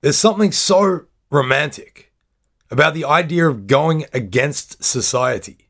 There's 0.00 0.16
something 0.16 0.52
so 0.52 1.06
romantic 1.30 2.12
about 2.70 2.94
the 2.94 3.04
idea 3.04 3.48
of 3.48 3.66
going 3.66 4.06
against 4.12 4.84
society, 4.84 5.68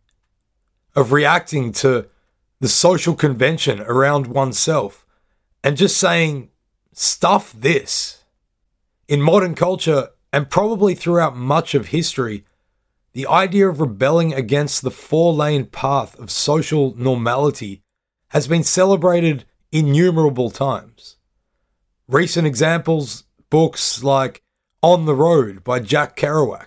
of 0.94 1.12
reacting 1.12 1.72
to 1.72 2.08
the 2.60 2.68
social 2.68 3.14
convention 3.14 3.80
around 3.80 4.26
oneself, 4.26 5.06
and 5.64 5.76
just 5.76 5.96
saying, 5.96 6.50
stuff 6.92 7.52
this. 7.52 8.24
In 9.06 9.22
modern 9.22 9.54
culture, 9.54 10.08
and 10.32 10.50
probably 10.50 10.94
throughout 10.94 11.36
much 11.36 11.74
of 11.74 11.86
history, 11.86 12.44
the 13.14 13.26
idea 13.26 13.66
of 13.68 13.80
rebelling 13.80 14.34
against 14.34 14.82
the 14.82 14.90
four 14.90 15.32
lane 15.32 15.64
path 15.64 16.18
of 16.18 16.30
social 16.30 16.94
normality 16.96 17.82
has 18.28 18.46
been 18.46 18.62
celebrated 18.62 19.46
innumerable 19.72 20.50
times. 20.50 21.16
Recent 22.06 22.46
examples 22.46 23.24
books 23.50 24.02
like 24.02 24.42
On 24.82 25.06
the 25.06 25.14
Road 25.14 25.64
by 25.64 25.80
Jack 25.80 26.16
Kerouac, 26.16 26.66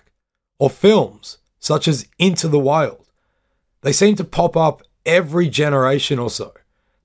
or 0.58 0.70
films 0.70 1.38
such 1.58 1.86
as 1.86 2.08
Into 2.18 2.48
the 2.48 2.58
Wild. 2.58 3.06
They 3.82 3.92
seem 3.92 4.16
to 4.16 4.24
pop 4.24 4.56
up 4.56 4.82
every 5.06 5.48
generation 5.48 6.18
or 6.18 6.30
so, 6.30 6.54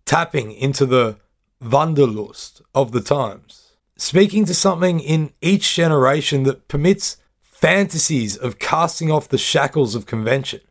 tapping 0.06 0.52
into 0.52 0.86
the 0.86 1.18
Wanderlust 1.62 2.62
of 2.74 2.92
the 2.92 3.02
times, 3.02 3.74
speaking 3.96 4.46
to 4.46 4.54
something 4.54 5.00
in 5.00 5.34
each 5.42 5.76
generation 5.76 6.44
that 6.44 6.68
permits 6.68 7.18
fantasies 7.42 8.38
of 8.38 8.60
casting 8.60 9.12
off 9.12 9.30
the 9.30 9.38
shackles 9.38 9.96
of 9.96 10.06
convention, 10.06 10.62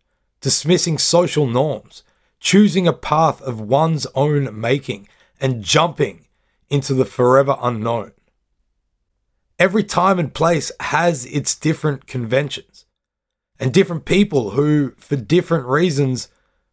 dismissing 0.41 0.98
social 0.98 1.47
norms, 1.47 2.05
choosing 2.38 2.86
a 2.86 2.92
path 2.92 3.42
of 3.42 3.61
one's 3.61 4.06
own 4.14 4.59
making, 4.59 5.09
and 5.41 5.64
jumping 5.64 6.27
into 6.70 6.94
the 6.94 7.05
forever 7.05 7.56
unknown. 7.61 8.12
Every 9.59 9.85
time 9.85 10.19
and 10.19 10.35
place 10.35 10.71
has 10.81 11.25
its 11.25 11.55
different 11.55 12.07
conventions 12.07 12.85
and 13.59 13.73
different 13.73 14.05
people 14.05 14.51
who, 14.51 14.93
for 14.99 15.17
different 15.17 15.67
reasons, 15.67 16.29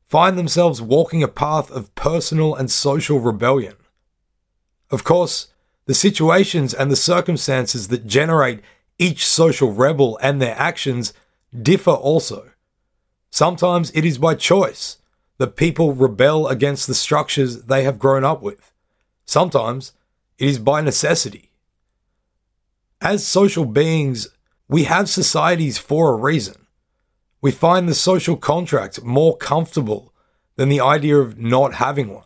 find 0.06 0.38
themselves 0.38 0.81
walking 0.81 1.23
a 1.23 1.30
path 1.30 1.72
of 1.72 1.95
personal 1.95 2.54
and 2.54 2.70
social 2.70 3.20
rebellion. 3.20 3.76
Of 4.92 5.06
course, 5.06 5.48
the 5.86 5.94
situations 5.94 6.73
and 6.73 6.92
the 6.92 6.98
circumstances 6.98 7.88
that 7.88 8.06
generate 8.06 8.59
each 9.00 9.26
social 9.26 9.72
rebel 9.72 10.20
and 10.22 10.42
their 10.42 10.56
actions 10.58 11.14
differ 11.59 11.92
also. 11.92 12.52
Sometimes 13.31 13.92
it 13.95 14.04
is 14.06 14.17
by 14.17 14.36
choice 14.36 14.98
that 15.38 15.56
people 15.56 15.94
rebel 15.94 16.48
against 16.48 16.88
the 16.88 16.94
structures 16.94 17.64
they 17.64 17.84
have 17.84 17.98
grown 17.98 18.23
up 18.23 18.42
with. 18.42 18.72
Sometimes 19.26 19.94
it 20.38 20.50
is 20.50 20.59
by 20.59 20.81
necessity. 20.81 21.52
As 23.03 23.27
social 23.27 23.65
beings, 23.65 24.29
we 24.69 24.85
have 24.85 25.09
societies 25.09 25.77
for 25.77 26.13
a 26.13 26.15
reason. 26.15 26.55
We 27.41 27.51
find 27.51 27.89
the 27.89 27.93
social 27.93 28.37
contract 28.37 29.03
more 29.03 29.35
comfortable 29.35 30.14
than 30.55 30.69
the 30.69 30.80
idea 30.80 31.17
of 31.17 31.37
not 31.37 31.73
having 31.73 32.13
one. 32.13 32.23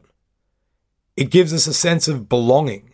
It 1.15 1.31
gives 1.31 1.51
us 1.51 1.65
a 1.65 1.73
sense 1.73 2.07
of 2.07 2.29
belonging, 2.29 2.93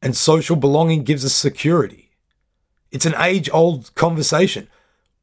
and 0.00 0.16
social 0.16 0.54
belonging 0.54 1.02
gives 1.02 1.24
us 1.24 1.34
security. 1.34 2.12
It's 2.92 3.04
an 3.04 3.16
age 3.18 3.50
old 3.52 3.92
conversation. 3.96 4.68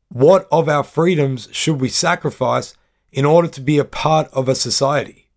What 0.10 0.50
of 0.52 0.68
our 0.68 0.84
freedoms 0.84 1.48
should 1.54 1.80
we 1.80 1.88
sacrifice 1.88 2.76
in 3.14 3.24
order 3.24 3.48
to 3.48 3.62
be 3.62 3.78
a 3.78 3.86
part 3.86 4.28
of 4.34 4.50
a 4.50 4.56
society? 4.56 5.30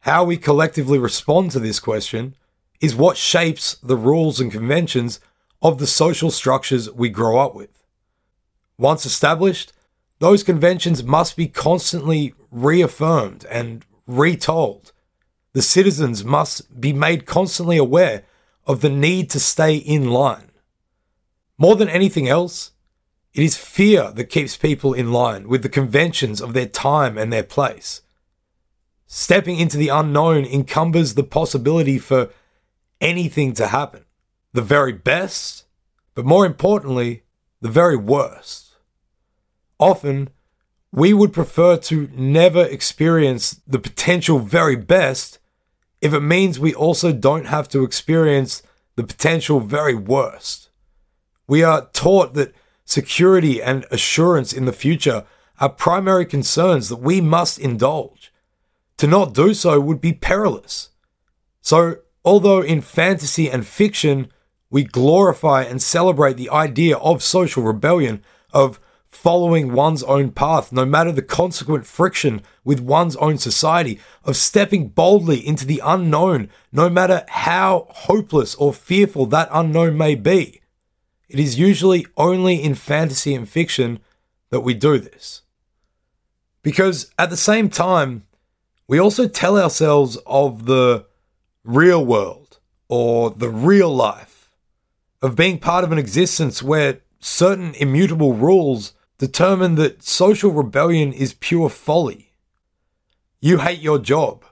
How 0.00 0.24
we 0.24 0.38
collectively 0.38 0.98
respond 0.98 1.50
to 1.50 1.60
this 1.60 1.80
question 1.80 2.34
is 2.80 2.96
what 2.96 3.18
shapes 3.18 3.74
the 3.82 3.98
rules 3.98 4.40
and 4.40 4.50
conventions 4.50 5.20
of 5.62 5.78
the 5.78 5.86
social 5.86 6.30
structures 6.30 6.90
we 6.90 7.08
grow 7.08 7.38
up 7.38 7.54
with. 7.54 7.84
Once 8.76 9.06
established, 9.06 9.72
those 10.18 10.42
conventions 10.42 11.02
must 11.02 11.36
be 11.36 11.46
constantly 11.46 12.34
reaffirmed 12.50 13.46
and 13.50 13.84
retold. 14.06 14.92
The 15.52 15.62
citizens 15.62 16.24
must 16.24 16.80
be 16.80 16.92
made 16.92 17.26
constantly 17.26 17.76
aware 17.76 18.24
of 18.66 18.80
the 18.80 18.88
need 18.88 19.30
to 19.30 19.40
stay 19.40 19.76
in 19.76 20.10
line. 20.10 20.50
More 21.58 21.76
than 21.76 21.88
anything 21.88 22.28
else, 22.28 22.72
it 23.34 23.42
is 23.42 23.56
fear 23.56 24.10
that 24.12 24.24
keeps 24.24 24.56
people 24.56 24.92
in 24.92 25.12
line 25.12 25.48
with 25.48 25.62
the 25.62 25.68
conventions 25.68 26.40
of 26.40 26.52
their 26.52 26.66
time 26.66 27.16
and 27.16 27.32
their 27.32 27.42
place. 27.42 28.02
Stepping 29.06 29.58
into 29.58 29.76
the 29.76 29.88
unknown 29.88 30.44
encumbers 30.44 31.14
the 31.14 31.22
possibility 31.22 31.98
for 31.98 32.30
anything 33.00 33.52
to 33.54 33.68
happen 33.68 34.04
the 34.52 34.62
very 34.62 34.92
best, 34.92 35.64
but 36.14 36.24
more 36.24 36.44
importantly, 36.44 37.24
the 37.60 37.70
very 37.70 37.96
worst. 37.96 38.76
Often, 39.78 40.30
we 40.92 41.14
would 41.14 41.32
prefer 41.32 41.76
to 41.78 42.10
never 42.14 42.64
experience 42.64 43.60
the 43.66 43.78
potential 43.78 44.38
very 44.38 44.76
best 44.76 45.38
if 46.00 46.12
it 46.12 46.20
means 46.20 46.58
we 46.58 46.74
also 46.74 47.12
don't 47.12 47.46
have 47.46 47.68
to 47.68 47.84
experience 47.84 48.62
the 48.96 49.04
potential 49.04 49.60
very 49.60 49.94
worst. 49.94 50.68
We 51.46 51.62
are 51.62 51.88
taught 51.92 52.34
that 52.34 52.54
security 52.84 53.62
and 53.62 53.86
assurance 53.90 54.52
in 54.52 54.64
the 54.66 54.72
future 54.72 55.24
are 55.60 55.68
primary 55.68 56.26
concerns 56.26 56.88
that 56.88 56.96
we 56.96 57.20
must 57.20 57.58
indulge. 57.58 58.32
To 58.98 59.06
not 59.06 59.32
do 59.32 59.54
so 59.54 59.80
would 59.80 60.00
be 60.00 60.12
perilous. 60.12 60.90
So, 61.60 61.96
although 62.24 62.60
in 62.60 62.80
fantasy 62.80 63.48
and 63.48 63.66
fiction, 63.66 64.30
we 64.72 64.84
glorify 64.84 65.62
and 65.62 65.82
celebrate 65.82 66.38
the 66.38 66.48
idea 66.48 66.96
of 66.96 67.22
social 67.22 67.62
rebellion, 67.62 68.24
of 68.54 68.80
following 69.06 69.74
one's 69.74 70.02
own 70.04 70.30
path, 70.30 70.72
no 70.72 70.86
matter 70.86 71.12
the 71.12 71.20
consequent 71.20 71.86
friction 71.86 72.40
with 72.64 72.80
one's 72.80 73.14
own 73.16 73.36
society, 73.36 74.00
of 74.24 74.34
stepping 74.34 74.88
boldly 74.88 75.46
into 75.46 75.66
the 75.66 75.82
unknown, 75.84 76.48
no 76.72 76.88
matter 76.88 77.22
how 77.28 77.86
hopeless 77.90 78.54
or 78.54 78.72
fearful 78.72 79.26
that 79.26 79.50
unknown 79.52 79.94
may 79.98 80.14
be. 80.14 80.62
It 81.28 81.38
is 81.38 81.58
usually 81.58 82.06
only 82.16 82.56
in 82.62 82.74
fantasy 82.74 83.34
and 83.34 83.46
fiction 83.46 84.00
that 84.48 84.60
we 84.60 84.72
do 84.72 84.98
this. 84.98 85.42
Because 86.62 87.12
at 87.18 87.28
the 87.28 87.36
same 87.36 87.68
time, 87.68 88.24
we 88.88 88.98
also 88.98 89.28
tell 89.28 89.58
ourselves 89.58 90.16
of 90.24 90.64
the 90.64 91.04
real 91.62 92.02
world 92.02 92.58
or 92.88 93.28
the 93.28 93.50
real 93.50 93.94
life 93.94 94.31
of 95.22 95.36
being 95.36 95.58
part 95.58 95.84
of 95.84 95.92
an 95.92 95.98
existence 95.98 96.62
where 96.62 97.00
certain 97.20 97.74
immutable 97.76 98.34
rules 98.34 98.92
determine 99.18 99.76
that 99.76 100.02
social 100.02 100.50
rebellion 100.50 101.12
is 101.12 101.34
pure 101.34 101.68
folly. 101.68 102.32
You 103.40 103.58
hate 103.58 103.80
your 103.80 104.00
job 104.00 104.44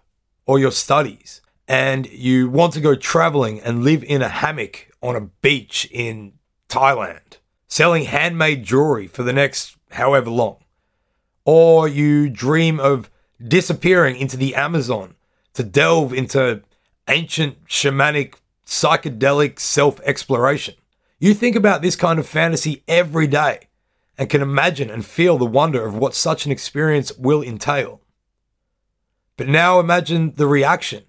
or 0.47 0.61
your 0.61 0.71
studies, 0.71 1.41
and 1.67 2.07
you 2.07 2.49
want 2.49 2.73
to 2.75 2.81
go 2.81 2.95
traveling 2.95 3.61
and 3.61 3.83
live 3.85 4.05
in 4.05 4.23
a 4.23 4.29
hammock 4.29 4.89
on 5.03 5.17
a 5.17 5.21
beach 5.43 5.89
in 5.91 6.35
Thailand, 6.69 7.39
selling 7.67 8.05
handmade 8.05 8.63
jewelry 8.65 9.09
for 9.09 9.25
the 9.25 9.33
next 9.33 9.77
however 9.93 10.31
long. 10.31 10.59
Or 11.45 11.89
you 11.89 12.29
dream 12.31 12.79
of 12.79 13.11
disappearing 13.43 14.17
into 14.17 14.37
the 14.37 14.55
Amazon 14.55 15.17
to 15.55 15.65
delve 15.65 16.13
into 16.13 16.63
ancient 17.09 17.67
shamanic 17.67 18.35
psychedelic 18.71 19.59
self 19.59 20.01
exploration. 20.03 20.77
You 21.19 21.35
think 21.35 21.57
about 21.57 21.83
this 21.83 21.97
kind 21.97 22.21
of 22.21 22.27
fantasy 22.27 22.85
every 22.87 23.27
day 23.27 23.67
and 24.17 24.31
can 24.31 24.41
imagine 24.41 24.89
and 24.89 25.05
feel 25.05 25.37
the 25.37 25.45
wonder 25.45 25.85
of 25.85 25.97
what 25.97 26.15
such 26.15 26.47
an 26.47 26.53
experience 26.53 27.13
will 27.19 27.43
entail. 27.43 28.01
But 29.37 29.49
now 29.49 29.81
imagine 29.81 30.35
the 30.37 30.47
reaction 30.47 31.03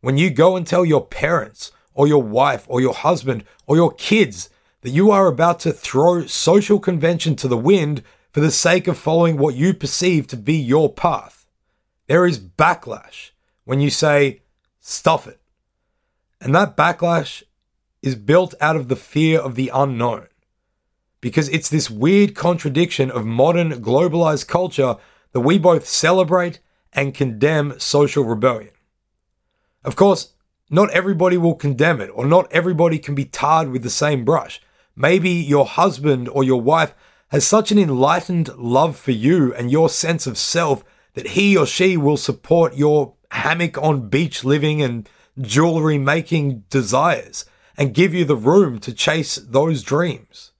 when 0.00 0.16
you 0.16 0.30
go 0.30 0.54
and 0.54 0.64
tell 0.64 0.84
your 0.84 1.04
parents 1.04 1.72
or 1.92 2.06
your 2.06 2.22
wife 2.22 2.64
or 2.68 2.80
your 2.80 2.94
husband 2.94 3.44
or 3.66 3.74
your 3.74 3.92
kids 3.92 4.48
that 4.82 4.90
you 4.90 5.10
are 5.10 5.26
about 5.26 5.58
to 5.60 5.72
throw 5.72 6.24
social 6.24 6.78
convention 6.78 7.34
to 7.34 7.48
the 7.48 7.58
wind 7.58 8.04
for 8.30 8.38
the 8.38 8.52
sake 8.52 8.86
of 8.86 8.96
following 8.96 9.36
what 9.36 9.56
you 9.56 9.74
perceive 9.74 10.28
to 10.28 10.36
be 10.36 10.54
your 10.54 10.92
path. 10.92 11.46
There 12.06 12.26
is 12.26 12.38
backlash 12.38 13.30
when 13.64 13.80
you 13.80 13.90
say, 13.90 14.42
stuff 14.78 15.26
it. 15.26 15.37
And 16.40 16.54
that 16.54 16.76
backlash 16.76 17.42
is 18.02 18.14
built 18.14 18.54
out 18.60 18.76
of 18.76 18.88
the 18.88 18.96
fear 18.96 19.40
of 19.40 19.54
the 19.54 19.70
unknown. 19.74 20.28
Because 21.20 21.48
it's 21.48 21.68
this 21.68 21.90
weird 21.90 22.34
contradiction 22.34 23.10
of 23.10 23.26
modern 23.26 23.72
globalized 23.82 24.46
culture 24.46 24.96
that 25.32 25.40
we 25.40 25.58
both 25.58 25.86
celebrate 25.86 26.60
and 26.92 27.14
condemn 27.14 27.78
social 27.78 28.24
rebellion. 28.24 28.70
Of 29.84 29.96
course, 29.96 30.32
not 30.70 30.90
everybody 30.90 31.36
will 31.36 31.54
condemn 31.54 32.00
it, 32.00 32.10
or 32.14 32.24
not 32.24 32.50
everybody 32.52 32.98
can 32.98 33.14
be 33.14 33.24
tarred 33.24 33.70
with 33.70 33.82
the 33.82 33.90
same 33.90 34.24
brush. 34.24 34.60
Maybe 34.94 35.30
your 35.30 35.66
husband 35.66 36.28
or 36.28 36.44
your 36.44 36.60
wife 36.60 36.94
has 37.28 37.46
such 37.46 37.72
an 37.72 37.78
enlightened 37.78 38.48
love 38.56 38.96
for 38.96 39.12
you 39.12 39.54
and 39.54 39.70
your 39.70 39.88
sense 39.88 40.26
of 40.26 40.38
self 40.38 40.84
that 41.14 41.28
he 41.28 41.56
or 41.56 41.66
she 41.66 41.96
will 41.96 42.16
support 42.16 42.74
your 42.74 43.14
hammock 43.30 43.76
on 43.78 44.08
beach 44.08 44.44
living 44.44 44.82
and 44.82 45.08
jewelry 45.40 45.98
making 45.98 46.64
desires 46.70 47.44
and 47.76 47.94
give 47.94 48.12
you 48.12 48.24
the 48.24 48.36
room 48.36 48.78
to 48.80 48.92
chase 48.92 49.36
those 49.36 49.82
dreams. 49.82 50.52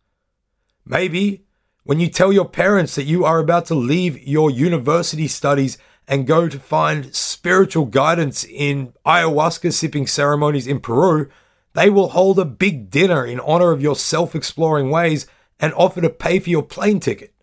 Maybe 0.86 1.44
when 1.84 2.00
you 2.00 2.08
tell 2.08 2.32
your 2.32 2.48
parents 2.48 2.94
that 2.94 3.04
you 3.04 3.24
are 3.24 3.38
about 3.38 3.66
to 3.66 3.74
leave 3.74 4.22
your 4.26 4.50
university 4.50 5.26
studies 5.26 5.78
and 6.06 6.26
go 6.26 6.48
to 6.48 6.58
find 6.58 7.14
spiritual 7.14 7.86
guidance 7.86 8.44
in 8.44 8.92
ayahuasca 9.04 9.72
sipping 9.72 10.06
ceremonies 10.06 10.66
in 10.66 10.80
Peru, 10.80 11.28
they 11.74 11.90
will 11.90 12.10
hold 12.10 12.38
a 12.38 12.44
big 12.44 12.90
dinner 12.90 13.24
in 13.24 13.40
honor 13.40 13.72
of 13.72 13.82
your 13.82 13.96
self 13.96 14.34
exploring 14.34 14.90
ways 14.90 15.26
and 15.60 15.72
offer 15.74 16.00
to 16.00 16.10
pay 16.10 16.38
for 16.38 16.50
your 16.50 16.62
plane 16.62 17.00
ticket. 17.00 17.34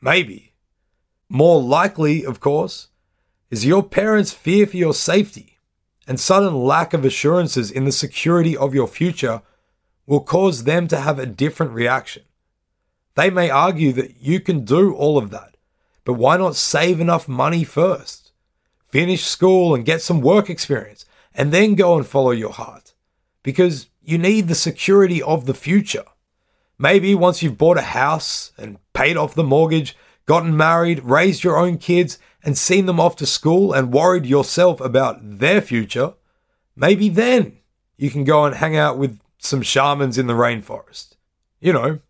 Maybe. 0.00 0.54
More 1.28 1.60
likely, 1.60 2.24
of 2.24 2.38
course, 2.38 2.88
is 3.50 3.64
your 3.64 3.82
parents' 3.82 4.32
fear 4.32 4.66
for 4.66 4.76
your 4.76 4.94
safety 4.94 5.53
and 6.06 6.20
sudden 6.20 6.54
lack 6.54 6.92
of 6.92 7.04
assurances 7.04 7.70
in 7.70 7.84
the 7.84 7.92
security 7.92 8.56
of 8.56 8.74
your 8.74 8.88
future 8.88 9.42
will 10.06 10.20
cause 10.20 10.64
them 10.64 10.86
to 10.88 11.00
have 11.00 11.18
a 11.18 11.26
different 11.26 11.72
reaction. 11.72 12.22
They 13.14 13.30
may 13.30 13.48
argue 13.48 13.92
that 13.92 14.16
you 14.20 14.40
can 14.40 14.64
do 14.64 14.94
all 14.94 15.16
of 15.16 15.30
that, 15.30 15.56
but 16.04 16.14
why 16.14 16.36
not 16.36 16.56
save 16.56 17.00
enough 17.00 17.28
money 17.28 17.64
first? 17.64 18.32
Finish 18.88 19.24
school 19.24 19.74
and 19.74 19.84
get 19.84 20.02
some 20.02 20.20
work 20.20 20.50
experience, 20.50 21.04
and 21.34 21.52
then 21.52 21.74
go 21.74 21.96
and 21.96 22.06
follow 22.06 22.32
your 22.32 22.52
heart. 22.52 22.92
Because 23.42 23.88
you 24.02 24.18
need 24.18 24.48
the 24.48 24.54
security 24.54 25.22
of 25.22 25.46
the 25.46 25.54
future. 25.54 26.04
Maybe 26.78 27.14
once 27.14 27.42
you've 27.42 27.58
bought 27.58 27.78
a 27.78 27.82
house 27.82 28.52
and 28.58 28.78
paid 28.92 29.16
off 29.16 29.34
the 29.34 29.44
mortgage, 29.44 29.96
gotten 30.26 30.56
married, 30.56 31.02
raised 31.02 31.44
your 31.44 31.56
own 31.56 31.78
kids, 31.78 32.18
and 32.44 32.56
seen 32.56 32.86
them 32.86 33.00
off 33.00 33.16
to 33.16 33.26
school 33.26 33.72
and 33.72 33.92
worried 33.92 34.26
yourself 34.26 34.80
about 34.80 35.38
their 35.38 35.60
future, 35.60 36.14
maybe 36.76 37.08
then 37.08 37.58
you 37.96 38.10
can 38.10 38.24
go 38.24 38.44
and 38.44 38.56
hang 38.56 38.76
out 38.76 38.98
with 38.98 39.20
some 39.38 39.62
shamans 39.62 40.18
in 40.18 40.26
the 40.26 40.34
rainforest. 40.34 41.16
You 41.60 41.72
know, 41.72 42.00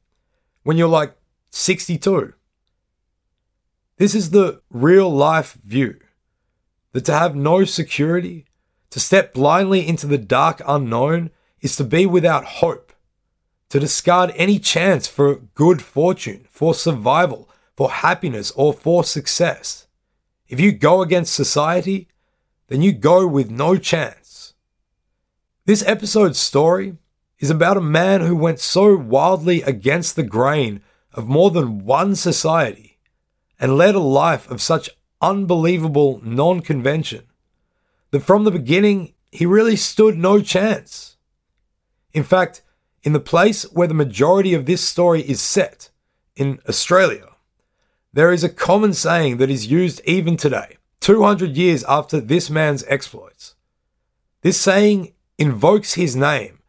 when 0.63 0.77
you're 0.77 0.89
like 0.89 1.17
62. 1.51 2.35
This 3.97 4.15
is 4.15 4.31
the 4.31 4.61
real 4.71 5.09
life 5.09 5.55
view 5.65 6.01
that 6.93 7.05
to 7.05 7.13
have 7.13 7.37
no 7.37 7.65
security, 7.65 8.47
to 8.91 8.99
step 8.99 9.33
blindly 9.33 9.87
into 9.87 10.07
the 10.07 10.19
dark 10.19 10.61
unknown, 10.67 11.31
is 11.61 11.77
to 11.77 11.85
be 11.85 12.07
without 12.07 12.45
hope 12.45 12.93
to 13.75 13.81
discard 13.81 14.33
any 14.37 14.59
chance 14.59 15.09
for 15.09 15.35
good 15.57 15.83
fortune, 15.83 16.47
for 16.49 16.75
survival, 16.75 17.49
for 17.77 17.91
happiness, 17.91 18.53
or 18.53 18.73
for 18.73 19.03
success. 19.03 19.84
If 20.49 20.61
you 20.61 20.73
go 20.73 21.02
against 21.02 21.35
society, 21.35 22.08
then 22.69 22.82
you 22.82 22.93
go 22.93 23.26
with 23.26 23.50
no 23.50 23.76
chance. 23.76 24.55
This 25.67 25.82
episode's 25.87 26.38
story 26.38 26.96
is 27.38 27.50
about 27.50 27.76
a 27.76 27.82
man 27.82 28.20
who 28.20 28.37
went 28.37 28.61
so 28.61 28.96
wildly 28.96 29.62
against 29.62 30.17
the 30.17 30.23
grain 30.23 30.82
of 31.12 31.29
more 31.29 31.50
than 31.50 31.85
one 31.85 32.14
society 32.14 32.99
and 33.58 33.76
led 33.76 33.94
a 33.94 34.00
life 34.00 34.50
of 34.50 34.61
such 34.61 34.91
unbelievable 35.20 36.20
non 36.23 36.61
convention 36.61 37.25
that 38.11 38.20
from 38.20 38.44
the 38.44 38.50
beginning 38.50 39.14
he 39.32 39.47
really 39.47 39.76
stood 39.76 40.17
no 40.17 40.40
chance. 40.40 41.17
In 42.12 42.23
fact, 42.23 42.62
in 43.02 43.12
the 43.12 43.20
place 43.20 43.64
where 43.73 43.88
the 43.88 43.94
majority 43.94 44.55
of 44.55 44.67
this 44.67 44.81
story 44.81 45.23
is 45.23 45.40
set, 45.40 45.90
in 46.37 46.61
Australia, 46.69 47.34
there 48.14 48.32
is 48.32 48.44
a 48.44 48.49
common 48.49 48.94
saying 48.94 49.38
that 49.38 49.50
is 49.50 49.66
used 49.66 50.00
even 50.05 50.37
today, 50.37 50.76
200 51.00 51.56
years 51.56 51.82
after 51.84 52.20
this 52.20 52.49
man's 52.49 52.84
exploits. 52.87 53.56
This 54.43 54.61
saying 54.61 55.14
invokes 55.37 55.94
his 55.94 56.14
name, 56.14 56.61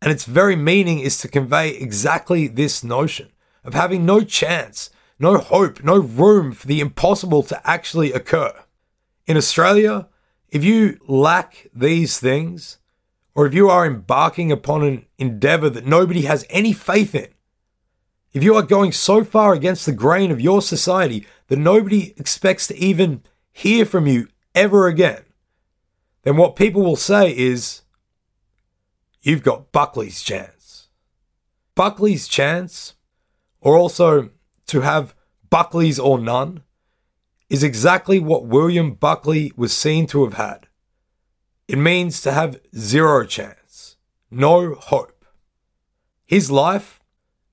and 0.00 0.12
its 0.12 0.24
very 0.24 0.54
meaning 0.54 1.00
is 1.00 1.18
to 1.18 1.28
convey 1.28 1.70
exactly 1.70 2.46
this 2.46 2.84
notion 2.84 3.30
of 3.64 3.74
having 3.74 4.06
no 4.06 4.20
chance, 4.20 4.90
no 5.18 5.38
hope, 5.38 5.82
no 5.82 5.98
room 5.98 6.52
for 6.52 6.68
the 6.68 6.80
impossible 6.80 7.42
to 7.42 7.68
actually 7.68 8.12
occur. 8.12 8.52
In 9.26 9.36
Australia, 9.36 10.06
if 10.50 10.62
you 10.62 10.98
lack 11.08 11.66
these 11.74 12.20
things, 12.20 12.78
or 13.34 13.44
if 13.44 13.54
you 13.54 13.68
are 13.68 13.84
embarking 13.84 14.52
upon 14.52 14.84
an 14.84 15.06
endeavor 15.18 15.68
that 15.68 15.84
nobody 15.84 16.22
has 16.22 16.46
any 16.48 16.72
faith 16.72 17.12
in, 17.12 17.28
if 18.32 18.44
you 18.44 18.54
are 18.54 18.62
going 18.62 18.92
so 18.92 19.24
far 19.24 19.52
against 19.52 19.86
the 19.86 19.92
grain 19.92 20.30
of 20.30 20.40
your 20.40 20.62
society 20.62 21.26
that 21.48 21.58
nobody 21.58 22.14
expects 22.16 22.66
to 22.68 22.76
even 22.76 23.22
hear 23.52 23.84
from 23.84 24.06
you 24.06 24.28
ever 24.54 24.86
again, 24.86 25.22
then 26.22 26.36
what 26.36 26.56
people 26.56 26.82
will 26.82 26.96
say 26.96 27.36
is, 27.36 27.82
you've 29.22 29.42
got 29.42 29.72
Buckley's 29.72 30.22
chance. 30.22 30.88
Buckley's 31.74 32.28
chance, 32.28 32.94
or 33.60 33.76
also 33.76 34.30
to 34.66 34.82
have 34.82 35.14
Buckley's 35.48 35.98
or 35.98 36.18
none, 36.20 36.62
is 37.48 37.64
exactly 37.64 38.20
what 38.20 38.46
William 38.46 38.92
Buckley 38.92 39.52
was 39.56 39.76
seen 39.76 40.06
to 40.06 40.24
have 40.24 40.34
had. 40.34 40.68
It 41.66 41.78
means 41.78 42.20
to 42.22 42.32
have 42.32 42.60
zero 42.76 43.24
chance, 43.26 43.96
no 44.30 44.74
hope. 44.74 45.24
His 46.26 46.50
life, 46.50 46.99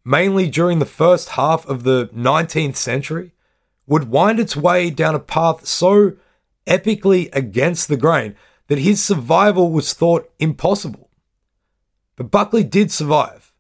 mainly 0.08 0.50
during 0.50 0.80
the 0.80 0.86
first 0.86 1.30
half 1.30 1.66
of 1.68 1.84
the 1.84 2.08
19th 2.16 2.78
century, 2.78 3.34
would 3.86 4.10
wind 4.10 4.40
its 4.40 4.56
way 4.56 4.90
down 4.90 5.14
a 5.14 5.20
path 5.20 5.66
so 5.66 6.14
epically 6.66 7.30
against 7.34 7.90
the 7.90 7.98
grain 7.98 8.34
that 8.68 8.80
his 8.80 9.04
survival 9.04 9.70
was 9.70 9.94
thought 9.94 10.30
impossible. 10.40 11.10
But 12.16 12.32
Buckley 12.32 12.64
did 12.64 12.90
survive, 12.90 13.54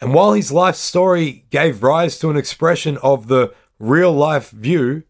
and 0.00 0.14
while 0.14 0.32
his 0.32 0.50
life 0.50 0.76
story 0.76 1.44
gave 1.50 1.82
rise 1.82 2.18
to 2.20 2.30
an 2.30 2.36
expression 2.36 2.96
of 3.02 3.28
the 3.28 3.52
real 3.78 4.12
life 4.12 4.50
view, 4.50 5.02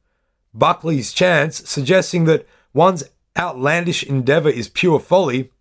Buckley's 0.52 1.12
chance, 1.12 1.68
suggesting 1.70 2.24
that 2.24 2.48
one's 2.74 3.04
outlandish 3.38 4.02
endeavor 4.02 4.50
is 4.50 4.68
pure 4.68 4.98
folly, 4.98 5.52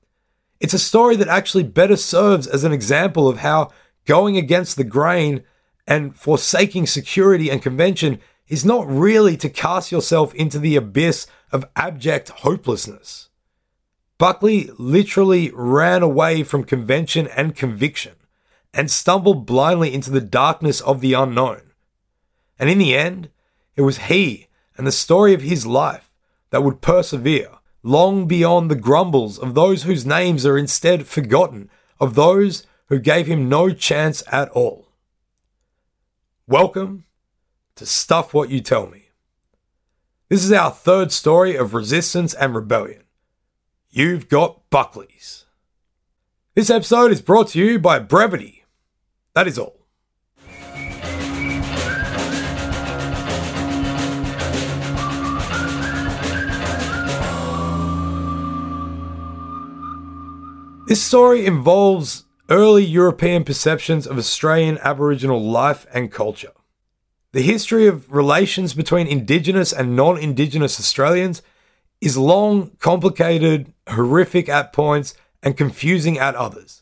it's 0.59 0.73
a 0.73 0.79
story 0.79 1.15
that 1.17 1.27
actually 1.27 1.63
better 1.63 1.95
serves 1.95 2.47
as 2.47 2.63
an 2.63 2.73
example 2.73 3.27
of 3.27 3.37
how 3.37 3.69
going 4.05 4.37
against 4.37 4.75
the 4.75 4.83
grain 4.83 5.43
and 5.87 6.15
forsaking 6.15 6.87
security 6.87 7.49
and 7.49 7.61
convention 7.61 8.19
is 8.47 8.65
not 8.65 8.87
really 8.87 9.37
to 9.37 9.49
cast 9.49 9.91
yourself 9.91 10.33
into 10.35 10.59
the 10.59 10.75
abyss 10.75 11.27
of 11.51 11.65
abject 11.75 12.29
hopelessness. 12.29 13.29
Buckley 14.17 14.69
literally 14.77 15.51
ran 15.53 16.03
away 16.03 16.43
from 16.43 16.63
convention 16.63 17.27
and 17.27 17.55
conviction 17.55 18.15
and 18.73 18.91
stumbled 18.91 19.45
blindly 19.45 19.93
into 19.93 20.11
the 20.11 20.21
darkness 20.21 20.81
of 20.81 21.01
the 21.01 21.13
unknown. 21.13 21.61
And 22.59 22.69
in 22.69 22.77
the 22.77 22.95
end, 22.95 23.29
it 23.75 23.81
was 23.81 23.97
he 23.97 24.47
and 24.77 24.85
the 24.85 24.91
story 24.91 25.33
of 25.33 25.41
his 25.41 25.65
life 25.65 26.11
that 26.49 26.63
would 26.63 26.81
persevere 26.81 27.51
long 27.81 28.27
beyond 28.27 28.69
the 28.69 28.75
grumbles 28.75 29.39
of 29.39 29.53
those 29.55 29.83
whose 29.83 30.05
names 30.05 30.45
are 30.45 30.57
instead 30.57 31.07
forgotten, 31.07 31.69
of 31.99 32.15
those 32.15 32.65
who 32.89 32.99
gave 32.99 33.27
him 33.27 33.47
no 33.47 33.69
chance 33.69 34.23
at 34.31 34.49
all. 34.49 34.89
Welcome 36.47 37.05
to 37.75 37.85
Stuff 37.85 38.33
What 38.33 38.49
You 38.49 38.61
Tell 38.61 38.87
Me. 38.87 39.09
This 40.27 40.43
is 40.43 40.51
our 40.51 40.71
third 40.71 41.11
story 41.11 41.55
of 41.55 41.75
resistance 41.75 42.33
and 42.33 42.55
rebellion. 42.55 43.03
You've 43.91 44.27
got 44.27 44.67
Buckley's. 44.71 45.45
This 46.55 46.71
episode 46.71 47.11
is 47.11 47.21
brought 47.21 47.49
to 47.49 47.59
you 47.59 47.77
by 47.77 47.99
Brevity. 47.99 48.65
That 49.35 49.47
is 49.47 49.59
all. 49.59 49.75
This 60.87 61.03
story 61.03 61.45
involves 61.45 62.23
early 62.49 62.83
European 62.83 63.43
perceptions 63.43 64.07
of 64.07 64.17
Australian 64.17 64.79
Aboriginal 64.79 65.41
life 65.41 65.85
and 65.93 66.11
culture. 66.11 66.51
The 67.31 67.41
history 67.43 67.85
of 67.85 68.11
relations 68.11 68.73
between 68.73 69.05
Indigenous 69.05 69.71
and 69.71 69.95
non 69.95 70.17
Indigenous 70.17 70.79
Australians 70.79 71.43
is 72.01 72.17
long, 72.17 72.71
complicated, 72.79 73.71
horrific 73.87 74.49
at 74.49 74.73
points, 74.73 75.13
and 75.43 75.55
confusing 75.55 76.17
at 76.17 76.35
others. 76.35 76.81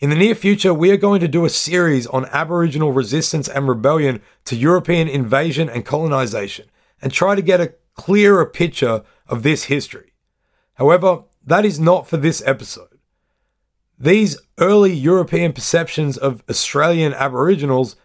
In 0.00 0.10
the 0.10 0.16
near 0.16 0.34
future, 0.34 0.74
we 0.74 0.90
are 0.90 0.96
going 0.96 1.20
to 1.20 1.28
do 1.28 1.44
a 1.44 1.50
series 1.50 2.06
on 2.06 2.26
Aboriginal 2.26 2.92
resistance 2.92 3.48
and 3.48 3.68
rebellion 3.68 4.20
to 4.46 4.56
European 4.56 5.08
invasion 5.08 5.68
and 5.68 5.84
colonization 5.84 6.66
and 7.00 7.12
try 7.12 7.34
to 7.34 7.42
get 7.42 7.60
a 7.60 7.74
clearer 7.94 8.46
picture 8.46 9.02
of 9.28 9.42
this 9.42 9.64
history. 9.64 10.12
However, 10.74 11.24
that 11.44 11.64
is 11.64 11.78
not 11.80 12.08
for 12.08 12.16
this 12.16 12.42
episode. 12.46 12.89
These 14.02 14.38
early 14.56 14.94
European 14.94 15.52
perceptions 15.52 16.16
of 16.16 16.42
Australian 16.48 17.12
Aboriginals 17.12 17.96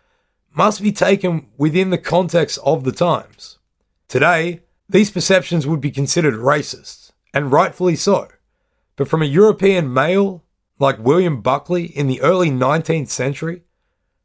must 0.54 0.82
be 0.82 0.92
taken 0.92 1.48
within 1.58 1.90
the 1.90 1.98
context 1.98 2.60
of 2.66 2.84
the 2.84 2.92
times. 2.92 3.60
Today, 4.10 4.60
these 4.90 5.10
perceptions 5.10 5.66
would 5.66 5.80
be 5.80 5.92
considered 5.92 6.34
racist, 6.34 7.14
and 7.34 7.50
rightfully 7.50 7.96
so. 7.96 8.28
But 8.98 9.08
from 9.08 9.22
a 9.22 9.26
European 9.26 9.94
male 9.94 10.44
like 10.80 11.00
William 11.00 11.40
Buckley 11.40 11.86
in 11.86 12.08
the 12.08 12.20
early 12.20 12.50
19th 12.50 13.08
century, 13.08 13.62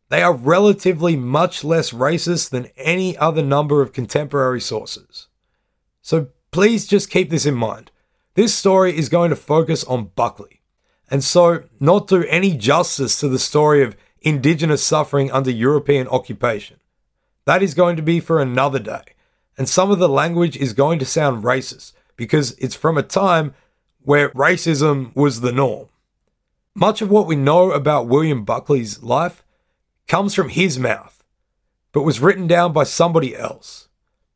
they 0.08 0.22
are 0.22 0.34
relatively 0.34 1.14
much 1.14 1.62
less 1.62 1.92
racist 1.92 2.50
than 2.50 2.70
any 2.76 3.16
other 3.16 3.42
number 3.42 3.80
of 3.80 3.92
contemporary 3.92 4.60
sources. 4.60 5.28
So 6.02 6.30
please 6.50 6.88
just 6.88 7.10
keep 7.10 7.30
this 7.30 7.46
in 7.46 7.54
mind. 7.54 7.92
This 8.34 8.52
story 8.52 8.96
is 8.96 9.08
going 9.08 9.30
to 9.30 9.36
focus 9.36 9.84
on 9.84 10.10
Buckley, 10.16 10.59
and 11.10 11.24
so 11.24 11.64
not 11.80 12.06
do 12.06 12.24
any 12.24 12.56
justice 12.56 13.18
to 13.20 13.28
the 13.28 13.38
story 13.38 13.82
of 13.82 13.96
Indigenous 14.22 14.82
suffering 14.82 15.30
under 15.32 15.50
European 15.50 16.06
occupation. 16.08 16.76
That 17.46 17.62
is 17.62 17.74
going 17.74 17.96
to 17.96 18.02
be 18.02 18.20
for 18.20 18.40
another 18.40 18.78
day, 18.78 19.02
and 19.58 19.68
some 19.68 19.90
of 19.90 19.98
the 19.98 20.08
language 20.08 20.56
is 20.56 20.72
going 20.72 20.98
to 21.00 21.04
sound 21.04 21.42
racist 21.42 21.92
because 22.16 22.52
it's 22.58 22.76
from 22.76 22.96
a 22.96 23.02
time 23.02 23.54
where 24.02 24.30
racism 24.30 25.14
was 25.16 25.40
the 25.40 25.52
norm. 25.52 25.88
Much 26.74 27.02
of 27.02 27.10
what 27.10 27.26
we 27.26 27.34
know 27.34 27.72
about 27.72 28.06
William 28.06 28.44
Buckley's 28.44 29.02
life 29.02 29.42
comes 30.06 30.34
from 30.34 30.50
his 30.50 30.78
mouth, 30.78 31.24
but 31.92 32.02
was 32.02 32.20
written 32.20 32.46
down 32.46 32.72
by 32.72 32.84
somebody 32.84 33.36
else. 33.36 33.88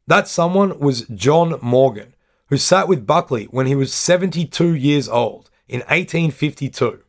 That 0.06 0.28
someone 0.28 0.78
was 0.80 1.06
John 1.08 1.58
Morgan, 1.62 2.14
who 2.48 2.56
sat 2.56 2.88
with 2.88 3.06
Buckley 3.06 3.44
when 3.46 3.66
he 3.66 3.74
was 3.74 3.92
72 3.92 4.74
years 4.74 5.08
old 5.08 5.50
in 5.68 5.80
1852. 5.80 7.00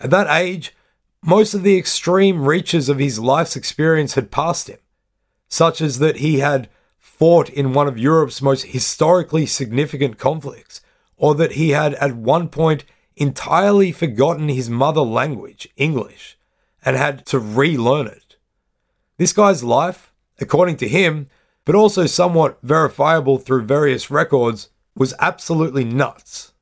At 0.00 0.10
that 0.10 0.28
age, 0.30 0.74
most 1.22 1.54
of 1.54 1.62
the 1.62 1.76
extreme 1.76 2.46
reaches 2.46 2.88
of 2.88 2.98
his 2.98 3.18
life's 3.18 3.56
experience 3.56 4.14
had 4.14 4.30
passed 4.30 4.68
him, 4.68 4.78
such 5.48 5.80
as 5.80 5.98
that 5.98 6.16
he 6.16 6.38
had 6.38 6.68
fought 6.98 7.48
in 7.48 7.72
one 7.72 7.88
of 7.88 7.98
Europe's 7.98 8.40
most 8.40 8.66
historically 8.66 9.46
significant 9.46 10.18
conflicts, 10.18 10.80
or 11.16 11.34
that 11.34 11.52
he 11.52 11.70
had 11.70 11.94
at 11.94 12.14
one 12.14 12.48
point 12.48 12.84
entirely 13.16 13.90
forgotten 13.90 14.48
his 14.48 14.70
mother 14.70 15.00
language, 15.00 15.68
English, 15.76 16.38
and 16.84 16.96
had 16.96 17.26
to 17.26 17.38
relearn 17.38 18.06
it. 18.06 18.36
This 19.16 19.32
guy's 19.32 19.64
life, 19.64 20.12
according 20.40 20.76
to 20.76 20.88
him, 20.88 21.26
but 21.64 21.74
also 21.74 22.06
somewhat 22.06 22.58
verifiable 22.62 23.38
through 23.38 23.64
various 23.64 24.10
records, 24.10 24.70
was 24.94 25.14
absolutely 25.18 25.84
nuts. 25.84 26.52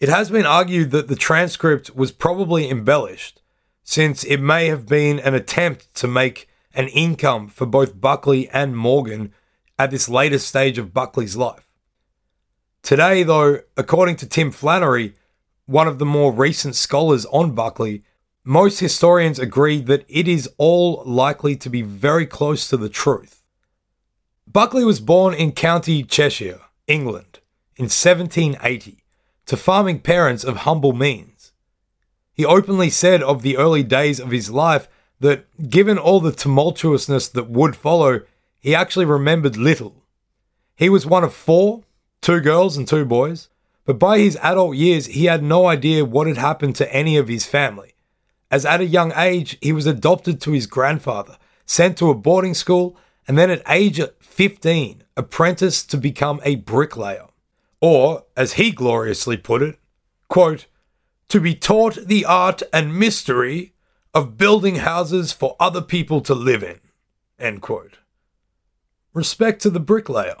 It 0.00 0.08
has 0.08 0.30
been 0.30 0.46
argued 0.46 0.92
that 0.92 1.08
the 1.08 1.14
transcript 1.14 1.94
was 1.94 2.10
probably 2.10 2.70
embellished, 2.70 3.42
since 3.84 4.24
it 4.24 4.38
may 4.38 4.68
have 4.68 4.86
been 4.86 5.20
an 5.20 5.34
attempt 5.34 5.92
to 5.96 6.08
make 6.08 6.48
an 6.74 6.88
income 6.88 7.48
for 7.48 7.66
both 7.66 8.00
Buckley 8.00 8.48
and 8.48 8.74
Morgan 8.74 9.34
at 9.78 9.90
this 9.90 10.08
later 10.08 10.38
stage 10.38 10.78
of 10.78 10.94
Buckley's 10.94 11.36
life. 11.36 11.70
Today, 12.82 13.22
though, 13.22 13.60
according 13.76 14.16
to 14.16 14.26
Tim 14.26 14.50
Flannery, 14.50 15.16
one 15.66 15.86
of 15.86 15.98
the 15.98 16.06
more 16.06 16.32
recent 16.32 16.76
scholars 16.76 17.26
on 17.26 17.54
Buckley, 17.54 18.02
most 18.42 18.80
historians 18.80 19.38
agree 19.38 19.82
that 19.82 20.06
it 20.08 20.26
is 20.26 20.48
all 20.56 21.02
likely 21.04 21.56
to 21.56 21.68
be 21.68 21.82
very 21.82 22.24
close 22.24 22.66
to 22.68 22.78
the 22.78 22.88
truth. 22.88 23.42
Buckley 24.46 24.82
was 24.82 24.98
born 24.98 25.34
in 25.34 25.52
County 25.52 26.02
Cheshire, 26.02 26.60
England, 26.86 27.40
in 27.76 27.84
1780, 27.84 28.99
to 29.50 29.56
farming 29.56 29.98
parents 29.98 30.44
of 30.44 30.58
humble 30.58 30.92
means. 30.92 31.50
He 32.32 32.44
openly 32.46 32.88
said 32.88 33.20
of 33.20 33.42
the 33.42 33.56
early 33.56 33.82
days 33.82 34.20
of 34.20 34.30
his 34.30 34.48
life 34.48 34.88
that, 35.18 35.44
given 35.68 35.98
all 35.98 36.20
the 36.20 36.30
tumultuousness 36.30 37.32
that 37.32 37.50
would 37.50 37.74
follow, 37.74 38.20
he 38.60 38.76
actually 38.76 39.06
remembered 39.06 39.56
little. 39.56 40.04
He 40.76 40.88
was 40.88 41.04
one 41.04 41.24
of 41.24 41.34
four, 41.34 41.82
two 42.20 42.38
girls 42.38 42.76
and 42.76 42.86
two 42.86 43.04
boys, 43.04 43.48
but 43.84 43.98
by 43.98 44.20
his 44.20 44.38
adult 44.40 44.76
years, 44.76 45.06
he 45.06 45.24
had 45.24 45.42
no 45.42 45.66
idea 45.66 46.04
what 46.04 46.28
had 46.28 46.36
happened 46.36 46.76
to 46.76 46.94
any 46.94 47.16
of 47.16 47.26
his 47.26 47.44
family. 47.44 47.94
As 48.52 48.64
at 48.64 48.80
a 48.80 48.86
young 48.86 49.12
age, 49.16 49.58
he 49.60 49.72
was 49.72 49.84
adopted 49.84 50.40
to 50.42 50.52
his 50.52 50.68
grandfather, 50.68 51.38
sent 51.66 51.98
to 51.98 52.10
a 52.10 52.14
boarding 52.14 52.54
school, 52.54 52.96
and 53.26 53.36
then 53.36 53.50
at 53.50 53.68
age 53.68 54.00
15, 54.20 55.02
apprenticed 55.16 55.90
to 55.90 55.96
become 55.96 56.40
a 56.44 56.54
bricklayer. 56.54 57.26
Or, 57.80 58.24
as 58.36 58.54
he 58.54 58.70
gloriously 58.70 59.36
put 59.36 59.62
it, 59.62 59.78
quote, 60.28 60.66
to 61.28 61.40
be 61.40 61.54
taught 61.54 61.94
the 62.06 62.24
art 62.24 62.62
and 62.72 62.98
mystery 62.98 63.72
of 64.12 64.36
building 64.36 64.76
houses 64.76 65.32
for 65.32 65.56
other 65.60 65.80
people 65.80 66.20
to 66.22 66.34
live 66.34 66.62
in. 66.62 66.80
End 67.38 67.62
quote. 67.62 67.98
Respect 69.14 69.62
to 69.62 69.70
the 69.70 69.80
bricklayer. 69.80 70.36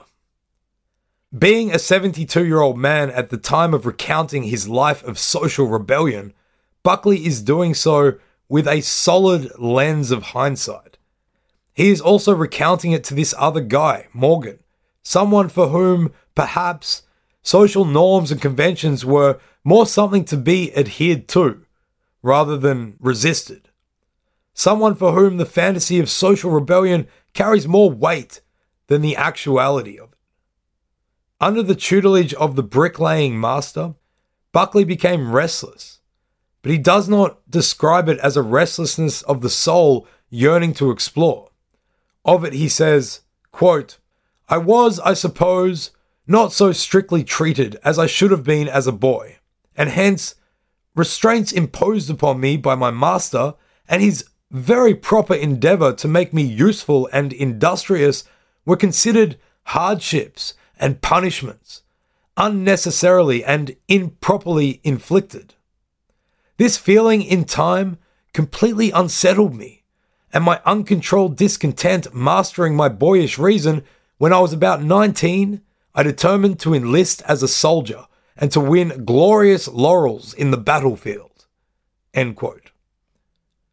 Being 1.36 1.72
a 1.72 1.78
72 1.78 2.44
year 2.44 2.60
old 2.60 2.76
man 2.76 3.08
at 3.10 3.30
the 3.30 3.36
time 3.36 3.72
of 3.72 3.86
recounting 3.86 4.44
his 4.44 4.68
life 4.68 5.02
of 5.04 5.18
social 5.18 5.66
rebellion, 5.66 6.34
Buckley 6.82 7.24
is 7.24 7.40
doing 7.40 7.72
so 7.74 8.14
with 8.48 8.66
a 8.66 8.80
solid 8.80 9.50
lens 9.58 10.10
of 10.10 10.22
hindsight. 10.22 10.98
He 11.72 11.90
is 11.90 12.00
also 12.00 12.34
recounting 12.34 12.90
it 12.92 13.04
to 13.04 13.14
this 13.14 13.34
other 13.38 13.60
guy, 13.60 14.08
Morgan, 14.12 14.58
someone 15.02 15.48
for 15.48 15.68
whom 15.68 16.12
perhaps 16.34 17.02
social 17.42 17.84
norms 17.84 18.30
and 18.30 18.40
conventions 18.40 19.04
were 19.04 19.38
more 19.64 19.86
something 19.86 20.24
to 20.26 20.36
be 20.36 20.74
adhered 20.76 21.28
to 21.28 21.64
rather 22.22 22.56
than 22.56 22.96
resisted. 22.98 23.68
Someone 24.52 24.94
for 24.94 25.12
whom 25.12 25.36
the 25.36 25.46
fantasy 25.46 25.98
of 25.98 26.10
social 26.10 26.50
rebellion 26.50 27.06
carries 27.32 27.66
more 27.66 27.90
weight 27.90 28.40
than 28.88 29.00
the 29.00 29.16
actuality 29.16 29.98
of 29.98 30.12
it. 30.12 30.18
Under 31.40 31.62
the 31.62 31.74
tutelage 31.74 32.34
of 32.34 32.56
the 32.56 32.62
bricklaying 32.62 33.40
master, 33.40 33.94
Buckley 34.52 34.84
became 34.84 35.32
restless, 35.32 36.00
but 36.60 36.72
he 36.72 36.78
does 36.78 37.08
not 37.08 37.38
describe 37.48 38.08
it 38.08 38.18
as 38.18 38.36
a 38.36 38.42
restlessness 38.42 39.22
of 39.22 39.40
the 39.40 39.48
soul 39.48 40.06
yearning 40.28 40.74
to 40.74 40.90
explore. 40.90 41.50
Of 42.24 42.44
it, 42.44 42.52
he 42.52 42.68
says, 42.68 43.20
quote, 43.52 43.98
I 44.48 44.58
was, 44.58 45.00
I 45.00 45.14
suppose, 45.14 45.92
not 46.30 46.52
so 46.52 46.70
strictly 46.70 47.24
treated 47.24 47.76
as 47.82 47.98
I 47.98 48.06
should 48.06 48.30
have 48.30 48.44
been 48.44 48.68
as 48.68 48.86
a 48.86 48.92
boy, 48.92 49.38
and 49.76 49.90
hence 49.90 50.36
restraints 50.94 51.50
imposed 51.50 52.08
upon 52.08 52.38
me 52.38 52.56
by 52.56 52.76
my 52.76 52.92
master 52.92 53.54
and 53.88 54.00
his 54.00 54.24
very 54.48 54.94
proper 54.94 55.34
endeavour 55.34 55.92
to 55.92 56.06
make 56.06 56.32
me 56.32 56.42
useful 56.42 57.08
and 57.12 57.32
industrious 57.32 58.22
were 58.64 58.76
considered 58.76 59.38
hardships 59.64 60.54
and 60.78 61.02
punishments, 61.02 61.82
unnecessarily 62.36 63.44
and 63.44 63.74
improperly 63.88 64.80
inflicted. 64.84 65.54
This 66.58 66.76
feeling 66.76 67.22
in 67.22 67.42
time 67.44 67.98
completely 68.32 68.92
unsettled 68.92 69.56
me, 69.56 69.82
and 70.32 70.44
my 70.44 70.60
uncontrolled 70.64 71.36
discontent 71.36 72.14
mastering 72.14 72.76
my 72.76 72.88
boyish 72.88 73.36
reason, 73.36 73.82
when 74.18 74.32
I 74.32 74.38
was 74.38 74.52
about 74.52 74.80
19, 74.80 75.62
I 75.94 76.02
determined 76.02 76.60
to 76.60 76.74
enlist 76.74 77.22
as 77.22 77.42
a 77.42 77.48
soldier 77.48 78.06
and 78.36 78.50
to 78.52 78.60
win 78.60 79.04
glorious 79.04 79.68
laurels 79.68 80.32
in 80.34 80.50
the 80.50 80.56
battlefield. 80.56 81.46
End 82.14 82.36
quote. 82.36 82.70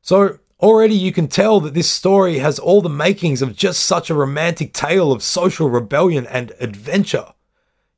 So, 0.01 0.39
already 0.59 0.95
you 0.95 1.11
can 1.11 1.27
tell 1.27 1.59
that 1.61 1.73
this 1.73 1.89
story 1.89 2.39
has 2.39 2.59
all 2.59 2.81
the 2.81 2.89
makings 2.89 3.41
of 3.41 3.55
just 3.55 3.81
such 3.81 4.09
a 4.09 4.15
romantic 4.15 4.73
tale 4.73 5.11
of 5.11 5.23
social 5.23 5.69
rebellion 5.69 6.25
and 6.27 6.53
adventure. 6.59 7.33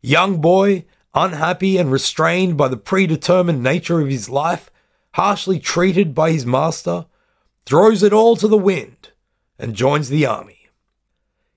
Young 0.02 0.42
boy, 0.42 0.86
unhappy 1.14 1.78
and 1.78 1.92
restrained 1.92 2.58
by 2.58 2.68
the 2.68 2.78
predetermined 2.78 3.64
nature 3.64 4.02
of 4.02 4.10
his 4.10 4.30
life, 4.30 4.70
harshly 5.14 5.60
treated 5.60 6.14
by 6.14 6.32
his 6.32 6.46
master, 6.46 7.06
throws 7.66 8.04
it 8.04 8.14
all 8.14 8.36
to 8.36 8.48
the 8.48 8.58
wind 8.58 9.12
and 9.58 9.76
joins 9.76 10.10
the 10.10 10.26
army. 10.26 10.70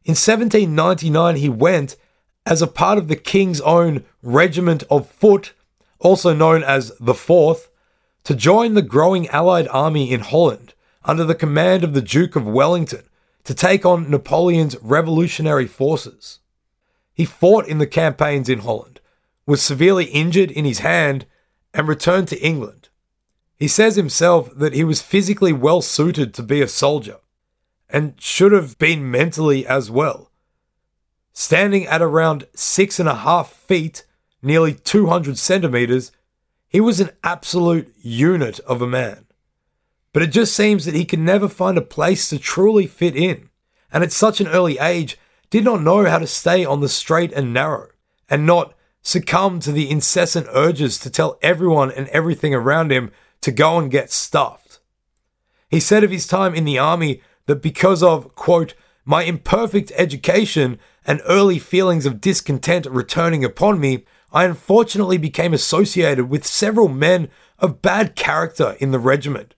In 0.05 0.13
1799, 0.13 1.37
he 1.37 1.49
went 1.49 1.97
as 2.45 2.63
a 2.63 2.67
part 2.67 2.99
of 2.99 3.09
the 3.09 3.17
King's 3.17 3.61
own 3.61 4.05
Regiment 4.23 4.83
of 4.91 5.09
Foot, 5.09 5.53
also 5.99 6.35
known 6.35 6.63
as 6.63 6.93
the 6.99 7.15
Fourth, 7.15 7.71
to 8.25 8.35
join 8.35 8.75
the 8.75 8.83
growing 8.83 9.29
Allied 9.29 9.69
army 9.69 10.11
in 10.11 10.21
Holland 10.21 10.75
under 11.05 11.25
the 11.25 11.35
command 11.35 11.85
of 11.85 11.95
the 11.95 12.03
Duke 12.03 12.37
of 12.37 12.47
Wellington 12.47 13.03
to 13.45 13.55
take 13.55 13.85
on 13.85 14.11
Napoleon's 14.11 14.77
revolutionary 14.81 15.67
forces. 15.67 16.39
He 17.15 17.25
fought 17.25 17.67
in 17.67 17.79
the 17.79 17.87
campaigns 17.87 18.49
in 18.49 18.61
Holland, 18.61 19.01
was 19.47 19.61
severely 19.61 20.07
injured 20.07 20.51
in 20.51 20.65
his 20.65 20.79
hand, 20.79 21.27
and 21.75 21.89
returned 21.89 22.29
to 22.29 22.41
England. 22.41 22.89
He 23.57 23.69
says 23.69 23.97
himself 23.97 24.51
that 24.57 24.75
he 24.75 24.85
was 24.85 25.01
physically 25.01 25.53
well 25.53 25.83
suited 25.83 26.35
to 26.35 26.43
be 26.43 26.61
a 26.61 26.69
soldier 26.69 27.19
and 27.89 28.15
should 28.19 28.53
have 28.53 28.79
been 28.79 29.11
mentally 29.11 29.67
as 29.67 29.91
well. 29.91 30.32
Standing 31.33 31.87
at 31.87 32.03
around 32.03 32.47
six 32.55 33.01
and 33.01 33.09
a 33.09 33.15
half 33.15 33.53
feet, 33.53 34.05
nearly 34.43 34.75
200 34.75 35.39
centimeters, 35.39 36.13
he 36.69 36.81
was 36.81 37.01
an 37.01 37.11
absolute 37.23 37.93
unit 38.01 38.59
of 38.61 38.83
a 38.83 38.87
man. 38.87 39.27
But 40.13 40.23
it 40.23 40.29
just 40.29 40.55
seems 40.55 40.85
that 40.85 40.95
he 40.95 41.05
can 41.05 41.25
never 41.25 41.49
find 41.49 41.79
a 41.79 41.83
place 41.83 42.29
to 42.29 42.39
truly 42.39 42.87
fit 42.87 43.17
in, 43.17 43.49
and 43.91 44.03
at 44.03 44.13
such 44.13 44.41
an 44.41 44.49
early 44.49 44.79
age 44.79 45.19
did 45.49 45.65
not 45.65 45.83
know 45.83 46.05
how 46.05 46.19
to 46.19 46.27
stay 46.27 46.65
on 46.65 46.81
the 46.81 46.89
straight 46.89 47.33
and 47.33 47.53
narrow, 47.53 47.89
and 48.29 48.47
not 48.47 48.75
succumb 49.03 49.59
to 49.61 49.73
the 49.73 49.91
incessant 49.91 50.47
urges 50.53 50.99
to 50.99 51.11
tell 51.11 51.39
everyone 51.43 51.91
and 51.91 52.09
everything 52.09 52.55
around 52.55 52.93
him 52.93 53.11
to 53.41 53.51
go 53.51 53.79
and 53.79 53.91
get 53.91 54.11
stuffed. 54.11 54.81
He 55.69 55.81
said 55.81 56.05
of 56.05 56.11
his 56.11 56.27
time 56.27 56.55
in 56.55 56.65
the 56.65 56.79
army 56.79 57.23
that 57.47 57.63
because 57.63 58.03
of, 58.03 58.35
quote, 58.35 58.75
my 59.05 59.25
imperfect 59.25 59.91
education 59.97 60.79
and 61.07 61.21
early 61.27 61.59
feelings 61.59 62.07
of 62.07 62.21
discontent 62.21 62.87
returning 62.87 63.45
upon 63.45 63.81
me, 63.81 64.05
I 64.33 64.45
unfortunately 64.45 65.19
became 65.19 65.53
associated 65.53 66.31
with 66.31 66.47
several 66.47 66.89
men 66.89 67.29
of 67.59 67.83
bad 67.83 68.17
character 68.17 68.77
in 68.81 68.91
the 68.91 68.99
regiment, 68.99 69.55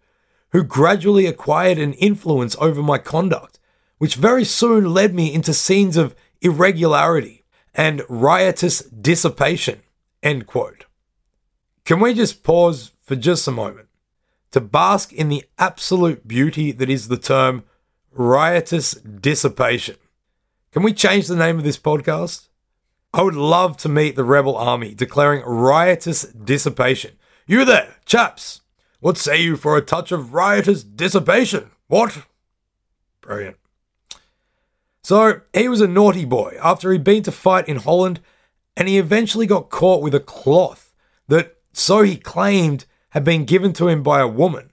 who 0.51 0.63
gradually 0.63 1.27
acquired 1.27 1.79
an 1.79 1.95
influence 1.95 2.57
over 2.61 2.83
my 2.83 2.99
conduct, 2.99 3.59
which 3.99 4.17
very 4.17 4.45
soon 4.45 4.93
led 4.93 5.15
me 5.15 5.33
into 5.33 5.55
scenes 5.55 5.97
of 5.97 6.15
irregularity 6.41 7.45
and 7.75 8.03
riotous 8.09 8.81
dissipation. 8.81 9.81
End 10.23 10.47
quote. 10.47 10.87
Can 11.85 12.01
we 12.01 12.15
just 12.15 12.43
pause 12.43 12.93
for 13.03 13.17
just 13.17 13.47
a 13.47 13.53
moment 13.53 13.89
to 14.53 14.61
bask 14.61 15.13
in 15.13 15.29
the 15.29 15.45
absolute 15.59 16.27
beauty 16.27 16.73
that 16.73 16.89
is 16.89 17.09
the 17.09 17.19
term 17.19 17.65
riotous 18.13 18.93
dissipation? 18.93 19.97
Can 20.75 20.83
we 20.83 20.93
change 20.93 21.29
the 21.29 21.37
name 21.37 21.57
of 21.57 21.63
this 21.63 21.79
podcast? 21.79 22.49
I 23.13 23.23
would 23.23 23.37
love 23.37 23.77
to 23.77 23.89
meet 23.89 24.17
the 24.17 24.25
rebel 24.25 24.57
army 24.57 24.93
declaring 24.93 25.45
riotous 25.45 26.23
dissipation. 26.23 27.13
You 27.47 27.65
there, 27.65 27.95
chaps! 28.05 28.63
What 28.99 29.17
say 29.17 29.41
you 29.41 29.57
for 29.57 29.77
a 29.77 29.81
touch 29.81 30.11
of 30.11 30.35
riotous 30.35 30.83
dissipation? 30.83 31.71
What? 31.87 32.27
Brilliant. 33.21 33.57
So, 35.05 35.43
he 35.53 35.69
was 35.69 35.81
a 35.81 35.87
naughty 35.87 36.25
boy 36.25 36.57
after 36.61 36.91
he'd 36.91 37.05
been 37.05 37.23
to 37.23 37.31
fight 37.31 37.69
in 37.69 37.77
Holland, 37.77 38.19
and 38.77 38.89
he 38.89 38.99
eventually 38.99 39.47
got 39.47 39.71
caught 39.71 40.03
with 40.03 40.13
a 40.13 40.19
cloth 40.19 40.93
that, 41.29 41.55
so 41.73 42.03
he 42.03 42.17
claimed, 42.17 42.85
had 43.11 43.23
been 43.23 43.45
given 43.45 43.73
to 43.75 43.87
him 43.87 44.03
by 44.03 44.21
a 44.21 44.27
woman. 44.27 44.73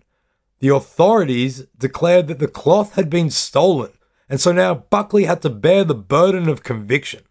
The 0.62 0.70
authorities 0.70 1.68
declared 1.78 2.28
that 2.28 2.40
the 2.40 2.48
cloth 2.48 2.96
had 2.96 3.08
been 3.08 3.30
stolen, 3.30 3.92
and 4.32 4.42
so 4.42 4.52
now 4.52 4.74
Buckley 4.74 5.26
had 5.26 5.44
to 5.44 5.50
bear 5.52 5.84
the 5.84 5.94
burden 5.94 6.50
of 6.50 6.64
conviction 6.64 7.22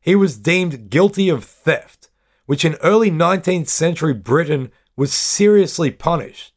he 0.00 0.14
was 0.14 0.38
deemed 0.38 0.90
guilty 0.90 1.28
of 1.28 1.44
theft, 1.44 2.10
which 2.46 2.64
in 2.64 2.74
early 2.76 3.10
19th 3.10 3.68
century 3.68 4.14
Britain 4.14 4.72
was 4.96 5.12
seriously 5.12 5.90
punished. 5.90 6.54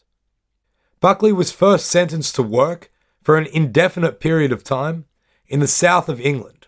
Buckley 1.02 1.34
was 1.34 1.52
first 1.52 1.88
sentenced 1.88 2.36
to 2.36 2.44
work 2.44 2.90
for 3.22 3.38
an 3.38 3.48
indefinite 3.48 4.20
period 4.20 4.52
of 4.52 4.64
time 4.64 5.06
in 5.48 5.60
the 5.60 5.68
south 5.68 6.08
of 6.08 6.22
England. 6.22 6.68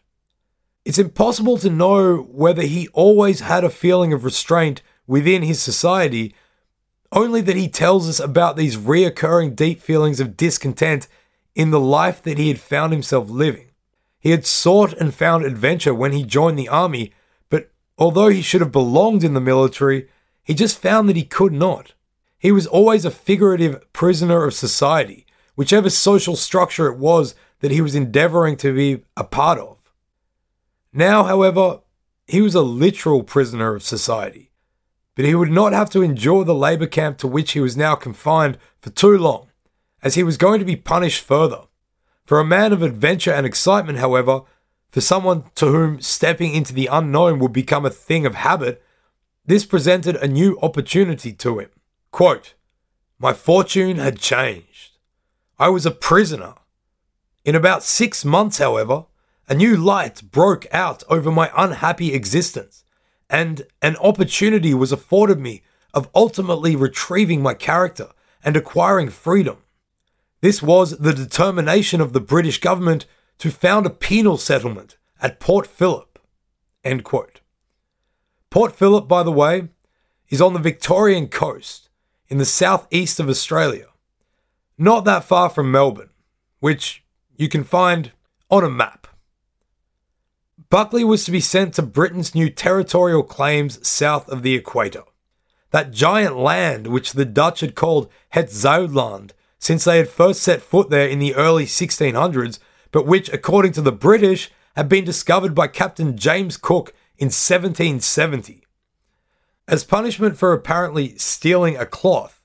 It's 0.83 0.99
impossible 0.99 1.57
to 1.59 1.69
know 1.69 2.17
whether 2.17 2.63
he 2.63 2.89
always 2.89 3.39
had 3.39 3.63
a 3.63 3.69
feeling 3.69 4.13
of 4.13 4.23
restraint 4.23 4.81
within 5.07 5.41
his 5.41 5.61
society, 5.61 6.35
only 7.11 7.41
that 7.41 7.55
he 7.55 7.69
tells 7.69 8.09
us 8.09 8.19
about 8.19 8.57
these 8.57 8.75
reoccurring 8.75 9.55
deep 9.55 9.81
feelings 9.81 10.19
of 10.19 10.35
discontent 10.35 11.07
in 11.55 11.71
the 11.71 11.79
life 11.79 12.21
that 12.23 12.37
he 12.37 12.49
had 12.49 12.59
found 12.59 12.91
himself 12.91 13.29
living. 13.29 13.71
He 14.19 14.31
had 14.31 14.45
sought 14.45 14.93
and 14.93 15.13
found 15.13 15.45
adventure 15.45 15.93
when 15.93 16.11
he 16.11 16.23
joined 16.23 16.59
the 16.59 16.67
army, 16.67 17.13
but 17.49 17.71
although 17.97 18.27
he 18.27 18.41
should 18.41 18.61
have 18.61 18.71
belonged 18.71 19.23
in 19.23 19.33
the 19.33 19.41
military, 19.41 20.09
he 20.43 20.53
just 20.53 20.79
found 20.79 21.07
that 21.07 21.15
he 21.15 21.23
could 21.23 21.53
not. 21.53 21.93
He 22.37 22.51
was 22.51 22.67
always 22.67 23.05
a 23.05 23.11
figurative 23.11 23.91
prisoner 23.93 24.43
of 24.43 24.53
society, 24.53 25.25
whichever 25.55 25.89
social 25.89 26.35
structure 26.35 26.87
it 26.87 26.97
was 26.97 27.33
that 27.61 27.71
he 27.71 27.81
was 27.81 27.95
endeavoring 27.95 28.57
to 28.57 28.73
be 28.75 29.03
a 29.15 29.23
part 29.23 29.57
of. 29.57 29.91
Now, 30.93 31.23
however, 31.23 31.79
he 32.27 32.41
was 32.41 32.55
a 32.55 32.61
literal 32.61 33.23
prisoner 33.23 33.75
of 33.75 33.83
society, 33.83 34.51
but 35.15 35.25
he 35.25 35.35
would 35.35 35.51
not 35.51 35.73
have 35.73 35.89
to 35.91 36.01
endure 36.01 36.43
the 36.43 36.55
labour 36.55 36.87
camp 36.87 37.17
to 37.19 37.27
which 37.27 37.53
he 37.53 37.59
was 37.59 37.77
now 37.77 37.95
confined 37.95 38.57
for 38.81 38.89
too 38.89 39.17
long, 39.17 39.49
as 40.05 40.13
he 40.13 40.23
was 40.23 40.37
going 40.37 40.59
to 40.59 40.65
be 40.65 40.75
punished 40.75 41.23
further. 41.23 41.63
For 42.25 42.39
a 42.39 42.45
man 42.45 42.71
of 42.71 42.83
adventure 42.83 43.33
and 43.33 43.45
excitement, 43.45 43.97
however, 43.97 44.41
for 44.91 45.01
someone 45.01 45.45
to 45.55 45.65
whom 45.65 45.99
stepping 45.99 46.53
into 46.53 46.73
the 46.73 46.87
unknown 46.87 47.39
would 47.39 47.51
become 47.51 47.85
a 47.85 47.89
thing 47.89 48.25
of 48.25 48.35
habit, 48.35 48.83
this 49.47 49.65
presented 49.65 50.15
a 50.17 50.27
new 50.27 50.59
opportunity 50.61 51.33
to 51.33 51.59
him. 51.59 51.69
Quote, 52.11 52.53
My 53.17 53.33
fortune 53.33 53.97
had 53.97 54.19
changed. 54.19 54.97
I 55.57 55.69
was 55.69 55.87
a 55.87 55.91
prisoner. 55.91 56.53
In 57.43 57.55
about 57.55 57.83
six 57.83 58.23
months, 58.23 58.59
however, 58.59 59.05
a 59.49 59.55
new 59.55 59.75
light 59.75 60.21
broke 60.31 60.67
out 60.71 61.03
over 61.09 61.31
my 61.31 61.49
unhappy 61.57 62.13
existence, 62.13 62.83
and 63.27 63.63
an 63.81 63.95
opportunity 63.97 64.73
was 64.75 64.91
afforded 64.91 65.39
me 65.39 65.63
of 65.95 66.09
ultimately 66.13 66.75
retrieving 66.75 67.41
my 67.41 67.55
character 67.55 68.09
and 68.43 68.55
acquiring 68.55 69.09
freedom. 69.09 69.57
This 70.45 70.61
was 70.61 70.99
the 70.99 71.11
determination 71.11 72.01
of 72.01 72.13
the 72.13 72.19
British 72.19 72.59
government 72.59 73.07
to 73.39 73.49
found 73.49 73.87
a 73.87 73.89
penal 73.89 74.37
settlement 74.37 74.95
at 75.19 75.39
Port 75.39 75.65
Phillip. 75.65 76.19
Port 78.51 78.71
Phillip, 78.75 79.07
by 79.07 79.23
the 79.23 79.31
way, 79.31 79.69
is 80.29 80.41
on 80.41 80.53
the 80.53 80.59
Victorian 80.59 81.29
coast 81.29 81.89
in 82.27 82.37
the 82.37 82.45
southeast 82.45 83.19
of 83.19 83.27
Australia, 83.27 83.87
not 84.77 85.03
that 85.03 85.23
far 85.23 85.49
from 85.49 85.71
Melbourne, 85.71 86.11
which 86.59 87.03
you 87.35 87.49
can 87.49 87.63
find 87.63 88.11
on 88.51 88.63
a 88.63 88.69
map. 88.69 89.07
Buckley 90.69 91.03
was 91.03 91.25
to 91.25 91.31
be 91.31 91.41
sent 91.41 91.73
to 91.73 91.81
Britain's 91.81 92.35
new 92.35 92.51
territorial 92.51 93.23
claims 93.23 93.79
south 93.87 94.29
of 94.29 94.43
the 94.43 94.53
equator, 94.53 95.05
that 95.71 95.89
giant 95.89 96.37
land 96.37 96.85
which 96.85 97.13
the 97.13 97.25
Dutch 97.25 97.61
had 97.61 97.73
called 97.73 98.11
Het 98.29 98.49
Zuidland 98.49 99.31
since 99.65 99.83
they 99.83 99.97
had 99.97 100.07
first 100.07 100.43
set 100.43 100.61
foot 100.61 100.91
there 100.91 101.07
in 101.07 101.17
the 101.17 101.33
early 101.33 101.65
1600s, 101.65 102.59
but 102.91 103.07
which, 103.07 103.33
according 103.33 103.71
to 103.71 103.81
the 103.81 103.91
British, 103.91 104.51
had 104.75 104.87
been 104.87 105.03
discovered 105.03 105.55
by 105.55 105.65
Captain 105.65 106.15
James 106.15 106.55
Cook 106.55 106.93
in 107.17 107.29
1770. 107.29 108.63
As 109.67 109.83
punishment 109.83 110.37
for 110.37 110.53
apparently 110.53 111.17
stealing 111.17 111.77
a 111.77 111.87
cloth, 111.87 112.43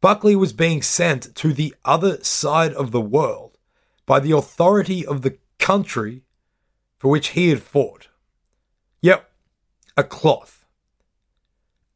Buckley 0.00 0.36
was 0.36 0.52
being 0.52 0.80
sent 0.80 1.34
to 1.34 1.52
the 1.52 1.74
other 1.84 2.22
side 2.22 2.72
of 2.74 2.92
the 2.92 3.00
world 3.00 3.58
by 4.06 4.20
the 4.20 4.30
authority 4.30 5.04
of 5.04 5.22
the 5.22 5.38
country 5.58 6.22
for 6.98 7.10
which 7.10 7.30
he 7.30 7.48
had 7.48 7.64
fought. 7.64 8.06
Yep, 9.00 9.28
a 9.96 10.04
cloth. 10.04 10.64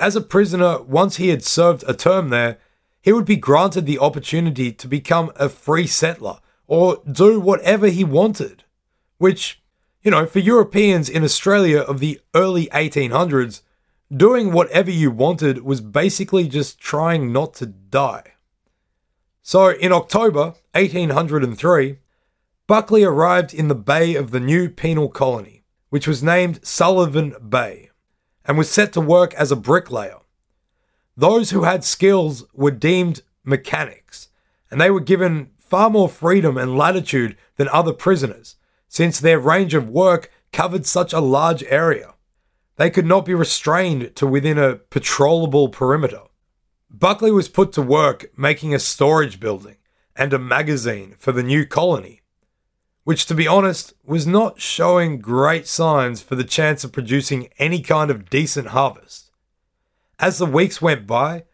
As 0.01 0.17
a 0.17 0.21
prisoner, 0.21 0.83
once 0.83 1.15
he 1.15 1.29
had 1.29 1.45
served 1.45 1.85
a 1.87 1.95
term 1.95 2.31
there, 2.31 2.59
he 3.01 3.13
would 3.13 3.25
be 3.25 3.37
granted 3.37 3.87
the 3.87 3.99
opportunity 3.99 4.73
to 4.73 4.89
become 4.89 5.33
a 5.37 5.49
free 5.49 5.87
settler 5.87 6.39
or 6.67 7.03
do 7.11 7.41
whatever 7.41 7.89
he 7.89 8.05
wanted. 8.05 8.65
Which, 9.19 9.63
you 10.03 10.11
know, 10.11 10.27
for 10.27 10.39
Europeans 10.39 11.09
in 11.09 11.25
Australia 11.25 11.81
of 11.81 12.01
the 12.01 12.21
early 12.35 12.67
1800s, 12.67 13.63
doing 14.15 14.53
whatever 14.53 14.91
you 14.91 15.11
wanted 15.11 15.63
was 15.63 15.81
basically 15.81 16.49
just 16.49 16.79
trying 16.79 17.33
not 17.33 17.55
to 17.55 17.67
die. 17.67 18.35
So 19.43 19.71
in 19.71 19.93
October 19.93 20.55
1803, 20.73 21.99
Buckley 22.67 23.03
arrived 23.03 23.55
in 23.55 23.69
the 23.69 23.75
bay 23.75 24.15
of 24.15 24.31
the 24.31 24.41
new 24.41 24.69
penal 24.69 25.09
colony, 25.09 25.65
which 25.89 26.07
was 26.07 26.23
named 26.23 26.61
Sullivan 26.63 27.35
Bay, 27.49 27.91
and 28.45 28.59
was 28.59 28.71
set 28.71 28.93
to 28.93 29.01
work 29.01 29.33
as 29.35 29.51
a 29.51 29.57
bricklayer. 29.57 30.19
Those 31.19 31.51
who 31.51 31.65
had 31.65 31.83
skills 31.83 32.45
were 32.55 32.71
deemed 32.71 33.23
mechanics, 33.43 34.29
and 34.71 34.81
they 34.81 34.89
were 34.89 35.01
given 35.01 35.51
far 35.59 35.91
more 35.91 36.09
freedom 36.09 36.57
and 36.57 36.79
latitude 36.79 37.37
than 37.57 37.69
other 37.71 37.93
prisoners, 37.93 38.55
since 38.89 39.19
their 39.19 39.41
range 39.41 39.75
of 39.75 39.91
work 39.91 40.31
covered 40.53 40.87
such 40.87 41.13
a 41.13 41.19
large 41.19 41.65
area. 41.65 42.15
They 42.77 42.89
could 42.89 43.05
not 43.05 43.25
be 43.25 43.35
restrained 43.35 44.15
to 44.15 44.29
within 44.29 44.59
a 44.59 44.77
patrollable 44.77 45.73
perimeter. 45.73 46.23
Buckley 46.89 47.33
was 47.33 47.49
put 47.49 47.73
to 47.73 47.83
work 47.83 48.31
making 48.39 48.73
a 48.73 48.79
storage 48.79 49.41
building 49.41 49.79
and 50.15 50.33
a 50.33 50.39
magazine 50.39 51.17
for 51.19 51.33
the 51.33 51.43
new 51.43 51.67
colony, 51.67 52.23
which, 53.03 53.27
to 53.27 53.35
be 53.35 53.49
honest, 53.49 53.93
was 54.05 54.25
not 54.25 54.61
showing 54.61 55.19
great 55.19 55.67
signs 55.67 56.23
for 56.23 56.37
the 56.37 56.45
chance 56.45 56.85
of 56.85 56.93
producing 56.93 57.49
any 57.59 57.81
kind 57.81 58.09
of 58.09 58.31
decent 58.31 58.69
harvest. 58.69 59.28
As 60.21 60.39
the 60.39 60.47
weeks 60.47 60.83
went 60.83 61.07
by, 61.07 61.45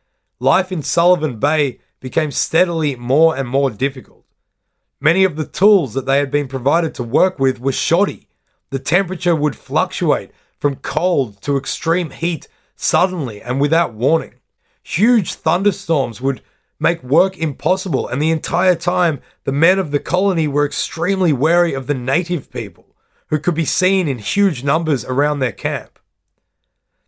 life 0.41 0.73
in 0.73 0.83
Sullivan 0.83 1.39
Bay 1.39 1.81
became 2.01 2.31
steadily 2.31 2.97
more 2.97 3.37
and 3.37 3.47
more 3.47 3.71
difficult. 3.71 4.25
Many 5.01 5.25
of 5.25 5.37
the 5.37 5.45
tools 5.45 5.93
that 5.93 6.07
they 6.07 6.17
had 6.17 6.31
been 6.31 6.49
provided 6.49 6.95
to 6.95 7.03
work 7.03 7.39
with 7.39 7.61
were 7.61 7.73
shoddy. 7.73 8.27
The 8.71 8.79
temperature 8.79 9.37
would 9.37 9.55
fluctuate 9.55 10.31
from 10.59 10.77
cold 10.77 11.43
to 11.43 11.59
extreme 11.59 12.09
heat 12.09 12.49
suddenly 12.75 13.43
and 13.43 13.61
without 13.61 13.93
warning. 13.93 14.35
Huge 14.83 15.35
thunderstorms 15.35 16.23
would 16.23 16.41
make 16.81 17.03
work 17.03 17.37
impossible, 17.37 18.09
and 18.09 18.21
the 18.21 18.31
entire 18.31 18.75
time 18.75 19.21
the 19.45 19.53
men 19.53 19.79
of 19.79 19.91
the 19.91 20.01
colony 20.01 20.49
were 20.49 20.65
extremely 20.65 21.33
wary 21.35 21.75
of 21.75 21.87
the 21.87 21.95
native 21.95 22.51
people, 22.51 22.97
who 23.29 23.39
could 23.39 23.55
be 23.55 23.65
seen 23.67 24.09
in 24.09 24.19
huge 24.19 24.65
numbers 24.65 25.05
around 25.05 25.39
their 25.39 25.53
camp. 25.53 25.94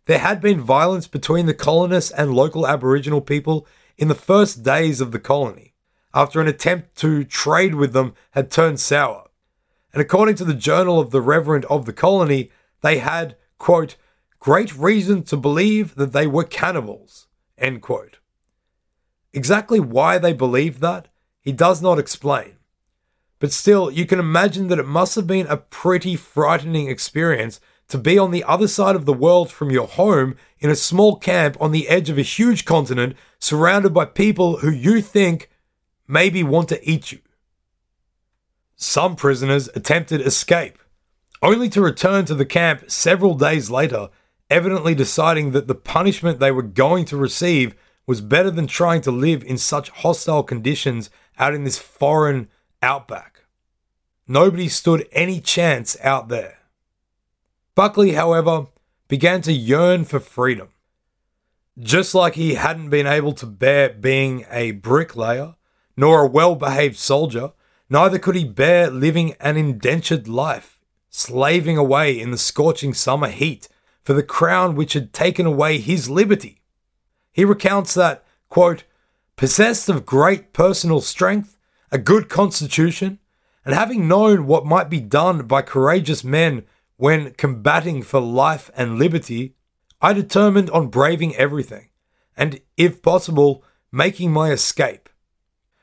There 0.07 0.19
had 0.19 0.39
been 0.39 0.61
violence 0.61 1.05
between 1.05 1.47
the 1.47 1.53
colonists 1.53 2.11
and 2.11 2.33
local 2.33 2.65
Aboriginal 2.65 3.19
people 3.19 3.67
in 3.97 4.07
the 4.07 4.15
first 4.15 4.63
days 4.63 5.01
of 5.01 5.11
the 5.11 5.19
colony, 5.19 5.73
after 6.13 6.39
an 6.39 6.47
attempt 6.47 6.95
to 6.97 7.25
trade 7.25 7.75
with 7.75 7.91
them 7.91 8.13
had 8.31 8.49
turned 8.49 8.79
sour. 8.79 9.27
And 9.91 10.01
according 10.01 10.35
to 10.35 10.45
the 10.45 10.53
Journal 10.53 10.99
of 10.99 11.11
the 11.11 11.21
Reverend 11.21 11.65
of 11.65 11.85
the 11.85 11.91
Colony, 11.91 12.51
they 12.81 12.99
had, 12.99 13.35
quote, 13.57 13.97
great 14.39 14.73
reason 14.77 15.23
to 15.23 15.35
believe 15.35 15.95
that 15.95 16.13
they 16.13 16.25
were 16.25 16.45
cannibals, 16.45 17.27
end 17.57 17.81
quote. 17.81 18.19
Exactly 19.33 19.79
why 19.79 20.17
they 20.17 20.31
believed 20.31 20.79
that, 20.79 21.09
he 21.41 21.51
does 21.51 21.81
not 21.81 21.99
explain. 21.99 22.53
But 23.39 23.51
still, 23.51 23.91
you 23.91 24.05
can 24.05 24.19
imagine 24.19 24.67
that 24.69 24.79
it 24.79 24.87
must 24.87 25.15
have 25.15 25.27
been 25.27 25.47
a 25.47 25.57
pretty 25.57 26.15
frightening 26.15 26.87
experience 26.87 27.59
to 27.87 27.97
be 27.97 28.17
on 28.17 28.31
the 28.31 28.43
other 28.43 28.67
side 28.67 28.95
of 28.95 29.05
the 29.05 29.13
world 29.13 29.51
from 29.51 29.71
your 29.71 29.87
home 29.87 30.35
in 30.59 30.69
a 30.69 30.75
small 30.75 31.15
camp 31.15 31.55
on 31.59 31.71
the 31.71 31.87
edge 31.87 32.09
of 32.09 32.17
a 32.17 32.23
huge 32.23 32.65
continent 32.65 33.15
surrounded 33.39 33.93
by 33.93 34.05
people 34.05 34.57
who 34.57 34.69
you 34.69 35.01
think 35.01 35.49
maybe 36.07 36.43
want 36.43 36.69
to 36.69 36.89
eat 36.89 37.11
you. 37.11 37.19
Some 38.75 39.15
prisoners 39.15 39.69
attempted 39.73 40.21
escape, 40.21 40.77
only 41.41 41.69
to 41.69 41.81
return 41.81 42.25
to 42.25 42.35
the 42.35 42.45
camp 42.45 42.91
several 42.91 43.33
days 43.33 43.69
later, 43.69 44.09
evidently 44.49 44.93
deciding 44.93 45.51
that 45.51 45.67
the 45.67 45.75
punishment 45.75 46.39
they 46.39 46.51
were 46.51 46.61
going 46.61 47.05
to 47.05 47.17
receive 47.17 47.73
was 48.05 48.21
better 48.21 48.51
than 48.51 48.67
trying 48.67 49.01
to 49.01 49.11
live 49.11 49.43
in 49.43 49.57
such 49.57 49.89
hostile 49.89 50.43
conditions 50.43 51.09
out 51.37 51.53
in 51.53 51.63
this 51.63 51.77
foreign 51.77 52.47
outback. 52.81 53.41
Nobody 54.27 54.67
stood 54.67 55.07
any 55.11 55.41
chance 55.41 55.97
out 56.01 56.29
there. 56.29 56.56
Buckley, 57.77 58.13
however, 58.13 58.65
began 59.07 59.43
to 59.43 59.53
yearn 59.53 60.03
for 60.03 60.19
freedom. 60.19 60.69
Just 61.77 62.15
like 62.15 62.33
he 62.33 62.55
hadn't 62.55 62.89
been 62.89 63.05
able 63.05 63.33
to 63.33 63.45
bear 63.45 63.89
being 63.89 64.47
a 64.49 64.71
bricklayer, 64.71 65.53
nor 65.95 66.21
a 66.21 66.27
well 66.27 66.55
behaved 66.55 66.97
soldier, 66.97 67.51
neither 67.87 68.17
could 68.17 68.33
he 68.33 68.45
bear 68.45 68.89
living 68.89 69.35
an 69.39 69.57
indentured 69.57 70.27
life, 70.27 70.79
slaving 71.11 71.77
away 71.77 72.19
in 72.19 72.31
the 72.31 72.37
scorching 72.39 72.95
summer 72.95 73.29
heat 73.29 73.67
for 74.03 74.13
the 74.13 74.23
crown 74.23 74.73
which 74.73 74.93
had 74.93 75.13
taken 75.13 75.45
away 75.45 75.77
his 75.77 76.09
liberty. 76.09 76.63
He 77.31 77.45
recounts 77.45 77.93
that, 77.93 78.25
quote, 78.49 78.85
possessed 79.35 79.87
of 79.87 80.03
great 80.03 80.51
personal 80.51 80.99
strength, 80.99 81.59
a 81.91 81.99
good 81.99 82.27
constitution, 82.27 83.19
and 83.63 83.75
having 83.75 84.07
known 84.07 84.47
what 84.47 84.65
might 84.65 84.89
be 84.89 84.99
done 84.99 85.45
by 85.45 85.61
courageous 85.61 86.23
men 86.23 86.65
when 86.97 87.31
combating 87.31 88.01
for 88.01 88.19
life 88.19 88.69
and 88.75 88.99
liberty, 88.99 89.55
I 90.01 90.13
determined 90.13 90.69
on 90.71 90.89
braving 90.89 91.35
everything, 91.35 91.89
and 92.35 92.59
if 92.75 93.01
possible, 93.01 93.63
making 93.91 94.31
my 94.31 94.51
escape. 94.51 95.09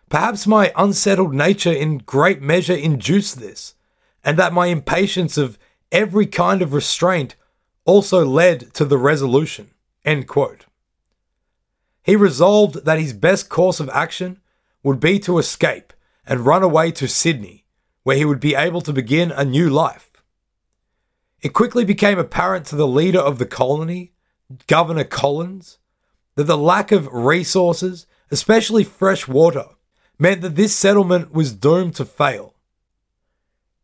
Perhaps 0.09 0.47
my 0.47 0.73
unsettled 0.77 1.35
nature 1.35 1.73
in 1.73 1.99
great 1.99 2.43
measure 2.43 2.75
induced 2.75 3.41
this, 3.41 3.75
and 4.23 4.39
that 4.39 4.53
my 4.53 4.67
impatience 4.67 5.39
of 5.39 5.59
every 5.91 6.27
kind 6.27 6.63
of 6.63 6.73
restraint 6.73 7.37
also 7.85 8.25
led 8.25 8.73
to 8.75 8.85
the 8.85 8.99
resolution. 8.99 9.71
He 12.03 12.17
resolved 12.17 12.85
that 12.85 12.99
his 12.99 13.13
best 13.13 13.49
course 13.49 13.81
of 13.81 13.89
action 13.91 14.41
would 14.83 15.01
be 15.01 15.19
to 15.21 15.39
escape 15.39 15.93
and 16.27 16.47
run 16.47 16.63
away 16.63 16.91
to 16.93 17.09
Sydney, 17.09 17.65
where 18.03 18.17
he 18.17 18.25
would 18.25 18.41
be 18.41 18.55
able 18.55 18.83
to 18.83 18.93
begin 18.93 19.31
a 19.31 19.45
new 19.45 19.71
life. 19.71 20.14
It 21.45 21.53
quickly 21.53 21.85
became 21.85 22.19
apparent 22.19 22.65
to 22.67 22.77
the 22.77 22.87
leader 22.87 23.21
of 23.21 23.39
the 23.39 23.45
colony, 23.45 24.15
Governor 24.67 25.05
Collins, 25.05 25.77
that 26.37 26.45
the 26.45 26.57
lack 26.57 26.91
of 26.91 27.07
resources, 27.13 28.07
especially 28.31 28.83
fresh 28.83 29.29
water, 29.29 29.67
meant 30.19 30.41
that 30.41 30.57
this 30.57 30.75
settlement 30.75 31.35
was 31.35 31.53
doomed 31.53 31.97
to 31.97 32.07
fail. 32.07 32.55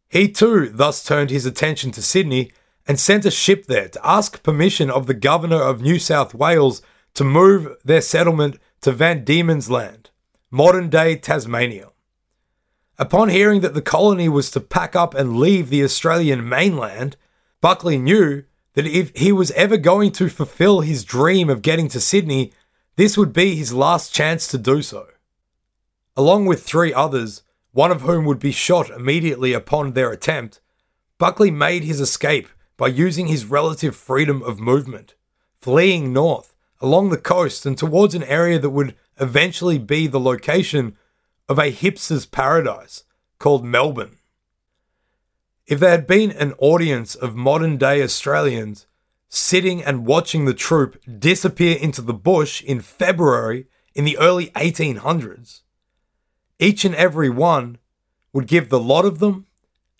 He 0.08 0.26
too 0.26 0.70
thus 0.70 1.04
turned 1.04 1.28
his 1.28 1.44
attention 1.44 1.90
to 1.92 2.02
Sydney 2.02 2.50
and 2.88 2.98
sent 2.98 3.26
a 3.26 3.30
ship 3.30 3.66
there 3.66 3.90
to 3.90 4.06
ask 4.06 4.42
permission 4.42 4.88
of 4.90 5.06
the 5.06 5.12
governor 5.12 5.60
of 5.60 5.82
New 5.82 5.98
South 5.98 6.32
Wales 6.32 6.80
to 7.12 7.24
move 7.24 7.76
their 7.84 8.00
settlement 8.00 8.58
to 8.80 8.90
Van 8.90 9.22
Diemen's 9.22 9.70
Land, 9.70 10.08
modern 10.50 10.88
day 10.88 11.14
Tasmania. 11.14 11.90
Upon 12.98 13.28
hearing 13.28 13.60
that 13.60 13.74
the 13.74 13.82
colony 13.82 14.30
was 14.30 14.50
to 14.52 14.60
pack 14.60 14.96
up 14.96 15.14
and 15.14 15.36
leave 15.36 15.68
the 15.68 15.84
Australian 15.84 16.48
mainland, 16.48 17.18
Buckley 17.60 17.98
knew 17.98 18.44
that 18.74 18.86
if 18.86 19.14
he 19.16 19.32
was 19.32 19.50
ever 19.52 19.76
going 19.76 20.12
to 20.12 20.28
fulfill 20.28 20.80
his 20.80 21.04
dream 21.04 21.50
of 21.50 21.62
getting 21.62 21.88
to 21.88 22.00
Sydney, 22.00 22.52
this 22.96 23.18
would 23.18 23.32
be 23.32 23.54
his 23.54 23.72
last 23.72 24.14
chance 24.14 24.46
to 24.48 24.58
do 24.58 24.82
so. 24.82 25.06
Along 26.16 26.46
with 26.46 26.62
three 26.62 26.92
others, 26.92 27.42
one 27.72 27.90
of 27.90 28.02
whom 28.02 28.24
would 28.24 28.38
be 28.38 28.52
shot 28.52 28.90
immediately 28.90 29.52
upon 29.52 29.92
their 29.92 30.10
attempt, 30.10 30.60
Buckley 31.18 31.50
made 31.50 31.84
his 31.84 32.00
escape 32.00 32.48
by 32.76 32.88
using 32.88 33.26
his 33.26 33.44
relative 33.44 33.94
freedom 33.94 34.42
of 34.42 34.58
movement, 34.58 35.14
fleeing 35.58 36.12
north 36.12 36.54
along 36.80 37.10
the 37.10 37.18
coast 37.18 37.66
and 37.66 37.76
towards 37.76 38.14
an 38.14 38.24
area 38.24 38.58
that 38.58 38.70
would 38.70 38.94
eventually 39.20 39.78
be 39.78 40.06
the 40.06 40.20
location 40.20 40.96
of 41.48 41.58
a 41.58 41.72
hipster's 41.72 42.24
paradise 42.24 43.04
called 43.38 43.64
Melbourne. 43.64 44.16
If 45.70 45.78
there 45.78 45.90
had 45.90 46.08
been 46.08 46.32
an 46.32 46.54
audience 46.58 47.14
of 47.14 47.36
modern 47.36 47.76
day 47.76 48.02
Australians 48.02 48.86
sitting 49.28 49.84
and 49.84 50.04
watching 50.04 50.44
the 50.44 50.52
troop 50.52 51.00
disappear 51.06 51.76
into 51.78 52.02
the 52.02 52.12
bush 52.12 52.60
in 52.60 52.80
February 52.80 53.66
in 53.94 54.04
the 54.04 54.18
early 54.18 54.48
1800s, 54.56 55.60
each 56.58 56.84
and 56.84 56.96
every 56.96 57.30
one 57.30 57.78
would 58.32 58.48
give 58.48 58.68
the 58.68 58.80
lot 58.80 59.04
of 59.04 59.20
them 59.20 59.46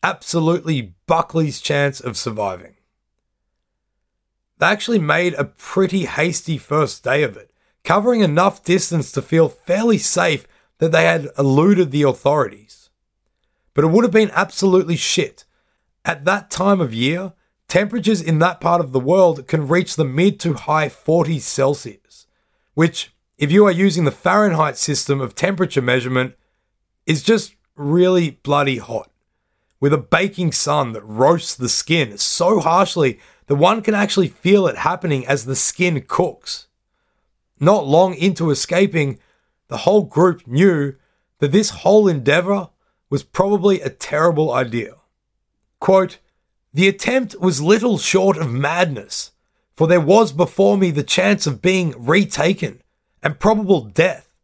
absolutely 0.03 0.97
Buckley's 1.07 1.61
chance 1.61 2.01
of 2.01 2.17
surviving. 2.17 2.75
They 4.59 4.67
actually 4.67 4.99
made 4.99 5.35
a 5.35 5.45
pretty 5.45 6.07
hasty 6.07 6.59
first 6.59 7.05
day 7.05 7.23
of 7.23 7.37
it, 7.37 7.53
covering 7.85 8.23
enough 8.23 8.65
distance 8.65 9.13
to 9.13 9.23
feel 9.23 9.49
fairly 9.49 9.99
safe 9.99 10.49
that 10.79 10.91
they 10.91 11.05
had 11.05 11.29
eluded 11.39 11.93
the 11.93 12.03
authorities. 12.03 12.91
But 13.73 13.85
it 13.85 13.93
would 13.93 14.03
have 14.03 14.13
been 14.13 14.33
absolutely 14.35 14.97
shit 14.97 15.45
at 16.05 16.25
that 16.25 16.51
time 16.51 16.81
of 16.81 16.95
year, 16.95 17.33
temperatures 17.69 18.21
in 18.21 18.39
that 18.39 18.61
part 18.61 18.81
of 18.81 18.93
the 18.93 19.01
world 19.01 19.47
can 19.47 19.69
reach 19.69 19.97
the 19.97 20.05
mid 20.05 20.41
to 20.41 20.55
high 20.55 20.89
40s 20.89 21.43
Celsius, 21.43 22.27
which, 22.75 23.15
if 23.39 23.53
you 23.53 23.67
are 23.67 23.73
using 23.73 24.05
the 24.05 24.11
Fahrenheit 24.11 24.77
system 24.77 25.21
of 25.21 25.35
temperature 25.35 25.83
measurement, 25.83 26.35
is 27.07 27.23
just 27.23 27.55
really 27.77 28.33
bloody 28.43 28.79
hot, 28.79 29.11
with 29.81 29.93
a 29.93 29.99
baking 29.99 30.53
sun 30.53 30.93
that 30.93 31.03
roasts 31.03 31.55
the 31.55 31.69
skin 31.69 32.19
so 32.19 32.61
harshly 32.61 33.19
that 33.47 33.57
one 33.57 33.83
can 33.83 33.95
actually 33.95 34.29
feel 34.29 34.67
it 34.67 34.77
happening 34.77 35.27
as 35.27 35.45
the 35.45 35.57
skin 35.57 36.05
cooks. 36.07 36.67
Not 37.59 37.87
long 37.87 38.15
into 38.15 38.51
escaping, 38.51 39.19
the 39.69 39.79
whole 39.79 40.03
group 40.03 40.47
knew 40.47 40.95
that 41.39 41.53
this 41.53 41.71
whole 41.71 42.09
endeavor 42.09 42.71
was 43.09 43.23
probably 43.23 43.81
a 43.81 43.91
terrible 43.91 44.53
idea. 44.53 44.95
Quote, 45.81 46.19
the 46.73 46.87
attempt 46.87 47.41
was 47.41 47.61
little 47.61 47.99
short 47.99 48.37
of 48.37 48.53
madness, 48.53 49.33
for 49.73 49.89
there 49.89 50.01
was 50.01 50.33
before 50.33 50.77
me 50.77 50.91
the 50.91 51.03
chance 51.03 51.47
of 51.47 51.63
being 51.63 51.95
retaken 51.99 52.83
and 53.23 53.41
probable 53.41 53.81
death, 53.81 54.37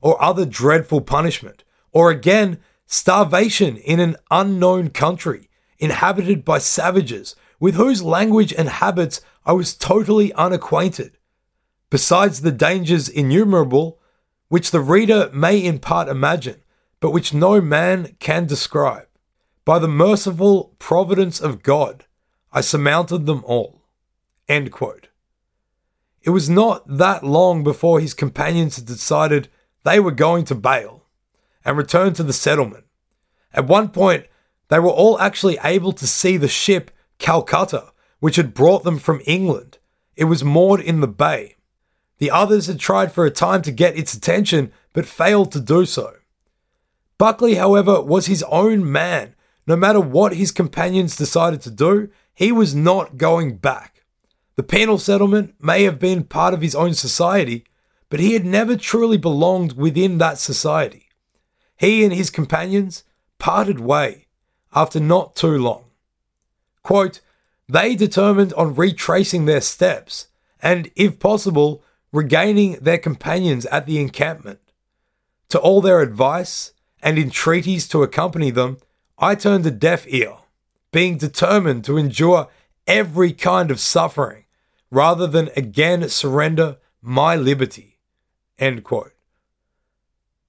or 0.00 0.22
other 0.22 0.46
dreadful 0.46 1.00
punishment, 1.00 1.64
or 1.92 2.10
again, 2.10 2.58
starvation 2.86 3.76
in 3.78 4.00
an 4.00 4.16
unknown 4.30 4.90
country 4.90 5.48
inhabited 5.78 6.44
by 6.44 6.58
savages 6.58 7.34
with 7.58 7.74
whose 7.74 8.02
language 8.02 8.52
and 8.52 8.68
habits 8.68 9.20
I 9.44 9.52
was 9.52 9.74
totally 9.74 10.32
unacquainted, 10.34 11.18
besides 11.90 12.42
the 12.42 12.52
dangers 12.52 13.08
innumerable 13.08 13.98
which 14.48 14.70
the 14.70 14.80
reader 14.80 15.30
may 15.32 15.58
in 15.58 15.78
part 15.78 16.08
imagine, 16.08 16.62
but 17.00 17.10
which 17.10 17.32
no 17.32 17.60
man 17.60 18.16
can 18.18 18.46
describe. 18.46 19.06
By 19.64 19.78
the 19.78 19.88
merciful 19.88 20.74
providence 20.78 21.40
of 21.40 21.62
God, 21.62 22.04
I 22.52 22.60
surmounted 22.60 23.26
them 23.26 23.44
all. 23.46 23.82
It 26.22 26.30
was 26.30 26.50
not 26.50 26.98
that 26.98 27.24
long 27.24 27.62
before 27.62 28.00
his 28.00 28.14
companions 28.14 28.76
had 28.76 28.86
decided 28.86 29.48
they 29.84 30.00
were 30.00 30.10
going 30.10 30.44
to 30.46 30.54
bail 30.54 31.04
and 31.64 31.76
return 31.76 32.12
to 32.14 32.22
the 32.22 32.32
settlement. 32.32 32.84
At 33.52 33.66
one 33.66 33.88
point, 33.88 34.26
they 34.68 34.78
were 34.78 34.90
all 34.90 35.18
actually 35.20 35.58
able 35.62 35.92
to 35.92 36.06
see 36.06 36.36
the 36.36 36.48
ship 36.48 36.90
Calcutta, 37.18 37.92
which 38.20 38.36
had 38.36 38.54
brought 38.54 38.84
them 38.84 38.98
from 38.98 39.22
England. 39.26 39.78
It 40.16 40.24
was 40.24 40.44
moored 40.44 40.80
in 40.80 41.00
the 41.00 41.08
bay. 41.08 41.56
The 42.18 42.30
others 42.30 42.66
had 42.66 42.78
tried 42.78 43.12
for 43.12 43.24
a 43.26 43.30
time 43.30 43.62
to 43.62 43.72
get 43.72 43.96
its 43.96 44.14
attention, 44.14 44.72
but 44.92 45.06
failed 45.06 45.52
to 45.52 45.60
do 45.60 45.86
so. 45.86 46.14
Buckley, 47.18 47.54
however, 47.54 48.00
was 48.00 48.26
his 48.26 48.42
own 48.44 48.90
man. 48.90 49.34
No 49.66 49.76
matter 49.76 50.00
what 50.00 50.34
his 50.34 50.50
companions 50.50 51.16
decided 51.16 51.60
to 51.62 51.70
do, 51.70 52.10
he 52.34 52.50
was 52.50 52.74
not 52.74 53.16
going 53.16 53.56
back. 53.56 54.04
The 54.56 54.62
penal 54.62 54.98
settlement 54.98 55.54
may 55.60 55.84
have 55.84 55.98
been 55.98 56.24
part 56.24 56.52
of 56.52 56.60
his 56.60 56.74
own 56.74 56.94
society, 56.94 57.64
but 58.08 58.20
he 58.20 58.34
had 58.34 58.44
never 58.44 58.76
truly 58.76 59.16
belonged 59.16 59.72
within 59.72 60.18
that 60.18 60.38
society. 60.38 61.08
He 61.76 62.04
and 62.04 62.12
his 62.12 62.30
companions 62.30 63.04
parted 63.38 63.80
way 63.80 64.26
after 64.74 65.00
not 65.00 65.34
too 65.34 65.56
long. 65.58 65.84
Quote, 66.82 67.20
they 67.68 67.94
determined 67.94 68.52
on 68.54 68.74
retracing 68.74 69.44
their 69.44 69.60
steps 69.60 70.28
and, 70.60 70.90
if 70.94 71.18
possible, 71.18 71.82
regaining 72.12 72.74
their 72.74 72.98
companions 72.98 73.64
at 73.66 73.86
the 73.86 73.98
encampment. 73.98 74.60
To 75.48 75.58
all 75.58 75.80
their 75.80 76.00
advice 76.00 76.72
and 77.02 77.18
entreaties 77.18 77.88
to 77.88 78.02
accompany 78.02 78.50
them, 78.50 78.78
I 79.18 79.34
turned 79.34 79.66
a 79.66 79.70
deaf 79.70 80.04
ear, 80.08 80.36
being 80.90 81.18
determined 81.18 81.84
to 81.84 81.96
endure 81.96 82.48
every 82.86 83.32
kind 83.32 83.70
of 83.70 83.80
suffering 83.80 84.44
rather 84.90 85.26
than 85.26 85.48
again 85.56 86.08
surrender 86.08 86.76
my 87.00 87.34
liberty. 87.34 87.98
End 88.58 88.84
quote. 88.84 89.12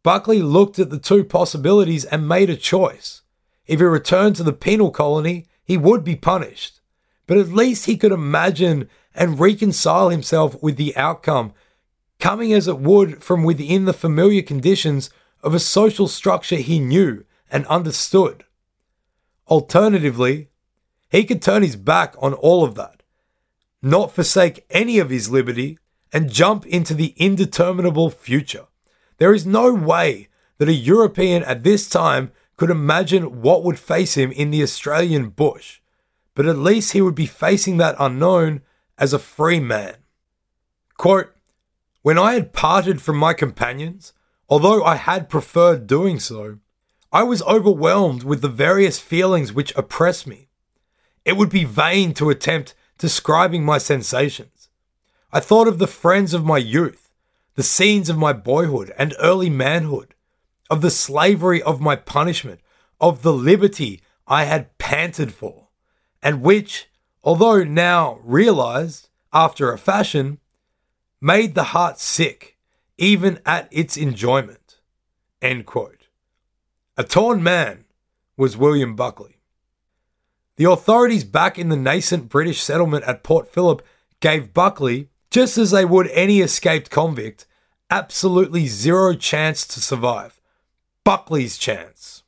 Buckley 0.04 0.42
looked 0.42 0.80
at 0.80 0.90
the 0.90 1.00
two 1.00 1.24
possibilities 1.24 2.04
and 2.04 2.28
made 2.28 2.50
a 2.50 2.58
choice. 2.58 3.22
If 3.66 3.80
he 3.80 3.86
returned 3.86 4.36
to 4.36 4.44
the 4.44 4.52
penal 4.52 4.92
colony, 4.92 5.48
he 5.64 5.78
would 5.78 6.04
be 6.04 6.18
punished. 6.18 6.82
But 7.26 7.38
at 7.38 7.48
least 7.48 7.86
he 7.86 7.96
could 7.96 8.12
imagine 8.12 8.90
and 9.16 9.40
reconcile 9.40 10.10
himself 10.10 10.62
with 10.62 10.76
the 10.76 10.96
outcome, 10.98 11.54
coming 12.20 12.52
as 12.52 12.68
it 12.68 12.80
would 12.80 13.24
from 13.24 13.44
within 13.44 13.86
the 13.86 13.94
familiar 13.94 14.42
conditions 14.42 15.10
of 15.42 15.54
a 15.54 15.60
social 15.60 16.10
structure 16.10 16.58
he 16.58 16.80
knew 16.80 17.24
and 17.50 17.66
understood. 17.68 18.44
Alternatively, 19.48 20.50
he 21.10 21.24
could 21.24 21.42
turn 21.42 21.64
his 21.64 21.76
back 21.76 22.16
on 22.20 22.34
all 22.34 22.64
of 22.64 22.76
that, 22.76 23.04
not 23.82 24.12
forsake 24.12 24.66
any 24.70 25.00
of 25.00 25.10
his 25.10 25.30
liberty, 25.30 25.78
and 26.12 26.32
jump 26.32 26.66
into 26.66 26.94
the 26.94 27.14
indeterminable 27.18 28.10
future. 28.10 28.68
There 29.18 29.34
is 29.34 29.46
no 29.46 29.74
way 29.74 30.30
that 30.58 30.70
a 30.70 30.74
European 30.74 31.44
at 31.44 31.64
this 31.64 31.90
time 31.90 32.32
could 32.56 32.70
imagine 32.70 33.42
what 33.42 33.64
would 33.64 33.80
face 33.80 34.16
him 34.16 34.32
in 34.32 34.52
the 34.52 34.64
Australian 34.64 35.30
bush, 35.30 35.82
but 36.36 36.46
at 36.46 36.58
least 36.58 36.94
he 36.94 37.02
would 37.02 37.16
be 37.16 37.26
facing 37.26 37.78
that 37.78 37.96
unknown 38.00 38.62
as 38.98 39.14
a 39.14 39.20
free 39.20 39.60
man. 39.60 39.96
Quote, 40.98 41.34
when 42.02 42.18
I 42.18 42.34
had 42.34 42.54
parted 42.54 43.02
from 43.02 43.18
my 43.18 43.34
companions, 43.34 44.14
although 44.50 44.84
I 44.84 44.96
had 44.96 45.30
preferred 45.30 45.88
doing 45.88 46.20
so, 46.20 46.60
I 47.14 47.22
was 47.22 47.44
overwhelmed 47.44 48.24
with 48.24 48.42
the 48.42 48.50
various 48.50 48.98
feelings 48.98 49.54
which 49.54 49.72
oppressed 49.76 50.26
me. 50.26 50.50
It 51.24 51.38
would 51.38 51.52
be 51.52 51.64
vain 51.64 52.16
to 52.16 52.32
attempt 52.32 52.74
describing 52.98 53.64
my 53.64 53.78
sensations. 53.78 54.70
I 55.32 55.40
thought 55.40 55.68
of 55.68 55.78
the 55.78 55.86
friends 55.86 56.34
of 56.34 56.44
my 56.44 56.58
youth, 56.58 57.12
the 57.54 57.62
scenes 57.62 58.10
of 58.10 58.18
my 58.18 58.34
boyhood 58.34 58.92
and 58.98 59.14
early 59.20 59.52
manhood, 59.52 60.16
of 60.72 60.82
the 60.82 60.90
slavery 60.90 61.62
of 61.62 61.80
my 61.80 61.96
punishment, 61.96 62.62
of 63.00 63.22
the 63.22 63.34
liberty 63.34 64.02
I 64.26 64.46
had 64.46 64.76
panted 64.80 65.36
for, 65.36 65.68
and 66.24 66.42
which, 66.42 66.90
although 67.24 67.64
now 67.64 68.20
realized 68.24 69.10
after 69.32 69.72
a 69.72 69.78
fashion, 69.78 70.40
made 71.22 71.54
the 71.54 71.66
heart 71.76 72.00
sick 72.00 72.58
even 72.98 73.40
at 73.46 73.68
its 73.70 73.98
enjoyment. 73.98 74.80
End 75.44 75.68
quote. 75.68 76.03
A 76.96 77.04
torn 77.04 77.42
man 77.42 77.86
was 78.38 78.56
William 78.56 78.96
Buckley. 78.96 79.40
The 80.58 80.70
authorities 80.70 81.24
back 81.24 81.58
in 81.58 81.70
the 81.70 81.76
nascent 81.76 82.30
British 82.30 82.62
settlement 82.62 83.04
at 83.06 83.24
Port 83.24 83.52
Phillip 83.52 83.84
gave 84.20 84.54
Buckley, 84.54 85.10
just 85.32 85.58
as 85.58 85.72
they 85.72 85.86
would 85.86 86.08
any 86.10 86.40
escaped 86.42 86.92
convict, 86.92 87.48
absolutely 87.90 88.68
zero 88.68 89.16
chance 89.16 89.66
to 89.66 89.82
survive. 89.82 90.40
Buckley's 91.04 91.58
chance. 91.58 92.22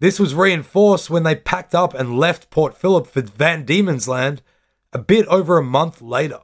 This 0.00 0.20
was 0.20 0.34
reinforced 0.34 1.08
when 1.08 1.22
they 1.22 1.34
packed 1.34 1.74
up 1.74 1.94
and 1.94 2.18
left 2.18 2.50
Port 2.50 2.76
Phillip 2.76 3.06
for 3.06 3.22
Van 3.22 3.64
Diemen's 3.64 4.06
Land 4.06 4.42
a 4.92 4.98
bit 4.98 5.26
over 5.28 5.56
a 5.56 5.64
month 5.64 6.02
later, 6.02 6.40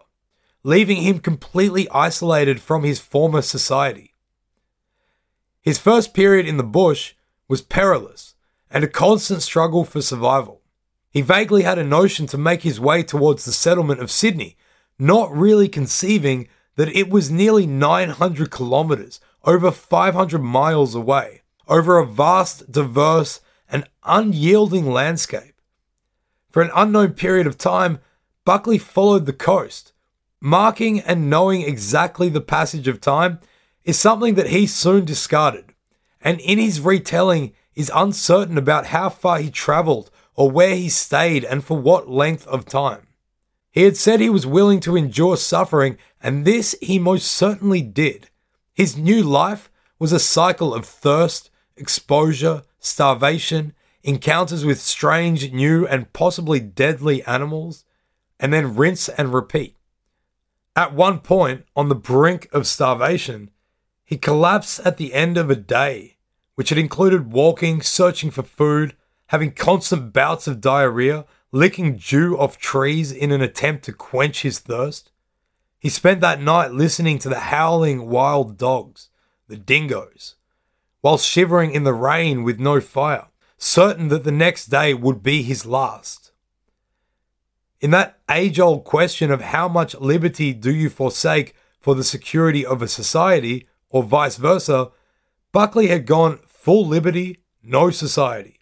leaving 0.62 1.03
him 1.03 1.18
completely 1.18 1.87
isolated 1.90 2.59
from 2.59 2.85
his 2.85 3.01
former 3.01 3.42
society. 3.42 4.12
His 5.62 5.79
first 5.79 6.12
period 6.12 6.46
in 6.46 6.57
the 6.57 6.64
bush 6.64 7.14
was 7.48 7.62
perilous 7.62 8.35
and 8.68 8.83
a 8.83 8.88
constant 8.88 9.42
struggle 9.42 9.85
for 9.85 10.03
survival. 10.03 10.61
He 11.11 11.22
vaguely 11.22 11.62
had 11.62 11.79
a 11.79 11.85
notion 11.85 12.27
to 12.29 12.38
make 12.38 12.62
his 12.62 12.81
way 12.81 13.05
towards 13.05 13.44
the 13.44 13.53
settlement 13.53 14.01
of 14.01 14.11
Sydney, 14.11 14.57
not 14.98 15.33
really 15.33 15.68
conceiving 15.68 16.48
that 16.77 16.88
it 16.88 17.09
was 17.09 17.31
nearly 17.31 17.66
900 17.66 18.51
kilometres 18.51 19.20
over 19.44 19.70
500 19.70 20.38
miles 20.40 20.94
away, 20.94 21.42
over 21.68 21.98
a 21.98 22.07
vast, 22.07 22.72
diverse, 22.72 23.40
and 23.70 23.87
unyielding 24.05 24.90
landscape. 24.90 25.55
For 26.51 26.61
an 26.62 26.70
unknown 26.75 27.12
period 27.12 27.46
of 27.46 27.57
time, 27.57 28.01
Buckley 28.44 28.79
followed 28.79 29.27
the 29.27 29.33
coast. 29.33 29.92
Marking 30.40 30.98
and 31.01 31.31
knowing 31.31 31.62
exactly 31.62 32.29
the 32.29 32.40
passage 32.40 32.88
of 32.88 33.01
time 33.01 33.38
is 33.85 33.99
something 33.99 34.35
that 34.35 34.49
he 34.49 34.66
soon 34.66 35.05
discarded, 35.05 35.73
and 36.21 36.40
in 36.40 36.59
his 36.59 36.81
retelling 36.81 37.53
is 37.75 37.90
uncertain 37.95 38.59
about 38.59 38.87
how 38.87 39.09
far 39.09 39.38
he 39.38 39.51
travelled 39.51 40.11
or 40.35 40.51
where 40.51 40.75
he 40.75 40.88
stayed 40.88 41.45
and 41.45 41.64
for 41.64 41.77
what 41.77 42.09
length 42.09 42.47
of 42.47 42.64
time. 42.64 43.07
He 43.71 43.83
had 43.83 43.97
said 43.97 44.21
he 44.21 44.31
was 44.31 44.47
willing 44.47 44.81
to 44.81 44.97
endure 44.97 45.37
suffering, 45.37 45.97
and 46.21 46.45
this 46.45 46.77
he 46.81 46.99
most 46.99 47.27
certainly 47.27 47.83
did. 47.83 48.29
His 48.75 48.97
new 48.97 49.23
life 49.23 49.71
was 49.99 50.12
a 50.12 50.18
cycle 50.18 50.75
of 50.75 50.85
thirst, 50.85 51.51
exposure, 51.77 52.62
starvation, 52.79 53.73
encounters 54.03 54.64
with 54.64 54.81
strange, 54.81 55.53
new, 55.53 55.87
and 55.87 56.12
possibly 56.12 56.61
deadly 56.61 57.23
animals, 57.25 57.85
and 58.38 58.53
then 58.53 58.77
rinse 58.77 59.09
and 59.09 59.33
repeat. 59.33 59.77
At 60.75 60.95
one 60.95 61.21
point, 61.21 61.64
on 61.77 61.88
the 61.88 61.95
brink 61.95 62.49
of 62.53 62.66
starvation, 62.66 63.51
he 64.12 64.18
collapsed 64.18 64.79
at 64.81 64.98
the 64.98 65.14
end 65.14 65.38
of 65.38 65.48
a 65.48 65.57
day, 65.57 66.18
which 66.55 66.68
had 66.68 66.77
included 66.77 67.33
walking, 67.33 67.81
searching 67.81 68.31
for 68.31 68.42
food, 68.42 68.94
having 69.29 69.51
constant 69.51 70.12
bouts 70.12 70.46
of 70.46 70.61
diarrhea, 70.61 71.25
licking 71.51 71.96
dew 71.96 72.37
off 72.38 72.59
trees 72.59 73.11
in 73.11 73.33
an 73.33 73.40
attempt 73.40 73.87
to 73.87 73.92
quench 73.94 74.42
his 74.42 74.59
thirst. 74.59 75.11
He 75.79 75.88
spent 75.88 76.20
that 76.20 76.42
night 76.42 76.72
listening 76.72 77.20
to 77.20 77.31
the 77.31 77.38
howling 77.38 78.11
wild 78.11 78.59
dogs, 78.59 79.09
the 79.48 79.57
dingoes, 79.57 80.35
while 81.01 81.16
shivering 81.16 81.70
in 81.70 81.85
the 81.85 81.94
rain 81.94 82.42
with 82.42 82.61
no 82.61 82.83
fire, 82.83 83.29
certain 83.57 84.09
that 84.09 84.25
the 84.25 84.31
next 84.31 84.66
day 84.66 84.92
would 84.92 85.22
be 85.22 85.42
his 85.42 85.64
last. 85.64 86.33
In 87.81 87.92
that 87.92 88.18
age 88.31 88.61
old 88.61 88.85
question 88.85 89.31
of 89.31 89.40
how 89.40 89.68
much 89.68 89.94
liberty 89.94 90.53
do 90.53 90.70
you 90.70 90.90
forsake 90.90 91.55
for 91.81 91.94
the 91.94 92.05
security 92.05 92.66
of 92.66 92.83
a 92.83 92.88
society, 92.88 93.66
or 93.92 94.02
vice 94.02 94.37
versa, 94.37 94.90
Buckley 95.52 95.87
had 95.87 96.07
gone 96.07 96.40
full 96.46 96.85
liberty, 96.85 97.44
no 97.62 97.90
society. 97.90 98.59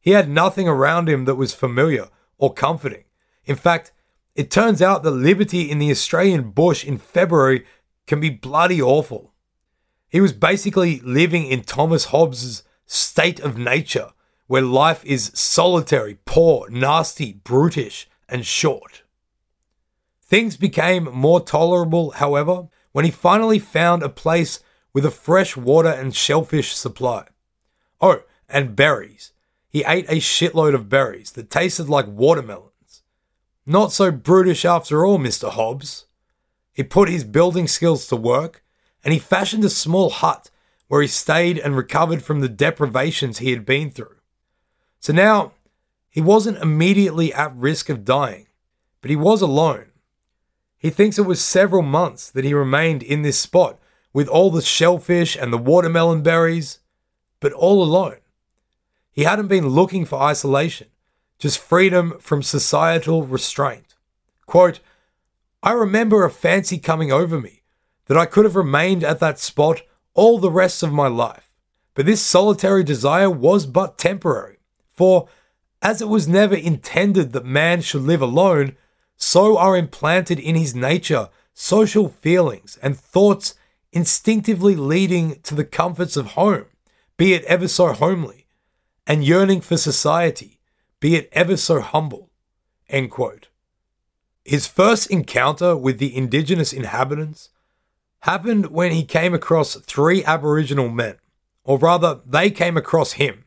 He 0.00 0.12
had 0.12 0.30
nothing 0.30 0.68
around 0.68 1.08
him 1.08 1.26
that 1.26 1.34
was 1.34 1.52
familiar 1.52 2.08
or 2.38 2.54
comforting. 2.54 3.04
In 3.44 3.56
fact, 3.56 3.92
it 4.34 4.50
turns 4.50 4.80
out 4.80 5.02
that 5.02 5.10
liberty 5.10 5.70
in 5.70 5.78
the 5.78 5.90
Australian 5.90 6.50
bush 6.50 6.84
in 6.84 6.98
February 6.98 7.66
can 8.06 8.20
be 8.20 8.30
bloody 8.30 8.80
awful. 8.80 9.32
He 10.08 10.20
was 10.20 10.32
basically 10.32 11.00
living 11.00 11.46
in 11.46 11.62
Thomas 11.62 12.06
Hobbes's 12.06 12.62
state 12.86 13.40
of 13.40 13.58
nature, 13.58 14.10
where 14.46 14.62
life 14.62 15.04
is 15.04 15.32
solitary, 15.34 16.18
poor, 16.24 16.68
nasty, 16.70 17.32
brutish, 17.32 18.08
and 18.28 18.46
short. 18.46 19.02
Things 20.22 20.56
became 20.56 21.04
more 21.04 21.40
tolerable, 21.40 22.12
however, 22.12 22.68
when 22.94 23.04
he 23.04 23.10
finally 23.10 23.58
found 23.58 24.04
a 24.04 24.08
place 24.08 24.60
with 24.92 25.04
a 25.04 25.10
fresh 25.10 25.56
water 25.56 25.88
and 25.88 26.14
shellfish 26.14 26.76
supply. 26.76 27.26
Oh, 28.00 28.22
and 28.48 28.76
berries. 28.76 29.32
He 29.68 29.82
ate 29.84 30.08
a 30.08 30.20
shitload 30.20 30.76
of 30.76 30.88
berries 30.88 31.32
that 31.32 31.50
tasted 31.50 31.88
like 31.88 32.06
watermelons. 32.06 33.02
Not 33.66 33.90
so 33.90 34.12
brutish 34.12 34.64
after 34.64 35.04
all, 35.04 35.18
Mr. 35.18 35.50
Hobbes. 35.50 36.04
He 36.72 36.84
put 36.84 37.08
his 37.08 37.24
building 37.24 37.66
skills 37.66 38.06
to 38.06 38.16
work 38.16 38.62
and 39.02 39.12
he 39.12 39.18
fashioned 39.18 39.64
a 39.64 39.70
small 39.70 40.10
hut 40.10 40.50
where 40.86 41.02
he 41.02 41.08
stayed 41.08 41.58
and 41.58 41.76
recovered 41.76 42.22
from 42.22 42.42
the 42.42 42.48
deprivations 42.48 43.38
he 43.38 43.50
had 43.50 43.66
been 43.66 43.90
through. 43.90 44.18
So 45.00 45.12
now 45.12 45.50
he 46.08 46.20
wasn't 46.20 46.58
immediately 46.58 47.34
at 47.34 47.56
risk 47.56 47.88
of 47.88 48.04
dying, 48.04 48.46
but 49.00 49.10
he 49.10 49.16
was 49.16 49.42
alone. 49.42 49.86
He 50.84 50.90
thinks 50.90 51.18
it 51.18 51.22
was 51.22 51.42
several 51.42 51.80
months 51.80 52.30
that 52.30 52.44
he 52.44 52.52
remained 52.52 53.02
in 53.02 53.22
this 53.22 53.40
spot 53.40 53.78
with 54.12 54.28
all 54.28 54.50
the 54.50 54.60
shellfish 54.60 55.34
and 55.34 55.50
the 55.50 55.56
watermelon 55.56 56.22
berries, 56.22 56.80
but 57.40 57.54
all 57.54 57.82
alone. 57.82 58.18
He 59.10 59.24
hadn't 59.24 59.46
been 59.46 59.66
looking 59.66 60.04
for 60.04 60.20
isolation, 60.20 60.88
just 61.38 61.58
freedom 61.58 62.18
from 62.20 62.42
societal 62.42 63.22
restraint. 63.22 63.94
Quote, 64.44 64.80
I 65.62 65.72
remember 65.72 66.22
a 66.22 66.30
fancy 66.30 66.76
coming 66.76 67.10
over 67.10 67.40
me 67.40 67.62
that 68.04 68.18
I 68.18 68.26
could 68.26 68.44
have 68.44 68.54
remained 68.54 69.04
at 69.04 69.20
that 69.20 69.38
spot 69.38 69.80
all 70.12 70.38
the 70.38 70.50
rest 70.50 70.82
of 70.82 70.92
my 70.92 71.06
life. 71.08 71.54
But 71.94 72.04
this 72.04 72.20
solitary 72.20 72.84
desire 72.84 73.30
was 73.30 73.64
but 73.64 73.96
temporary, 73.96 74.58
for 74.86 75.30
as 75.80 76.02
it 76.02 76.10
was 76.10 76.28
never 76.28 76.54
intended 76.54 77.32
that 77.32 77.46
man 77.46 77.80
should 77.80 78.02
live 78.02 78.20
alone, 78.20 78.76
so 79.16 79.56
are 79.56 79.76
implanted 79.76 80.38
in 80.38 80.54
his 80.54 80.74
nature 80.74 81.28
social 81.54 82.08
feelings 82.08 82.78
and 82.82 82.98
thoughts 82.98 83.54
instinctively 83.92 84.74
leading 84.74 85.40
to 85.42 85.54
the 85.54 85.64
comforts 85.64 86.16
of 86.16 86.32
home, 86.32 86.66
be 87.16 87.32
it 87.32 87.44
ever 87.44 87.68
so 87.68 87.92
homely, 87.92 88.46
and 89.06 89.24
yearning 89.24 89.60
for 89.60 89.76
society, 89.76 90.58
be 91.00 91.14
it 91.14 91.28
ever 91.32 91.56
so 91.56 91.80
humble. 91.80 92.30
His 94.44 94.66
first 94.66 95.10
encounter 95.10 95.76
with 95.76 95.98
the 95.98 96.14
indigenous 96.14 96.72
inhabitants 96.72 97.50
happened 98.20 98.66
when 98.66 98.92
he 98.92 99.04
came 99.04 99.32
across 99.32 99.74
three 99.76 100.24
Aboriginal 100.24 100.88
men, 100.88 101.16
or 101.62 101.78
rather, 101.78 102.20
they 102.26 102.50
came 102.50 102.76
across 102.76 103.12
him. 103.12 103.44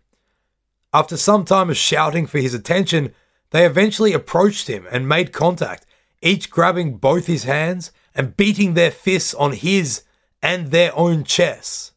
After 0.93 1.17
some 1.17 1.45
time 1.45 1.69
of 1.69 1.77
shouting 1.77 2.25
for 2.25 2.39
his 2.39 2.53
attention, 2.53 3.13
they 3.51 3.65
eventually 3.65 4.13
approached 4.13 4.67
him 4.67 4.87
and 4.91 5.07
made 5.07 5.31
contact, 5.31 5.85
each 6.21 6.49
grabbing 6.49 6.97
both 6.97 7.27
his 7.27 7.43
hands 7.43 7.91
and 8.13 8.37
beating 8.37 8.73
their 8.73 8.91
fists 8.91 9.33
on 9.33 9.53
his 9.53 10.03
and 10.41 10.71
their 10.71 10.95
own 10.95 11.23
chests. 11.23 11.91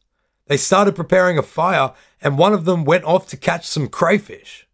They 0.47 0.57
started 0.57 0.95
preparing 0.95 1.37
a 1.37 1.43
fire, 1.43 1.93
and 2.21 2.37
one 2.37 2.53
of 2.53 2.65
them 2.65 2.85
went 2.85 3.05
off 3.05 3.27
to 3.29 3.37
catch 3.37 3.65
some 3.65 3.87
crayfish. 3.87 4.67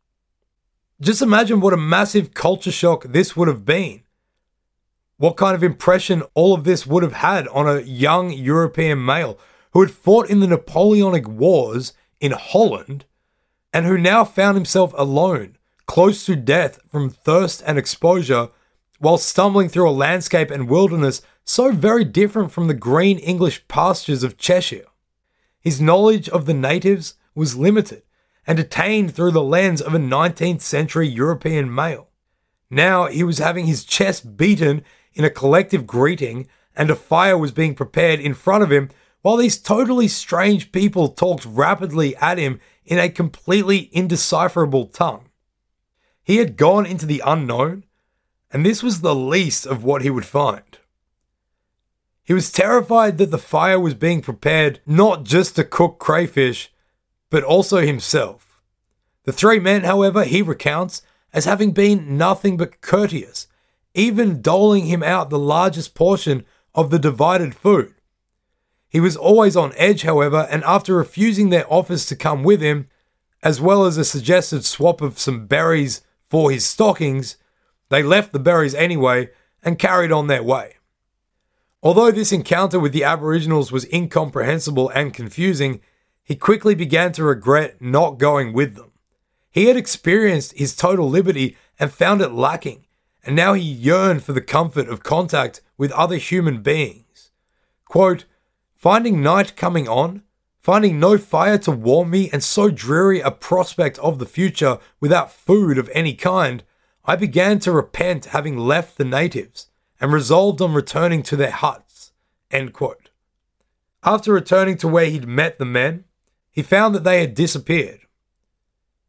Just 0.99 1.21
imagine 1.21 1.61
what 1.61 1.73
a 1.73 1.77
massive 1.77 2.33
culture 2.33 2.71
shock 2.71 3.03
this 3.03 3.35
would 3.35 3.47
have 3.47 3.65
been 3.65 4.03
what 5.17 5.35
kind 5.35 5.55
of 5.55 5.63
impression 5.63 6.23
all 6.35 6.53
of 6.53 6.63
this 6.63 6.85
would 6.85 7.03
have 7.03 7.13
had 7.13 7.47
on 7.49 7.67
a 7.67 7.81
young 7.81 8.31
European 8.31 9.03
male 9.03 9.37
who 9.71 9.81
had 9.81 9.91
fought 9.91 10.29
in 10.29 10.39
the 10.39 10.47
Napoleonic 10.47 11.27
Wars 11.27 11.93
in 12.19 12.31
Holland 12.31 13.05
and 13.73 13.85
who 13.85 13.97
now 13.97 14.23
found 14.23 14.55
himself 14.55 14.93
alone, 14.97 15.56
close 15.87 16.25
to 16.25 16.35
death 16.35 16.79
from 16.89 17.09
thirst 17.09 17.63
and 17.65 17.77
exposure, 17.77 18.49
while 18.99 19.17
stumbling 19.17 19.69
through 19.69 19.89
a 19.89 19.91
landscape 19.91 20.51
and 20.51 20.69
wilderness 20.69 21.21
so 21.43 21.71
very 21.71 22.03
different 22.03 22.51
from 22.51 22.67
the 22.67 22.73
green 22.73 23.17
English 23.19 23.67
pastures 23.67 24.21
of 24.21 24.37
Cheshire. 24.37 24.85
His 25.59 25.81
knowledge 25.81 26.29
of 26.29 26.45
the 26.45 26.53
natives 26.53 27.15
was 27.33 27.55
limited 27.55 28.03
and 28.45 28.59
attained 28.59 29.13
through 29.13 29.31
the 29.31 29.43
lens 29.43 29.81
of 29.81 29.93
a 29.93 29.99
19th 29.99 30.61
century 30.61 31.07
European 31.07 31.73
male. 31.73 32.09
Now 32.69 33.07
he 33.07 33.23
was 33.23 33.39
having 33.39 33.65
his 33.65 33.83
chest 33.83 34.37
beaten 34.37 34.83
in 35.13 35.23
a 35.23 35.29
collective 35.29 35.87
greeting, 35.87 36.47
and 36.75 36.89
a 36.89 36.95
fire 36.95 37.37
was 37.37 37.51
being 37.51 37.75
prepared 37.75 38.19
in 38.19 38.33
front 38.33 38.63
of 38.63 38.71
him 38.71 38.89
while 39.21 39.37
these 39.37 39.57
totally 39.57 40.07
strange 40.07 40.71
people 40.71 41.09
talked 41.09 41.45
rapidly 41.45 42.15
at 42.17 42.37
him 42.37 42.59
in 42.85 42.99
a 42.99 43.09
completely 43.09 43.89
indecipherable 43.91 44.85
tongue. 44.85 45.26
He 46.27 46.37
had 46.37 46.57
gone 46.57 46.85
into 46.85 47.05
the 47.05 47.23
unknown, 47.25 47.85
and 48.51 48.65
this 48.65 48.83
was 48.83 48.99
the 48.99 49.15
least 49.15 49.65
of 49.65 49.85
what 49.85 50.01
he 50.01 50.09
would 50.09 50.25
find. 50.25 50.77
He 52.21 52.33
was 52.33 52.51
terrified 52.51 53.17
that 53.17 53.31
the 53.31 53.37
fire 53.37 53.79
was 53.79 53.93
being 53.93 54.21
prepared 54.21 54.81
not 54.85 55.23
just 55.23 55.55
to 55.55 55.63
cook 55.63 55.99
crayfish, 55.99 56.69
but 57.29 57.45
also 57.45 57.77
himself. 57.77 58.59
The 59.23 59.31
three 59.31 59.57
men, 59.57 59.85
however, 59.85 60.25
he 60.25 60.41
recounts 60.41 61.01
as 61.31 61.45
having 61.45 61.71
been 61.71 62.17
nothing 62.17 62.57
but 62.57 62.81
courteous 62.81 63.47
even 63.93 64.41
doling 64.43 64.85
him 64.85 65.01
out 65.01 65.29
the 65.29 65.39
largest 65.39 65.95
portion 65.95 66.45
of 66.75 66.91
the 66.91 66.99
divided 66.99 67.55
food. 67.55 67.95
He 68.89 68.99
was 68.99 69.17
always 69.17 69.55
on 69.55 69.73
edge, 69.77 70.03
however, 70.03 70.45
and 70.51 70.63
after 70.65 70.93
refusing 70.93 71.49
their 71.49 71.65
offers 71.73 72.05
to 72.07 72.15
come 72.15 72.43
with 72.43 72.61
him, 72.61 72.89
as 73.41 73.61
well 73.61 73.85
as 73.85 73.97
a 73.97 74.05
suggested 74.05 74.65
swap 74.65 75.01
of 75.01 75.17
some 75.17 75.47
berries 75.47 76.01
for 76.29 76.51
his 76.51 76.65
stockings, 76.65 77.37
they 77.89 78.03
left 78.03 78.33
the 78.33 78.39
berries 78.39 78.75
anyway 78.75 79.29
and 79.63 79.79
carried 79.79 80.11
on 80.11 80.27
their 80.27 80.43
way. 80.43 80.75
Although 81.81 82.11
this 82.11 82.31
encounter 82.31 82.79
with 82.79 82.91
the 82.91 83.03
Aboriginals 83.03 83.71
was 83.71 83.91
incomprehensible 83.93 84.89
and 84.89 85.13
confusing, 85.13 85.79
he 86.23 86.35
quickly 86.35 86.75
began 86.75 87.11
to 87.13 87.23
regret 87.23 87.81
not 87.81 88.17
going 88.17 88.51
with 88.51 88.75
them. 88.75 88.91
He 89.49 89.65
had 89.65 89.77
experienced 89.77 90.57
his 90.57 90.75
total 90.75 91.09
liberty 91.09 91.55
and 91.79 91.91
found 91.91 92.21
it 92.21 92.31
lacking, 92.31 92.85
and 93.23 93.35
now 93.35 93.53
he 93.53 93.63
yearned 93.63 94.23
for 94.23 94.33
the 94.33 94.41
comfort 94.41 94.89
of 94.89 95.03
contact 95.03 95.61
with 95.77 95.91
other 95.91 96.17
human 96.17 96.61
beings. 96.61 97.31
Quote, 97.85 98.25
Finding 98.75 99.21
night 99.23 99.55
coming 99.55 99.87
on, 99.87 100.23
finding 100.67 100.99
no 100.99 101.17
fire 101.17 101.57
to 101.57 101.71
warm 101.71 102.09
me, 102.09 102.29
and 102.33 102.43
so 102.43 102.69
dreary 102.69 103.21
a 103.21 103.31
prospect 103.31 103.97
of 103.99 104.19
the 104.19 104.25
future 104.25 104.77
without 104.99 105.31
food 105.31 105.77
of 105.77 105.89
any 105.93 106.13
kind, 106.13 106.61
I 107.05 107.15
began 107.15 107.59
to 107.59 107.71
repent 107.71 108.25
having 108.25 108.57
left 108.57 108.97
the 108.97 109.05
natives 109.05 109.67
and 110.01 110.11
resolved 110.11 110.61
on 110.61 110.73
returning 110.73 111.23
to 111.23 111.37
their 111.37 111.51
huts. 111.51 112.11
After 114.03 114.33
returning 114.33 114.75
to 114.79 114.89
where 114.89 115.05
he'd 115.05 115.25
met 115.25 115.57
the 115.57 115.63
men, 115.63 116.03
he 116.51 116.61
found 116.61 116.93
that 116.95 117.05
they 117.05 117.21
had 117.21 117.33
disappeared. 117.33 118.01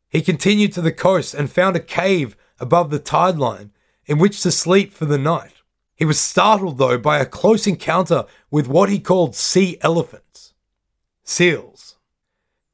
He 0.08 0.22
continued 0.22 0.72
to 0.74 0.80
the 0.80 0.92
coast 0.92 1.34
and 1.34 1.50
found 1.50 1.74
a 1.74 1.80
cave 1.80 2.36
above 2.60 2.90
the 2.90 3.00
tide 3.00 3.36
line 3.36 3.72
in 4.06 4.18
which 4.20 4.42
to 4.42 4.52
sleep 4.52 4.92
for 4.92 5.06
the 5.06 5.18
night. 5.18 5.54
He 5.96 6.04
was 6.04 6.20
startled, 6.20 6.78
though, 6.78 6.98
by 6.98 7.18
a 7.18 7.26
close 7.26 7.66
encounter 7.66 8.26
with 8.48 8.68
what 8.68 8.90
he 8.90 9.00
called 9.00 9.34
sea 9.34 9.76
elephants, 9.80 10.47
seals. 11.28 11.96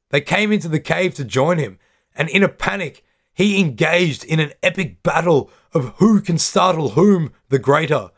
They 0.09 0.21
came 0.21 0.51
into 0.51 0.67
the 0.67 0.79
cave 0.79 1.13
to 1.15 1.25
join 1.25 1.57
him, 1.57 1.79
and 2.15 2.29
in 2.29 2.43
a 2.43 2.49
panic, 2.49 3.03
he 3.33 3.59
engaged 3.59 4.23
in 4.23 4.39
an 4.39 4.53
epic 4.63 5.03
battle 5.03 5.49
of 5.73 5.93
who 5.97 6.21
can 6.21 6.37
startle 6.37 6.89
whom 6.89 7.33
the 7.49 7.59
greater, 7.59 8.09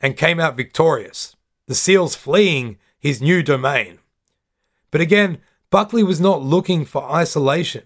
and 0.00 0.16
came 0.16 0.40
out 0.40 0.56
victorious, 0.56 1.36
the 1.66 1.74
seals 1.74 2.14
fleeing 2.14 2.78
his 2.98 3.20
new 3.20 3.42
domain. 3.42 3.98
But 4.90 5.00
again, 5.00 5.38
Buckley 5.70 6.02
was 6.02 6.20
not 6.20 6.42
looking 6.42 6.84
for 6.84 7.10
isolation, 7.10 7.84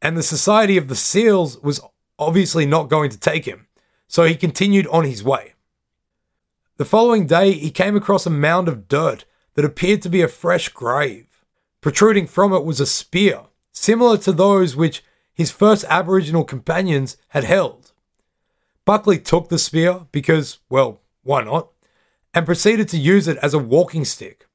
and 0.00 0.16
the 0.16 0.22
Society 0.22 0.76
of 0.76 0.88
the 0.88 0.96
Seals 0.96 1.58
was 1.62 1.80
obviously 2.18 2.66
not 2.66 2.88
going 2.88 3.10
to 3.10 3.18
take 3.18 3.44
him 3.44 3.68
so 4.08 4.24
he 4.24 4.34
continued 4.34 4.86
on 4.88 5.04
his 5.04 5.22
way. 5.22 5.52
The 6.78 6.84
following 6.84 7.26
day, 7.26 7.52
he 7.52 7.70
came 7.70 7.96
across 7.96 8.24
a 8.26 8.30
mound 8.30 8.66
of 8.66 8.88
dirt 8.88 9.24
that 9.58 9.64
appeared 9.64 10.00
to 10.00 10.08
be 10.08 10.22
a 10.22 10.28
fresh 10.28 10.68
grave. 10.68 11.42
Protruding 11.80 12.28
from 12.28 12.52
it 12.52 12.64
was 12.64 12.78
a 12.78 12.86
spear, 12.86 13.46
similar 13.72 14.16
to 14.16 14.30
those 14.30 14.76
which 14.76 15.02
his 15.34 15.50
first 15.50 15.84
Aboriginal 15.88 16.44
companions 16.44 17.16
had 17.30 17.42
held. 17.42 17.90
Buckley 18.84 19.18
took 19.18 19.48
the 19.48 19.58
spear 19.58 20.06
because, 20.12 20.58
well, 20.70 21.00
why 21.24 21.42
not? 21.42 21.70
And 22.32 22.46
proceeded 22.46 22.88
to 22.90 22.98
use 22.98 23.26
it 23.26 23.36
as 23.38 23.52
a 23.52 23.58
walking 23.58 24.04
stick. 24.04 24.46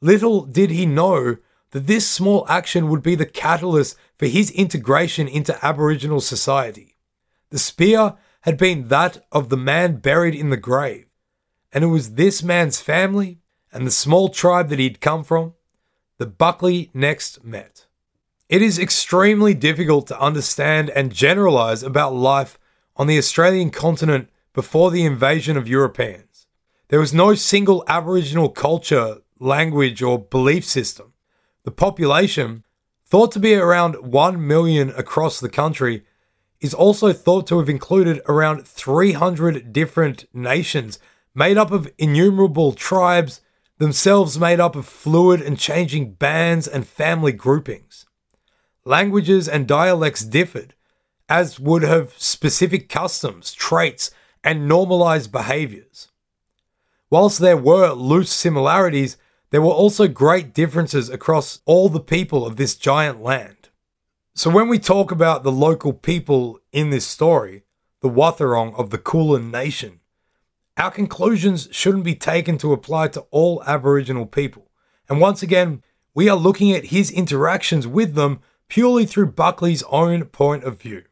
Little 0.00 0.42
did 0.44 0.70
he 0.70 0.86
know 0.86 1.38
that 1.72 1.88
this 1.88 2.08
small 2.08 2.46
action 2.48 2.88
would 2.88 3.02
be 3.02 3.16
the 3.16 3.26
catalyst 3.26 3.96
for 4.16 4.26
his 4.26 4.52
integration 4.52 5.26
into 5.26 5.58
Aboriginal 5.60 6.20
society. 6.20 6.94
The 7.48 7.58
spear 7.58 8.14
had 8.42 8.56
been 8.56 8.86
that 8.86 9.26
of 9.32 9.48
the 9.48 9.56
man 9.56 9.96
buried 9.96 10.36
in 10.36 10.50
the 10.50 10.56
grave. 10.56 11.08
And 11.72 11.82
it 11.82 11.88
was 11.88 12.14
this 12.14 12.44
man's 12.44 12.80
family 12.80 13.39
and 13.72 13.86
the 13.86 13.90
small 13.90 14.28
tribe 14.28 14.68
that 14.68 14.78
he'd 14.78 15.00
come 15.00 15.24
from 15.24 15.54
the 16.18 16.26
Buckley 16.26 16.90
next 16.92 17.42
met. 17.42 17.86
It 18.50 18.60
is 18.60 18.78
extremely 18.78 19.54
difficult 19.54 20.06
to 20.08 20.20
understand 20.20 20.90
and 20.90 21.14
generalize 21.14 21.82
about 21.82 22.14
life 22.14 22.58
on 22.96 23.06
the 23.06 23.16
Australian 23.16 23.70
continent 23.70 24.28
before 24.52 24.90
the 24.90 25.06
invasion 25.06 25.56
of 25.56 25.66
Europeans. 25.66 26.46
There 26.88 27.00
was 27.00 27.14
no 27.14 27.34
single 27.34 27.84
Aboriginal 27.88 28.50
culture, 28.50 29.22
language, 29.38 30.02
or 30.02 30.18
belief 30.18 30.66
system. 30.66 31.14
The 31.62 31.70
population, 31.70 32.64
thought 33.06 33.32
to 33.32 33.38
be 33.38 33.54
around 33.54 34.12
1 34.12 34.46
million 34.46 34.90
across 34.90 35.40
the 35.40 35.48
country, 35.48 36.02
is 36.60 36.74
also 36.74 37.14
thought 37.14 37.46
to 37.46 37.58
have 37.60 37.70
included 37.70 38.20
around 38.26 38.66
300 38.66 39.72
different 39.72 40.26
nations, 40.34 40.98
made 41.34 41.56
up 41.56 41.70
of 41.70 41.90
innumerable 41.96 42.72
tribes, 42.72 43.40
themselves 43.80 44.38
made 44.38 44.60
up 44.60 44.76
of 44.76 44.84
fluid 44.84 45.40
and 45.40 45.58
changing 45.58 46.12
bands 46.12 46.68
and 46.68 46.86
family 46.86 47.32
groupings. 47.32 48.04
Languages 48.84 49.48
and 49.48 49.66
dialects 49.66 50.22
differed, 50.22 50.74
as 51.30 51.58
would 51.58 51.82
have 51.82 52.12
specific 52.18 52.90
customs, 52.90 53.54
traits, 53.54 54.10
and 54.44 54.68
normalized 54.68 55.32
behaviors. 55.32 56.08
Whilst 57.08 57.38
there 57.38 57.56
were 57.56 57.92
loose 57.92 58.30
similarities, 58.30 59.16
there 59.48 59.62
were 59.62 59.68
also 59.68 60.06
great 60.06 60.52
differences 60.52 61.08
across 61.08 61.60
all 61.64 61.88
the 61.88 62.00
people 62.00 62.46
of 62.46 62.56
this 62.56 62.76
giant 62.76 63.22
land. 63.22 63.70
So, 64.34 64.50
when 64.50 64.68
we 64.68 64.78
talk 64.78 65.10
about 65.10 65.42
the 65.42 65.50
local 65.50 65.94
people 65.94 66.60
in 66.70 66.90
this 66.90 67.06
story, 67.06 67.64
the 68.02 68.10
Wathaurong 68.10 68.78
of 68.78 68.90
the 68.90 68.98
Kulin 68.98 69.50
Nation, 69.50 69.99
our 70.80 70.90
conclusions 70.90 71.68
shouldn't 71.70 72.04
be 72.04 72.14
taken 72.14 72.56
to 72.56 72.72
apply 72.72 73.08
to 73.08 73.20
all 73.30 73.62
Aboriginal 73.66 74.24
people. 74.24 74.70
And 75.10 75.20
once 75.20 75.42
again, 75.42 75.82
we 76.14 76.26
are 76.30 76.36
looking 76.36 76.72
at 76.72 76.86
his 76.86 77.10
interactions 77.10 77.86
with 77.86 78.14
them 78.14 78.40
purely 78.66 79.04
through 79.04 79.32
Buckley's 79.32 79.82
own 79.90 80.24
point 80.24 80.64
of 80.64 80.80
view. 80.80 81.04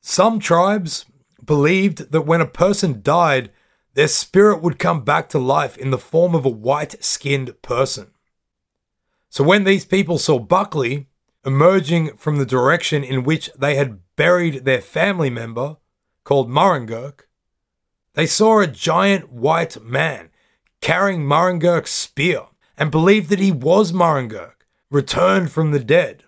Some 0.00 0.38
tribes 0.38 1.04
believed 1.44 2.12
that 2.12 2.26
when 2.26 2.40
a 2.40 2.46
person 2.46 3.02
died, 3.02 3.50
their 3.94 4.06
spirit 4.06 4.62
would 4.62 4.78
come 4.78 5.02
back 5.02 5.28
to 5.30 5.38
life 5.40 5.76
in 5.76 5.90
the 5.90 5.98
form 5.98 6.36
of 6.36 6.44
a 6.44 6.48
white 6.50 7.02
skinned 7.02 7.60
person. 7.60 8.12
So 9.30 9.42
when 9.42 9.64
these 9.64 9.84
people 9.84 10.18
saw 10.18 10.38
Buckley 10.38 11.08
emerging 11.44 12.16
from 12.16 12.36
the 12.36 12.46
direction 12.46 13.02
in 13.02 13.24
which 13.24 13.50
they 13.58 13.74
had 13.74 13.98
buried 14.14 14.64
their 14.64 14.80
family 14.80 15.28
member, 15.28 15.78
called 16.22 16.48
Murrungurk, 16.48 17.22
they 18.18 18.26
saw 18.26 18.58
a 18.58 18.66
giant 18.66 19.30
white 19.30 19.80
man 19.80 20.30
carrying 20.80 21.20
Murrungurk's 21.20 21.92
spear 21.92 22.46
and 22.76 22.90
believed 22.90 23.28
that 23.28 23.38
he 23.38 23.52
was 23.52 23.92
Murrungurk, 23.92 24.66
returned 24.90 25.52
from 25.52 25.70
the 25.70 25.78
dead. 25.78 26.24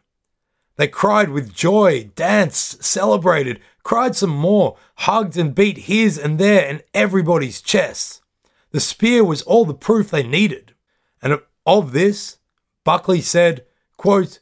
They 0.77 0.87
cried 0.87 1.31
with 1.31 1.53
joy, 1.53 2.13
danced, 2.15 2.85
celebrated, 2.85 3.59
cried 3.83 4.15
some 4.15 4.31
more, 4.31 4.77
hugged 4.99 5.37
and 5.37 5.53
beat 5.53 5.79
his 5.79 6.17
and 6.17 6.39
their 6.39 6.65
and 6.65 6.85
everybody's 6.95 7.61
chests. 7.61 8.23
The 8.71 8.79
spear 8.79 9.25
was 9.25 9.43
all 9.43 9.65
the 9.65 9.75
proof 9.75 10.11
they 10.11 10.23
needed. 10.23 10.77
And 11.21 11.41
of 11.67 11.91
this, 11.91 12.39
Buckley 12.85 13.21
said, 13.21 13.65
quote, 13.97 14.39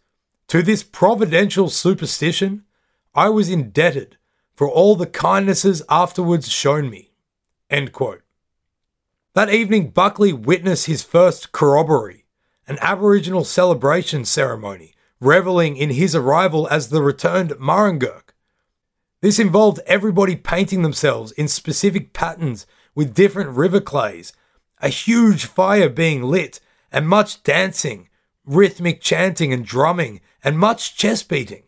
To 0.49 0.63
this 0.63 0.83
providential 0.83 1.71
superstition, 1.71 2.65
I 3.15 3.31
was 3.31 3.49
indebted 3.49 4.19
for 4.55 4.69
all 4.69 4.97
the 4.97 5.07
kindnesses 5.07 5.83
afterwards 5.89 6.51
shown 6.51 6.91
me. 6.91 7.08
End 7.71 7.93
quote. 7.93 8.23
That 9.35 9.51
evening, 9.51 9.91
Buckley 9.91 10.33
witnessed 10.33 10.87
his 10.87 11.03
first 11.03 11.53
corroboree, 11.53 12.25
an 12.67 12.79
Aboriginal 12.81 13.45
celebration 13.45 14.25
ceremony, 14.25 14.95
reveling 15.21 15.77
in 15.77 15.91
his 15.91 16.15
arrival 16.15 16.67
as 16.69 16.89
the 16.89 17.03
returned 17.03 17.51
Murrungurk. 17.53 18.35
This 19.21 19.39
involved 19.39 19.81
everybody 19.87 20.37
painting 20.37 20.83
themselves 20.83 21.33
in 21.33 21.49
specific 21.49 22.13
patterns 22.13 22.67
with 22.95 23.15
different 23.15 23.51
river 23.51 23.81
clays, 23.81 24.33
a 24.81 24.89
huge 24.89 25.45
fire 25.45 25.89
being 25.89 26.23
lit, 26.23 26.61
and 26.91 27.09
much 27.09 27.43
dancing, 27.43 28.09
rhythmic 28.47 29.01
chanting 29.01 29.53
and 29.53 29.65
drumming, 29.65 30.21
and 30.43 30.59
much 30.59 30.97
chest 30.97 31.29
beating. 31.29 31.65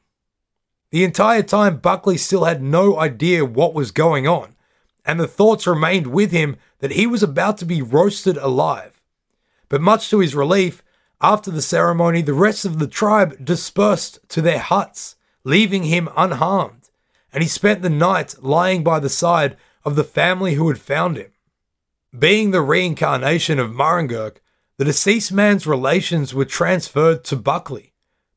The 0.90 1.04
entire 1.04 1.42
time, 1.42 1.76
Buckley 1.76 2.16
still 2.16 2.44
had 2.44 2.62
no 2.62 2.98
idea 2.98 3.44
what 3.44 3.74
was 3.74 3.90
going 3.90 4.26
on, 4.26 4.56
and 5.04 5.18
the 5.18 5.28
thoughts 5.28 5.66
remained 5.66 6.08
with 6.08 6.30
him 6.30 6.56
that 6.80 6.92
he 6.92 7.06
was 7.06 7.22
about 7.22 7.58
to 7.58 7.64
be 7.64 7.82
roasted 7.82 8.36
alive. 8.36 9.02
But 9.68 9.80
much 9.80 10.10
to 10.10 10.18
his 10.18 10.34
relief, 10.34 10.82
after 11.20 11.50
the 11.50 11.62
ceremony, 11.62 12.22
the 12.22 12.34
rest 12.34 12.64
of 12.64 12.78
the 12.78 12.86
tribe 12.86 13.44
dispersed 13.44 14.18
to 14.30 14.40
their 14.40 14.58
huts, 14.58 15.16
leaving 15.44 15.84
him 15.84 16.08
unharmed, 16.16 16.90
and 17.32 17.42
he 17.42 17.48
spent 17.48 17.82
the 17.82 17.90
night 17.90 18.34
lying 18.40 18.82
by 18.82 18.98
the 18.98 19.08
side 19.08 19.56
of 19.84 19.96
the 19.96 20.04
family 20.04 20.54
who 20.54 20.68
had 20.68 20.78
found 20.78 21.16
him. 21.16 21.32
Being 22.18 22.50
the 22.50 22.62
reincarnation 22.62 23.58
of 23.58 23.70
Murrungurk, 23.70 24.38
the 24.78 24.84
deceased 24.84 25.32
man's 25.32 25.66
relations 25.66 26.34
were 26.34 26.44
transferred 26.44 27.22
to 27.24 27.36
Buckley 27.36 27.90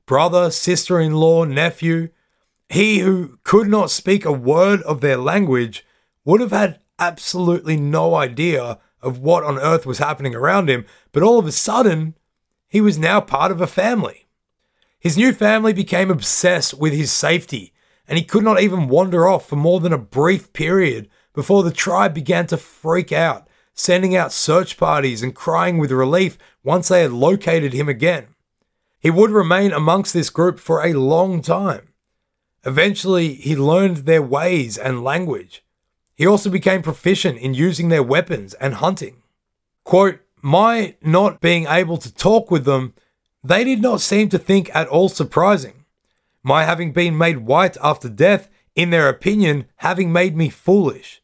brother, 0.06 0.52
sister 0.52 1.00
in 1.00 1.14
law, 1.14 1.46
nephew. 1.46 2.10
He 2.70 3.00
who 3.00 3.40
could 3.44 3.68
not 3.68 3.92
speak 3.92 4.26
a 4.26 4.32
word 4.32 4.82
of 4.84 5.02
their 5.02 5.18
language 5.18 5.86
would 6.26 6.42
have 6.42 6.52
had 6.52 6.80
absolutely 7.00 7.78
no 7.78 8.16
idea 8.16 8.80
of 9.02 9.20
what 9.20 9.44
on 9.44 9.60
earth 9.60 9.86
was 9.86 9.98
happening 9.98 10.34
around 10.34 10.70
him, 10.70 10.86
but 11.12 11.24
all 11.24 11.40
of 11.40 11.46
a 11.46 11.52
sudden, 11.52 12.16
he 12.68 12.82
was 12.82 12.98
now 12.98 13.20
part 13.20 13.52
of 13.52 13.62
a 13.62 13.68
family. 13.68 14.28
His 15.00 15.18
new 15.18 15.34
family 15.34 15.74
became 15.74 16.10
obsessed 16.10 16.74
with 16.74 16.94
his 16.94 17.12
safety, 17.12 17.74
and 18.08 18.18
he 18.18 18.24
could 18.24 18.44
not 18.44 18.62
even 18.62 18.88
wander 18.88 19.28
off 19.28 19.48
for 19.48 19.58
more 19.58 19.80
than 19.80 19.94
a 19.94 19.98
brief 19.98 20.54
period 20.54 21.10
before 21.34 21.64
the 21.64 21.72
tribe 21.72 22.14
began 22.14 22.48
to 22.48 22.58
freak 22.58 23.12
out, 23.12 23.48
sending 23.74 24.16
out 24.16 24.32
search 24.32 24.78
parties 24.78 25.22
and 25.22 25.36
crying 25.36 25.78
with 25.78 25.92
relief 25.92 26.38
once 26.64 26.88
they 26.88 27.02
had 27.02 27.12
located 27.12 27.74
him 27.74 27.90
again. 27.90 28.28
He 29.00 29.10
would 29.10 29.32
remain 29.32 29.74
amongst 29.74 30.14
this 30.14 30.30
group 30.30 30.60
for 30.60 30.82
a 30.82 30.94
long 30.94 31.42
time. 31.42 31.90
Eventually, 32.66 33.34
he 33.34 33.56
learned 33.56 33.98
their 33.98 34.22
ways 34.22 34.78
and 34.78 35.04
language, 35.04 35.63
he 36.16 36.28
also 36.28 36.50
became 36.50 36.82
proficient 36.82 37.38
in 37.38 37.54
using 37.54 37.90
their 37.90 38.04
weapons 38.04 38.54
and 38.56 38.76
hunting. 38.76 39.24
Quote, 39.84 40.20
My 40.42 40.96
not 41.02 41.42
being 41.42 41.66
able 41.68 41.98
to 41.98 42.14
talk 42.14 42.52
with 42.52 42.66
them, 42.66 42.94
they 43.44 43.64
did 43.64 43.82
not 43.82 44.02
seem 44.02 44.30
to 44.30 44.38
think 44.38 44.74
at 44.76 44.88
all 44.88 45.10
surprising. 45.10 45.86
My 46.44 46.66
having 46.66 46.92
been 46.92 47.18
made 47.18 47.40
white 47.40 47.78
after 47.82 48.10
death, 48.10 48.50
in 48.76 48.90
their 48.90 49.10
opinion, 49.10 49.66
having 49.78 50.12
made 50.12 50.36
me 50.36 50.50
foolish. 50.50 51.22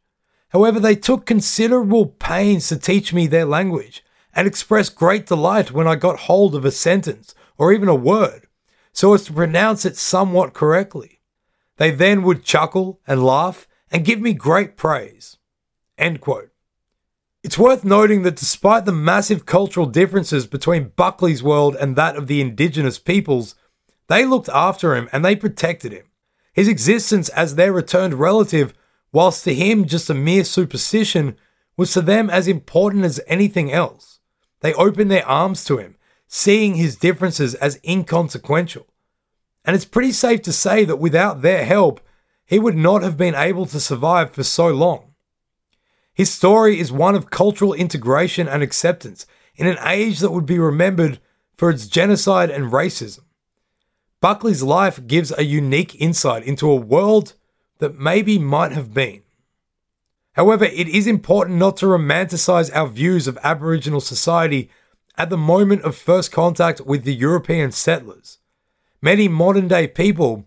However, 0.50 0.80
they 0.80 0.96
took 0.96 1.26
considerable 1.26 2.08
pains 2.08 2.68
to 2.68 2.78
teach 2.78 3.14
me 3.14 3.28
their 3.28 3.46
language 3.46 4.04
and 4.34 4.48
expressed 4.48 4.96
great 4.96 5.26
delight 5.28 5.72
when 5.72 5.88
I 5.88 5.96
got 5.96 6.22
hold 6.22 6.56
of 6.56 6.66
a 6.66 6.72
sentence 6.72 7.36
or 7.58 7.72
even 7.74 7.88
a 7.88 7.96
word, 7.96 8.48
so 8.92 9.14
as 9.14 9.26
to 9.26 9.34
pronounce 9.34 9.86
it 9.86 9.98
somewhat 9.98 10.54
correctly. 10.54 11.20
They 11.78 11.92
then 11.92 12.24
would 12.24 12.44
chuckle 12.44 13.00
and 13.08 13.24
laugh 13.24 13.68
and 13.92 14.06
give 14.06 14.20
me 14.20 14.34
great 14.34 14.78
praise. 14.78 15.38
End 15.98 16.22
quote. 16.22 16.52
It's 17.44 17.58
worth 17.58 17.86
noting 17.86 18.24
that 18.24 18.36
despite 18.36 18.86
the 18.86 18.92
massive 18.92 19.46
cultural 19.46 19.86
differences 19.86 20.46
between 20.46 20.92
Buckley's 20.96 21.42
world 21.42 21.76
and 21.76 21.96
that 21.96 22.18
of 22.18 22.28
the 22.28 22.42
indigenous 22.42 23.00
peoples, 23.00 23.56
they 24.08 24.26
looked 24.26 24.50
after 24.50 24.96
him 24.96 25.08
and 25.14 25.24
they 25.24 25.36
protected 25.36 25.94
him. 25.94 26.06
His 26.52 26.68
existence 26.68 27.30
as 27.30 27.56
their 27.56 27.72
returned 27.72 28.16
relative, 28.16 28.74
whilst 29.14 29.46
to 29.46 29.54
him 29.54 29.86
just 29.86 30.10
a 30.10 30.14
mere 30.14 30.44
superstition, 30.44 31.38
was 31.78 31.94
to 31.94 32.02
them 32.02 32.30
as 32.30 32.48
important 32.48 33.06
as 33.06 33.22
anything 33.28 33.72
else. 33.72 34.20
They 34.60 34.74
opened 34.74 35.10
their 35.10 35.26
arms 35.26 35.64
to 35.66 35.78
him, 35.78 35.96
seeing 36.28 36.76
his 36.76 36.98
differences 36.98 37.56
as 37.56 37.80
inconsequential. 37.88 38.86
And 39.64 39.76
it's 39.76 39.86
pretty 39.86 40.12
safe 40.12 40.42
to 40.42 40.52
say 40.52 40.84
that 40.84 40.98
without 40.98 41.42
their 41.42 41.64
help, 41.64 42.02
he 42.50 42.58
would 42.58 42.76
not 42.76 43.04
have 43.04 43.16
been 43.16 43.36
able 43.36 43.68
to 43.68 43.80
survive 43.80 44.32
for 44.32 44.42
so 44.42 44.70
long. 44.70 45.14
His 46.16 46.34
story 46.34 46.80
is 46.80 46.92
one 46.92 47.14
of 47.14 47.30
cultural 47.30 47.76
integration 47.76 48.48
and 48.48 48.64
acceptance 48.64 49.28
in 49.56 49.68
an 49.68 49.78
age 49.86 50.18
that 50.18 50.32
would 50.32 50.48
be 50.48 50.58
remembered 50.58 51.20
for 51.56 51.70
its 51.70 51.86
genocide 51.86 52.50
and 52.50 52.72
racism. 52.72 53.20
Buckley's 54.20 54.64
life 54.64 55.06
gives 55.06 55.32
a 55.32 55.46
unique 55.46 55.94
insight 56.02 56.44
into 56.44 56.68
a 56.68 56.76
world 56.76 57.36
that 57.78 58.00
maybe 58.00 58.40
might 58.40 58.72
have 58.72 58.96
been. 58.96 59.22
However, 60.34 60.66
it 60.66 60.88
is 60.88 61.06
important 61.06 61.60
not 61.60 61.78
to 61.78 61.86
romanticize 61.86 62.76
our 62.76 62.88
views 62.88 63.28
of 63.28 63.38
Aboriginal 63.44 64.02
society 64.02 64.72
at 65.20 65.30
the 65.30 65.38
moment 65.38 65.84
of 65.84 65.96
first 65.96 66.32
contact 66.32 66.82
with 66.82 67.04
the 67.04 67.14
European 67.14 67.72
settlers. 67.72 68.40
Many 69.04 69.28
modern 69.28 69.68
day 69.68 69.88
people 69.88 70.46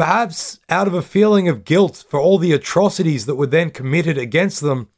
perhaps 0.00 0.58
out 0.70 0.86
of 0.86 0.94
a 0.94 1.02
feeling 1.02 1.46
of 1.46 1.62
guilt 1.62 2.06
for 2.08 2.18
all 2.18 2.38
the 2.38 2.54
atrocities 2.54 3.26
that 3.26 3.34
were 3.34 3.46
then 3.46 3.68
committed 3.68 4.16
against 4.16 4.62
them, 4.62 4.88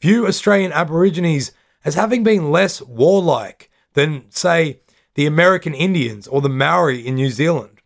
view 0.00 0.26
Australian 0.26 0.72
Aborigines 0.72 1.52
as 1.84 1.94
having 1.94 2.24
been 2.24 2.50
less 2.50 2.82
warlike 2.82 3.70
than, 3.92 4.24
say, 4.28 4.80
the 5.14 5.24
American 5.24 5.72
Indians 5.72 6.26
or 6.26 6.40
the 6.40 6.48
Maori 6.48 7.06
in 7.06 7.14
New 7.14 7.30
Zealand. 7.30 7.80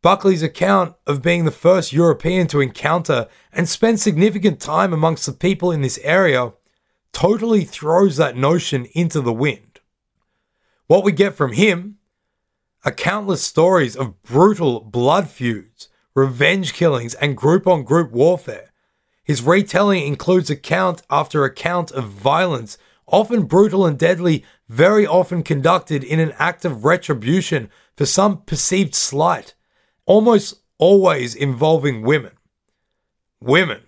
Buckley's 0.00 0.44
account 0.44 0.94
of 1.08 1.22
being 1.22 1.44
the 1.44 1.50
first 1.50 1.92
European 1.92 2.46
to 2.46 2.60
encounter 2.60 3.26
and 3.52 3.68
spend 3.68 3.98
significant 3.98 4.60
time 4.60 4.92
amongst 4.92 5.26
the 5.26 5.32
people 5.32 5.72
in 5.72 5.80
this 5.80 5.98
area 6.04 6.52
totally 7.12 7.64
throws 7.64 8.16
that 8.16 8.36
notion 8.36 8.86
into 8.92 9.20
the 9.20 9.32
wind. 9.32 9.80
What 10.86 11.02
we 11.02 11.10
get 11.10 11.34
from 11.34 11.54
him 11.54 11.97
are 12.84 12.92
countless 12.92 13.42
stories 13.42 13.96
of 13.96 14.22
brutal 14.22 14.80
blood 14.80 15.28
feuds, 15.28 15.88
revenge 16.14 16.72
killings, 16.72 17.14
and 17.14 17.36
group 17.36 17.66
on 17.66 17.82
group 17.82 18.12
warfare. 18.12 18.72
His 19.24 19.42
retelling 19.42 20.06
includes 20.06 20.48
account 20.48 21.02
after 21.10 21.44
account 21.44 21.90
of 21.92 22.08
violence, 22.08 22.78
often 23.06 23.44
brutal 23.44 23.84
and 23.84 23.98
deadly, 23.98 24.44
very 24.68 25.06
often 25.06 25.42
conducted 25.42 26.02
in 26.02 26.20
an 26.20 26.32
act 26.38 26.64
of 26.64 26.84
retribution 26.84 27.68
for 27.96 28.06
some 28.06 28.42
perceived 28.42 28.94
slight, 28.94 29.54
almost 30.06 30.62
always 30.78 31.34
involving 31.34 32.02
women. 32.02 32.32
Women. 33.40 33.82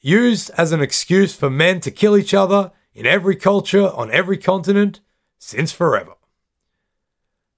Used 0.00 0.50
as 0.56 0.72
an 0.72 0.82
excuse 0.82 1.34
for 1.34 1.50
men 1.50 1.80
to 1.80 1.90
kill 1.90 2.16
each 2.16 2.34
other 2.34 2.72
in 2.92 3.06
every 3.06 3.36
culture 3.36 3.88
on 3.88 4.10
every 4.10 4.36
continent 4.36 5.00
since 5.38 5.72
forever. 5.72 6.17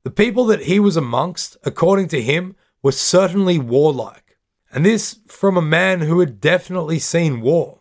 The 0.03 0.11
people 0.11 0.45
that 0.47 0.63
he 0.63 0.81
was 0.81 0.97
amongst, 0.97 1.57
according 1.63 2.09
to 2.09 2.23
him, 2.23 2.57
were 2.83 2.93
certainly 2.93 3.59
warlike, 3.59 4.39
and 4.73 4.85
this 4.85 5.19
from 5.27 5.57
a 5.57 5.63
man 5.63 6.01
who 6.01 6.21
had 6.21 6.41
definitely 6.41 6.99
seen 6.99 7.43
war. 7.43 7.81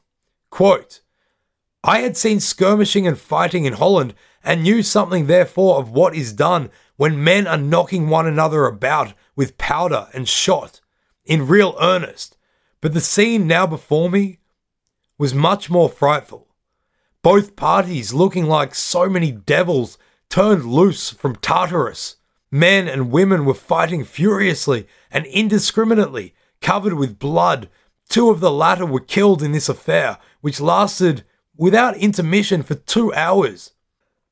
Quote, 0.50 1.02
I 1.84 2.00
had 2.00 2.18
seen 2.18 2.42
skirmishing 2.42 3.08
and 3.08 3.18
fighting 3.18 3.64
in 3.64 3.74
Holland 3.74 4.14
and 4.44 4.64
knew 4.64 4.84
something 4.84 5.28
therefore 5.28 5.80
of 5.80 5.92
what 5.92 6.16
is 6.16 6.34
done 6.34 6.70
when 6.98 7.24
men 7.24 7.48
are 7.48 7.58
knocking 7.58 8.10
one 8.10 8.28
another 8.28 8.66
about 8.66 9.14
with 9.36 9.58
powder 9.58 10.08
and 10.14 10.28
shot 10.28 10.82
in 11.24 11.48
real 11.48 11.78
earnest. 11.80 12.36
But 12.82 12.94
the 12.94 13.00
scene 13.00 13.48
now 13.48 13.66
before 13.66 14.10
me 14.10 14.40
was 15.18 15.34
much 15.34 15.70
more 15.70 15.88
frightful. 15.88 16.48
Both 17.22 17.56
parties 17.56 18.14
looking 18.14 18.48
like 18.48 18.76
so 18.76 19.08
many 19.08 19.32
devils 19.32 19.98
turned 20.30 20.66
loose 20.66 21.10
from 21.10 21.36
Tartarus. 21.36 22.18
Men 22.52 22.88
and 22.88 23.12
women 23.12 23.46
were 23.46 23.54
fighting 23.54 24.04
furiously 24.04 24.88
and 25.12 25.26
indiscriminately, 25.26 26.34
covered 26.62 26.94
with 26.94 27.20
blood. 27.20 27.70
Two 28.10 28.30
of 28.30 28.40
the 28.40 28.52
latter 28.52 28.86
were 28.86 29.00
killed 29.00 29.44
in 29.44 29.52
this 29.52 29.70
affair, 29.70 30.18
which 30.42 30.60
lasted 30.60 31.24
without 31.56 31.98
intermission 31.98 32.64
for 32.64 32.76
two 32.76 33.14
hours. 33.14 33.74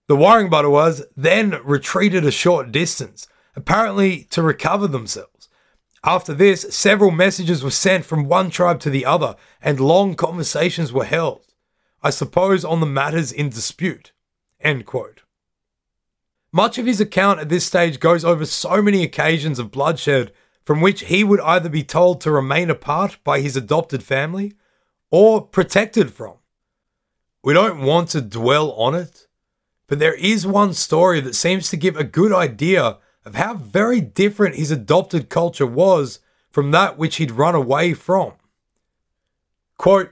The 0.07 0.15
warring 0.15 0.49
Warringbutters 0.49 1.03
then 1.17 1.59
retreated 1.63 2.25
a 2.25 2.31
short 2.31 2.71
distance, 2.71 3.27
apparently 3.55 4.23
to 4.29 4.41
recover 4.41 4.87
themselves. 4.87 5.49
After 6.03 6.33
this, 6.33 6.65
several 6.69 7.11
messages 7.11 7.63
were 7.63 7.71
sent 7.71 8.05
from 8.05 8.29
one 8.29 8.49
tribe 8.49 8.79
to 8.81 8.89
the 8.89 9.05
other, 9.05 9.35
and 9.61 9.79
long 9.79 10.15
conversations 10.15 10.93
were 10.93 11.03
held. 11.03 11.41
I 12.01 12.11
suppose 12.11 12.63
on 12.63 12.79
the 12.79 12.85
matters 12.85 13.33
in 13.33 13.49
dispute. 13.49 14.13
End 14.61 14.85
quote. 14.85 15.23
Much 16.51 16.77
of 16.77 16.85
his 16.85 17.01
account 17.01 17.39
at 17.39 17.49
this 17.49 17.65
stage 17.65 17.99
goes 17.99 18.23
over 18.23 18.45
so 18.45 18.81
many 18.81 19.03
occasions 19.03 19.59
of 19.59 19.71
bloodshed 19.71 20.31
from 20.63 20.81
which 20.81 21.05
he 21.05 21.23
would 21.23 21.39
either 21.41 21.69
be 21.69 21.83
told 21.83 22.19
to 22.19 22.29
remain 22.29 22.69
apart 22.69 23.17
by 23.23 23.39
his 23.39 23.55
adopted 23.55 24.03
family 24.03 24.53
or 25.09 25.41
protected 25.41 26.13
from. 26.13 26.33
We 27.41 27.53
don't 27.53 27.81
want 27.81 28.09
to 28.09 28.21
dwell 28.21 28.73
on 28.73 28.93
it, 28.93 29.27
but 29.87 29.99
there 29.99 30.15
is 30.15 30.45
one 30.45 30.73
story 30.73 31.21
that 31.21 31.35
seems 31.35 31.69
to 31.69 31.77
give 31.77 31.95
a 31.95 32.03
good 32.03 32.33
idea 32.33 32.97
of 33.23 33.35
how 33.35 33.53
very 33.53 34.01
different 34.01 34.55
his 34.55 34.71
adopted 34.71 35.29
culture 35.29 35.65
was 35.65 36.19
from 36.49 36.71
that 36.71 36.97
which 36.97 37.15
he'd 37.15 37.31
run 37.31 37.55
away 37.55 37.93
from. 37.93 38.33
Quote, 39.77 40.11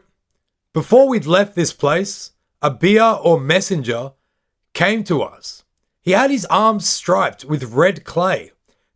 Before 0.71 1.09
we'd 1.09 1.25
left 1.25 1.55
this 1.55 1.73
place, 1.73 2.31
a 2.61 2.69
bier 2.69 3.17
or 3.21 3.39
messenger 3.39 4.13
came 4.73 5.03
to 5.05 5.21
us. 5.21 5.64
He 6.05 6.11
had 6.11 6.31
his 6.31 6.45
arms 6.45 6.87
striped 6.87 7.43
with 7.43 7.73
red 7.73 8.05
clay 8.05 8.51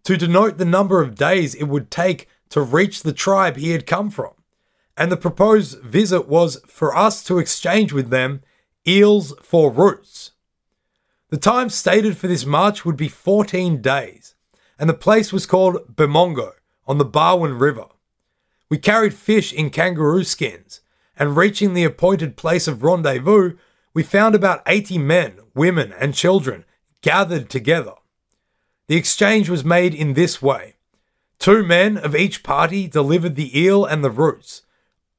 to 0.05 0.15
denote 0.15 0.57
the 0.57 0.63
number 0.63 1.01
of 1.01 1.15
days 1.15 1.53
it 1.53 1.65
would 1.65 1.91
take 1.91 2.29
to 2.51 2.61
reach 2.61 3.03
the 3.03 3.11
tribe 3.11 3.57
he 3.57 3.71
had 3.71 3.85
come 3.85 4.09
from 4.09 4.31
and 4.99 5.09
the 5.09 5.17
proposed 5.17 5.79
visit 5.79 6.27
was 6.27 6.59
for 6.67 6.95
us 6.95 7.23
to 7.23 7.39
exchange 7.39 7.93
with 7.93 8.09
them 8.09 8.41
eels 8.85 9.33
for 9.41 9.71
roots. 9.71 10.31
The 11.29 11.37
time 11.37 11.69
stated 11.69 12.17
for 12.17 12.27
this 12.27 12.45
march 12.45 12.83
would 12.83 12.97
be 12.97 13.07
14 13.07 13.81
days, 13.81 14.35
and 14.77 14.89
the 14.89 14.93
place 14.93 15.31
was 15.31 15.45
called 15.45 15.95
Bemongo 15.95 16.51
on 16.85 16.97
the 16.97 17.05
Barwon 17.05 17.57
River. 17.57 17.85
We 18.67 18.77
carried 18.77 19.13
fish 19.13 19.53
in 19.53 19.69
kangaroo 19.69 20.25
skins, 20.25 20.81
and 21.17 21.37
reaching 21.37 21.73
the 21.73 21.85
appointed 21.85 22.35
place 22.35 22.67
of 22.67 22.83
rendezvous, 22.83 23.55
we 23.93 24.03
found 24.03 24.35
about 24.35 24.63
80 24.67 24.97
men, 24.97 25.39
women, 25.55 25.93
and 25.93 26.13
children 26.13 26.65
gathered 27.01 27.49
together. 27.49 27.93
The 28.87 28.95
exchange 28.95 29.49
was 29.49 29.63
made 29.63 29.93
in 29.93 30.13
this 30.13 30.41
way. 30.41 30.75
Two 31.37 31.63
men 31.63 31.97
of 31.97 32.15
each 32.15 32.43
party 32.43 32.87
delivered 32.87 33.35
the 33.35 33.57
eel 33.57 33.85
and 33.85 34.03
the 34.03 34.09
roots, 34.09 34.63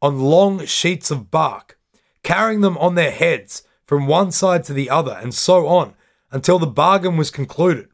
on 0.03 0.21
long 0.21 0.65
sheets 0.67 1.11
of 1.11 1.31
bark, 1.31 1.79
carrying 2.23 2.61
them 2.61 2.77
on 2.79 2.95
their 2.95 3.11
heads 3.11 3.63
from 3.87 4.07
one 4.07 4.31
side 4.31 4.65
to 4.65 4.73
the 4.73 4.91
other, 4.91 5.19
and 5.23 5.35
so 5.35 5.67
on 5.67 5.95
until 6.31 6.59
the 6.59 6.67
bargain 6.67 7.17
was 7.17 7.31
concluded. 7.31 7.89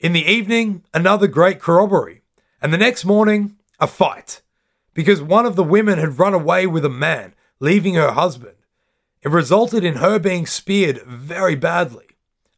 In 0.00 0.12
the 0.12 0.24
evening, 0.24 0.84
another 0.92 1.26
great 1.26 1.60
corroboree, 1.60 2.22
and 2.60 2.72
the 2.72 2.78
next 2.78 3.04
morning, 3.04 3.56
a 3.78 3.86
fight, 3.86 4.42
because 4.94 5.22
one 5.22 5.46
of 5.46 5.56
the 5.56 5.64
women 5.64 5.98
had 5.98 6.18
run 6.18 6.34
away 6.34 6.66
with 6.66 6.84
a 6.84 6.90
man, 6.90 7.34
leaving 7.60 7.94
her 7.94 8.12
husband. 8.12 8.56
It 9.22 9.30
resulted 9.30 9.84
in 9.84 9.96
her 9.96 10.18
being 10.18 10.46
speared 10.46 11.02
very 11.02 11.54
badly. 11.54 12.11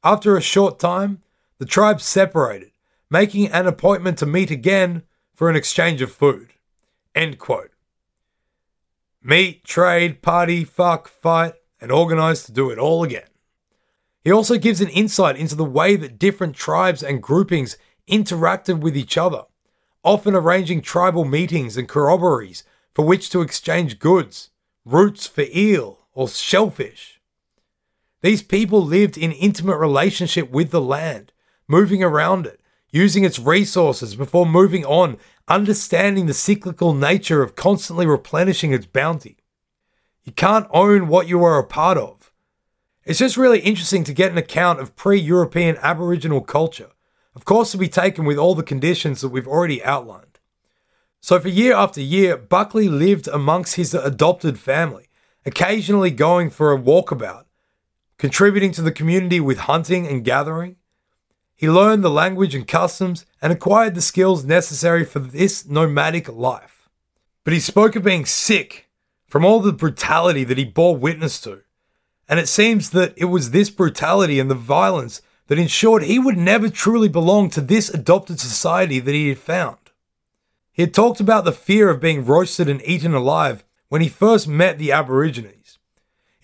After 0.04 0.36
a 0.36 0.42
short 0.42 0.78
time, 0.78 1.22
the 1.58 1.64
tribes 1.64 2.04
separated, 2.04 2.72
making 3.08 3.46
an 3.48 3.66
appointment 3.66 4.18
to 4.18 4.26
meet 4.26 4.50
again 4.50 5.02
for 5.34 5.48
an 5.48 5.56
exchange 5.56 6.02
of 6.02 6.12
food. 6.12 6.50
End 7.14 7.38
quote 7.38 7.70
meet, 9.22 9.64
trade, 9.64 10.20
party, 10.20 10.62
fuck, 10.64 11.08
fight, 11.08 11.54
and 11.80 11.90
organize 11.90 12.44
to 12.44 12.52
do 12.52 12.68
it 12.68 12.78
all 12.78 13.02
again. 13.02 13.26
He 14.22 14.30
also 14.30 14.58
gives 14.58 14.82
an 14.82 14.90
insight 14.90 15.38
into 15.38 15.54
the 15.54 15.64
way 15.64 15.96
that 15.96 16.18
different 16.18 16.54
tribes 16.54 17.02
and 17.02 17.22
groupings 17.22 17.78
interacted 18.06 18.80
with 18.80 18.94
each 18.94 19.16
other, 19.16 19.44
often 20.02 20.34
arranging 20.34 20.82
tribal 20.82 21.24
meetings 21.24 21.78
and 21.78 21.88
corroborees 21.88 22.64
for 22.94 23.06
which 23.06 23.30
to 23.30 23.40
exchange 23.40 23.98
goods, 23.98 24.50
roots 24.84 25.26
for 25.26 25.44
eel 25.54 26.00
or 26.12 26.28
shellfish. 26.28 27.13
These 28.24 28.42
people 28.42 28.82
lived 28.82 29.18
in 29.18 29.32
intimate 29.32 29.76
relationship 29.76 30.50
with 30.50 30.70
the 30.70 30.80
land, 30.80 31.30
moving 31.68 32.02
around 32.02 32.46
it, 32.46 32.58
using 32.90 33.22
its 33.22 33.38
resources 33.38 34.16
before 34.16 34.46
moving 34.46 34.82
on 34.86 35.18
understanding 35.46 36.24
the 36.24 36.32
cyclical 36.32 36.94
nature 36.94 37.42
of 37.42 37.54
constantly 37.54 38.06
replenishing 38.06 38.72
its 38.72 38.86
bounty. 38.86 39.36
You 40.22 40.32
can't 40.32 40.66
own 40.70 41.08
what 41.08 41.28
you 41.28 41.44
are 41.44 41.58
a 41.58 41.66
part 41.66 41.98
of. 41.98 42.32
It's 43.04 43.18
just 43.18 43.36
really 43.36 43.60
interesting 43.60 44.04
to 44.04 44.14
get 44.14 44.32
an 44.32 44.38
account 44.38 44.80
of 44.80 44.96
pre 44.96 45.20
European 45.20 45.76
Aboriginal 45.82 46.40
culture, 46.40 46.92
of 47.34 47.44
course, 47.44 47.72
to 47.72 47.76
be 47.76 47.88
taken 47.88 48.24
with 48.24 48.38
all 48.38 48.54
the 48.54 48.62
conditions 48.62 49.20
that 49.20 49.28
we've 49.28 49.46
already 49.46 49.84
outlined. 49.84 50.38
So, 51.20 51.38
for 51.38 51.48
year 51.48 51.74
after 51.74 52.00
year, 52.00 52.38
Buckley 52.38 52.88
lived 52.88 53.28
amongst 53.28 53.74
his 53.74 53.92
adopted 53.92 54.58
family, 54.58 55.08
occasionally 55.44 56.10
going 56.10 56.48
for 56.48 56.72
a 56.72 56.80
walkabout, 56.80 57.43
contributing 58.24 58.72
to 58.72 58.80
the 58.80 58.90
community 58.90 59.38
with 59.38 59.58
hunting 59.58 60.06
and 60.06 60.24
gathering, 60.24 60.76
he 61.54 61.68
learned 61.68 62.02
the 62.02 62.08
language 62.08 62.54
and 62.54 62.66
customs 62.66 63.26
and 63.42 63.52
acquired 63.52 63.94
the 63.94 64.00
skills 64.00 64.46
necessary 64.46 65.04
for 65.04 65.18
this 65.18 65.68
nomadic 65.68 66.26
life. 66.32 66.88
But 67.44 67.52
he 67.52 67.60
spoke 67.60 67.94
of 67.96 68.02
being 68.02 68.24
sick 68.24 68.88
from 69.26 69.44
all 69.44 69.60
the 69.60 69.74
brutality 69.74 70.42
that 70.42 70.56
he 70.56 70.64
bore 70.64 70.96
witness 70.96 71.38
to. 71.42 71.64
And 72.26 72.40
it 72.40 72.48
seems 72.48 72.92
that 72.92 73.12
it 73.18 73.26
was 73.26 73.50
this 73.50 73.68
brutality 73.68 74.40
and 74.40 74.50
the 74.50 74.54
violence 74.54 75.20
that 75.48 75.58
ensured 75.58 76.04
he 76.04 76.18
would 76.18 76.38
never 76.38 76.70
truly 76.70 77.10
belong 77.10 77.50
to 77.50 77.60
this 77.60 77.90
adopted 77.90 78.40
society 78.40 79.00
that 79.00 79.12
he 79.12 79.28
had 79.28 79.38
found. 79.38 79.76
He 80.72 80.80
had 80.80 80.94
talked 80.94 81.20
about 81.20 81.44
the 81.44 81.52
fear 81.52 81.90
of 81.90 82.00
being 82.00 82.24
roasted 82.24 82.70
and 82.70 82.80
eaten 82.86 83.12
alive 83.12 83.64
when 83.90 84.00
he 84.00 84.08
first 84.08 84.48
met 84.48 84.78
the 84.78 84.92
Aborigines. 84.92 85.53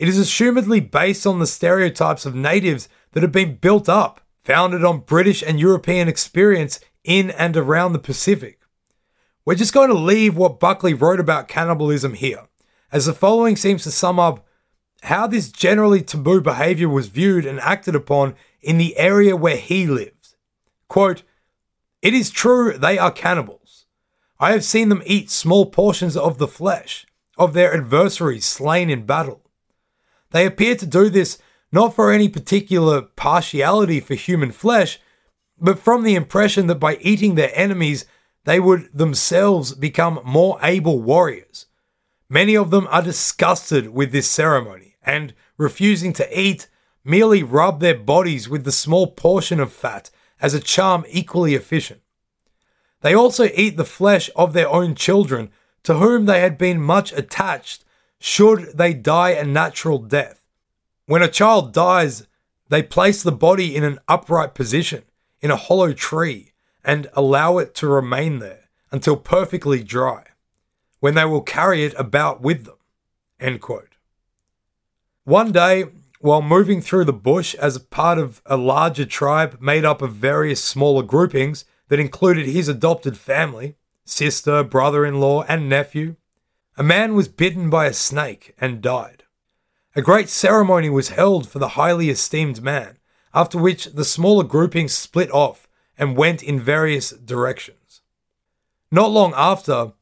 It 0.00 0.08
is 0.08 0.18
assumedly 0.18 0.90
based 0.90 1.26
on 1.26 1.40
the 1.40 1.46
stereotypes 1.46 2.24
of 2.24 2.34
natives 2.34 2.88
that 3.12 3.22
have 3.22 3.32
been 3.32 3.56
built 3.56 3.86
up 3.86 4.22
founded 4.40 4.82
on 4.82 5.00
British 5.00 5.42
and 5.42 5.60
European 5.60 6.08
experience 6.08 6.80
in 7.04 7.28
and 7.32 7.54
around 7.54 7.92
the 7.92 7.98
Pacific. 7.98 8.62
We're 9.44 9.56
just 9.56 9.74
going 9.74 9.90
to 9.90 9.94
leave 9.94 10.38
what 10.38 10.58
Buckley 10.58 10.94
wrote 10.94 11.20
about 11.20 11.48
cannibalism 11.48 12.14
here, 12.14 12.48
as 12.90 13.04
the 13.04 13.12
following 13.12 13.56
seems 13.56 13.82
to 13.82 13.90
sum 13.90 14.18
up 14.18 14.46
how 15.02 15.26
this 15.26 15.50
generally 15.50 16.00
taboo 16.00 16.40
behavior 16.40 16.88
was 16.88 17.08
viewed 17.08 17.44
and 17.44 17.60
acted 17.60 17.94
upon 17.94 18.36
in 18.62 18.78
the 18.78 18.96
area 18.96 19.36
where 19.36 19.58
he 19.58 19.86
lived. 19.86 20.34
Quote, 20.88 21.24
It 22.00 22.14
is 22.14 22.30
true 22.30 22.72
they 22.72 22.96
are 22.96 23.12
cannibals. 23.12 23.84
I 24.38 24.52
have 24.52 24.64
seen 24.64 24.88
them 24.88 25.02
eat 25.04 25.30
small 25.30 25.66
portions 25.66 26.16
of 26.16 26.38
the 26.38 26.48
flesh 26.48 27.06
of 27.36 27.52
their 27.52 27.74
adversaries 27.74 28.46
slain 28.46 28.88
in 28.88 29.04
battle. 29.04 29.42
They 30.30 30.46
appear 30.46 30.76
to 30.76 30.86
do 30.86 31.08
this 31.08 31.38
not 31.72 31.94
for 31.94 32.10
any 32.10 32.28
particular 32.28 33.02
partiality 33.02 34.00
for 34.00 34.14
human 34.14 34.52
flesh, 34.52 35.00
but 35.58 35.78
from 35.78 36.02
the 36.02 36.14
impression 36.14 36.66
that 36.66 36.76
by 36.76 36.96
eating 36.96 37.34
their 37.34 37.52
enemies, 37.54 38.06
they 38.44 38.58
would 38.58 38.88
themselves 38.92 39.74
become 39.74 40.20
more 40.24 40.58
able 40.62 41.00
warriors. 41.00 41.66
Many 42.28 42.56
of 42.56 42.70
them 42.70 42.88
are 42.90 43.02
disgusted 43.02 43.90
with 43.90 44.12
this 44.12 44.28
ceremony 44.28 44.96
and, 45.02 45.34
refusing 45.56 46.12
to 46.14 46.40
eat, 46.40 46.68
merely 47.04 47.42
rub 47.42 47.80
their 47.80 47.96
bodies 47.96 48.48
with 48.48 48.64
the 48.64 48.72
small 48.72 49.08
portion 49.08 49.60
of 49.60 49.72
fat 49.72 50.10
as 50.40 50.54
a 50.54 50.60
charm 50.60 51.04
equally 51.08 51.54
efficient. 51.54 52.00
They 53.02 53.14
also 53.14 53.44
eat 53.54 53.76
the 53.76 53.84
flesh 53.84 54.30
of 54.36 54.52
their 54.52 54.68
own 54.68 54.94
children 54.94 55.50
to 55.82 55.94
whom 55.94 56.26
they 56.26 56.40
had 56.40 56.58
been 56.58 56.80
much 56.80 57.12
attached 57.12 57.84
should 58.20 58.76
they 58.76 58.94
die 58.94 59.30
a 59.30 59.44
natural 59.44 59.98
death. 59.98 60.46
When 61.06 61.22
a 61.22 61.28
child 61.28 61.72
dies, 61.72 62.28
they 62.68 62.82
place 62.82 63.22
the 63.22 63.32
body 63.32 63.74
in 63.74 63.82
an 63.82 63.98
upright 64.06 64.54
position 64.54 65.02
in 65.40 65.50
a 65.50 65.56
hollow 65.56 65.92
tree 65.92 66.52
and 66.84 67.08
allow 67.14 67.58
it 67.58 67.74
to 67.76 67.88
remain 67.88 68.38
there 68.38 68.68
until 68.92 69.16
perfectly 69.16 69.82
dry, 69.82 70.24
when 71.00 71.14
they 71.14 71.24
will 71.24 71.40
carry 71.40 71.84
it 71.84 71.94
about 71.98 72.40
with 72.40 72.64
them. 72.64 72.76
End 73.40 73.60
quote. 73.60 73.96
One 75.24 75.50
day, 75.50 75.86
while 76.20 76.42
moving 76.42 76.82
through 76.82 77.06
the 77.06 77.12
bush 77.12 77.54
as 77.54 77.76
a 77.76 77.80
part 77.80 78.18
of 78.18 78.42
a 78.44 78.56
larger 78.56 79.06
tribe 79.06 79.58
made 79.60 79.84
up 79.84 80.02
of 80.02 80.12
various 80.12 80.62
smaller 80.62 81.02
groupings 81.02 81.64
that 81.88 82.00
included 82.00 82.46
his 82.46 82.68
adopted 82.68 83.16
family, 83.16 83.76
sister, 84.04 84.62
brother 84.62 85.06
in 85.06 85.20
law, 85.20 85.42
and 85.44 85.68
nephew, 85.68 86.16
a 86.80 86.82
man 86.82 87.14
was 87.14 87.28
bitten 87.28 87.68
by 87.68 87.84
a 87.84 87.92
snake 87.92 88.54
and 88.58 88.80
died. 88.80 89.24
A 89.94 90.00
great 90.00 90.30
ceremony 90.30 90.88
was 90.88 91.10
held 91.10 91.46
for 91.46 91.58
the 91.58 91.76
highly 91.76 92.08
esteemed 92.08 92.62
man, 92.62 92.96
after 93.34 93.58
which 93.58 93.92
the 93.92 94.02
smaller 94.02 94.44
groupings 94.44 94.94
split 94.94 95.30
off 95.30 95.68
and 95.98 96.16
went 96.16 96.42
in 96.42 96.58
various 96.58 97.10
directions. 97.10 98.00
Not 98.90 99.10
long 99.10 99.34
after, 99.36 99.92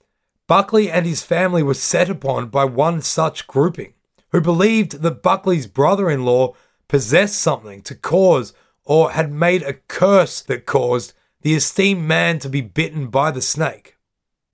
Buckley 0.46 0.88
and 0.88 1.04
his 1.04 1.24
family 1.24 1.64
were 1.64 1.74
set 1.74 2.08
upon 2.08 2.46
by 2.46 2.64
one 2.64 3.02
such 3.02 3.48
grouping, 3.48 3.94
who 4.30 4.40
believed 4.40 5.02
that 5.02 5.20
Buckley's 5.20 5.66
brother 5.66 6.08
in 6.08 6.24
law 6.24 6.54
possessed 6.86 7.40
something 7.40 7.82
to 7.82 7.96
cause 7.96 8.52
or 8.84 9.10
had 9.10 9.32
made 9.32 9.64
a 9.64 9.72
curse 9.88 10.40
that 10.42 10.64
caused 10.64 11.12
the 11.42 11.56
esteemed 11.56 12.04
man 12.04 12.38
to 12.38 12.48
be 12.48 12.60
bitten 12.60 13.08
by 13.08 13.32
the 13.32 13.42
snake. 13.42 13.97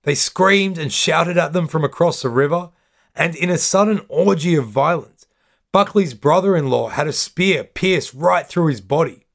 They 0.05 0.15
screamed 0.15 0.77
and 0.77 0.93
shouted 0.93 1.35
at 1.35 1.53
them 1.53 1.67
from 1.67 1.83
across 1.83 2.21
the 2.21 2.29
river, 2.29 2.69
and 3.15 3.35
in 3.35 3.49
a 3.49 3.57
sudden 3.57 4.01
orgy 4.07 4.55
of 4.55 4.67
violence, 4.67 5.25
Buckley's 5.71 6.13
brother 6.13 6.55
in 6.55 6.69
law 6.69 6.89
had 6.89 7.07
a 7.07 7.11
spear 7.11 7.63
pierced 7.63 8.13
right 8.13 8.47
through 8.47 8.67
his 8.67 8.81
body. 8.81 9.25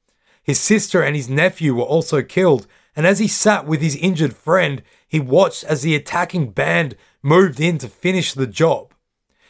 His 0.41 0.61
sister 0.61 1.03
and 1.03 1.13
his 1.13 1.29
nephew 1.29 1.75
were 1.75 1.83
also 1.83 2.23
killed, 2.23 2.67
and 2.95 3.05
as 3.05 3.19
he 3.19 3.27
sat 3.27 3.67
with 3.67 3.81
his 3.81 3.97
injured 3.97 4.33
friend, 4.33 4.81
he 5.05 5.19
watched 5.19 5.65
as 5.65 5.81
the 5.81 5.93
attacking 5.93 6.51
band 6.51 6.95
moved 7.21 7.59
in 7.59 7.77
to 7.79 7.89
finish 7.89 8.33
the 8.33 8.47
job. 8.47 8.93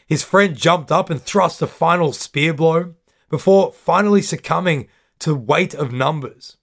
His 0.08 0.24
friend 0.24 0.56
jumped 0.56 0.90
up 0.90 1.08
and 1.08 1.22
thrust 1.22 1.62
a 1.62 1.68
final 1.68 2.12
spear 2.12 2.52
blow 2.52 2.94
before 3.30 3.72
finally 3.72 4.22
succumbing 4.22 4.88
to 5.20 5.36
weight 5.36 5.72
of 5.72 5.92
numbers. 5.92 6.56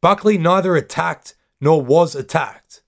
Buckley 0.00 0.38
neither 0.38 0.76
attacked 0.76 1.34
nor 1.60 1.82
was 1.82 2.14
attacked. 2.14 2.81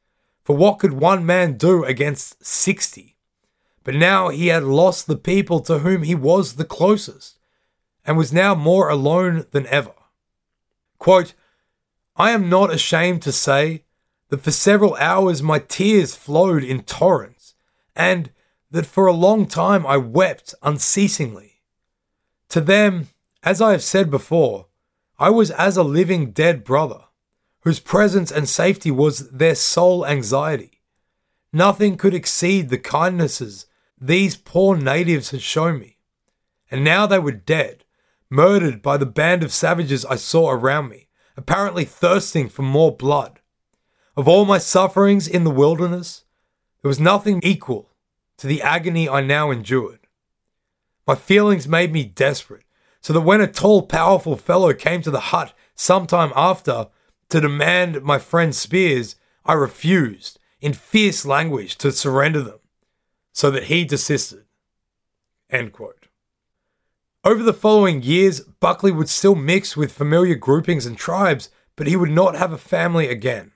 For 0.44 0.54
what 0.54 0.78
could 0.78 0.92
one 0.92 1.24
man 1.24 1.56
do 1.56 1.84
against 1.84 2.44
60? 2.44 3.16
But 3.82 3.94
now 3.94 4.28
he 4.28 4.48
had 4.48 4.62
lost 4.62 5.06
the 5.06 5.16
people 5.16 5.60
to 5.60 5.78
whom 5.78 6.02
he 6.02 6.14
was 6.14 6.54
the 6.54 6.64
closest, 6.64 7.38
and 8.04 8.18
was 8.18 8.32
now 8.32 8.54
more 8.54 8.88
alone 8.90 9.46
than 9.52 9.66
ever. 9.68 9.94
Quote, 10.98 11.34
I 12.16 12.30
am 12.30 12.48
not 12.48 12.72
ashamed 12.72 13.22
to 13.22 13.32
say 13.32 13.84
that 14.28 14.42
for 14.42 14.50
several 14.50 14.94
hours 14.96 15.42
my 15.42 15.58
tears 15.58 16.14
flowed 16.14 16.62
in 16.62 16.82
torrents, 16.82 17.54
and 17.96 18.30
that 18.70 18.86
for 18.86 19.06
a 19.06 19.12
long 19.12 19.46
time 19.46 19.86
I 19.86 19.96
wept 19.96 20.54
unceasingly. 20.62 21.62
To 22.50 22.60
them, 22.60 23.08
as 23.42 23.60
I 23.60 23.72
have 23.72 23.82
said 23.82 24.10
before, 24.10 24.66
I 25.18 25.30
was 25.30 25.50
as 25.50 25.76
a 25.76 25.82
living 25.82 26.32
dead 26.32 26.64
brother 26.64 27.04
whose 27.64 27.80
presence 27.80 28.30
and 28.30 28.48
safety 28.48 28.90
was 28.90 29.30
their 29.30 29.54
sole 29.54 30.06
anxiety. 30.06 30.82
Nothing 31.52 31.96
could 31.96 32.14
exceed 32.14 32.68
the 32.68 32.78
kindnesses 32.78 33.66
these 33.98 34.36
poor 34.36 34.76
natives 34.76 35.30
had 35.30 35.40
shown 35.40 35.78
me. 35.78 35.98
And 36.70 36.84
now 36.84 37.06
they 37.06 37.18
were 37.18 37.32
dead, 37.32 37.84
murdered 38.28 38.82
by 38.82 38.96
the 38.96 39.06
band 39.06 39.42
of 39.42 39.52
savages 39.52 40.04
I 40.04 40.16
saw 40.16 40.50
around 40.50 40.88
me, 40.88 41.08
apparently 41.36 41.84
thirsting 41.84 42.48
for 42.48 42.62
more 42.62 42.94
blood. 42.94 43.40
Of 44.16 44.28
all 44.28 44.44
my 44.44 44.58
sufferings 44.58 45.26
in 45.26 45.44
the 45.44 45.50
wilderness, 45.50 46.24
there 46.82 46.88
was 46.88 47.00
nothing 47.00 47.40
equal 47.42 47.90
to 48.38 48.46
the 48.46 48.60
agony 48.60 49.08
I 49.08 49.20
now 49.22 49.50
endured. 49.50 50.06
My 51.06 51.14
feelings 51.14 51.66
made 51.66 51.92
me 51.92 52.04
desperate, 52.04 52.64
so 53.00 53.12
that 53.12 53.20
when 53.20 53.40
a 53.40 53.46
tall, 53.46 53.82
powerful 53.82 54.36
fellow 54.36 54.72
came 54.74 55.02
to 55.02 55.10
the 55.10 55.20
hut 55.20 55.54
some 55.74 56.06
time 56.06 56.32
after 56.34 56.88
to 57.28 57.40
demand 57.40 58.02
my 58.02 58.18
friend's 58.18 58.58
spears, 58.58 59.16
I 59.44 59.54
refused 59.54 60.38
in 60.60 60.72
fierce 60.72 61.26
language 61.26 61.76
to 61.76 61.92
surrender 61.92 62.42
them, 62.42 62.60
so 63.32 63.50
that 63.50 63.64
he 63.64 63.84
desisted. 63.84 64.44
Over 67.22 67.42
the 67.42 67.54
following 67.54 68.02
years, 68.02 68.40
Buckley 68.40 68.92
would 68.92 69.08
still 69.08 69.34
mix 69.34 69.76
with 69.76 69.92
familiar 69.92 70.34
groupings 70.34 70.86
and 70.86 70.96
tribes, 70.96 71.48
but 71.76 71.86
he 71.86 71.96
would 71.96 72.10
not 72.10 72.36
have 72.36 72.52
a 72.52 72.58
family 72.58 73.08
again. 73.08 73.52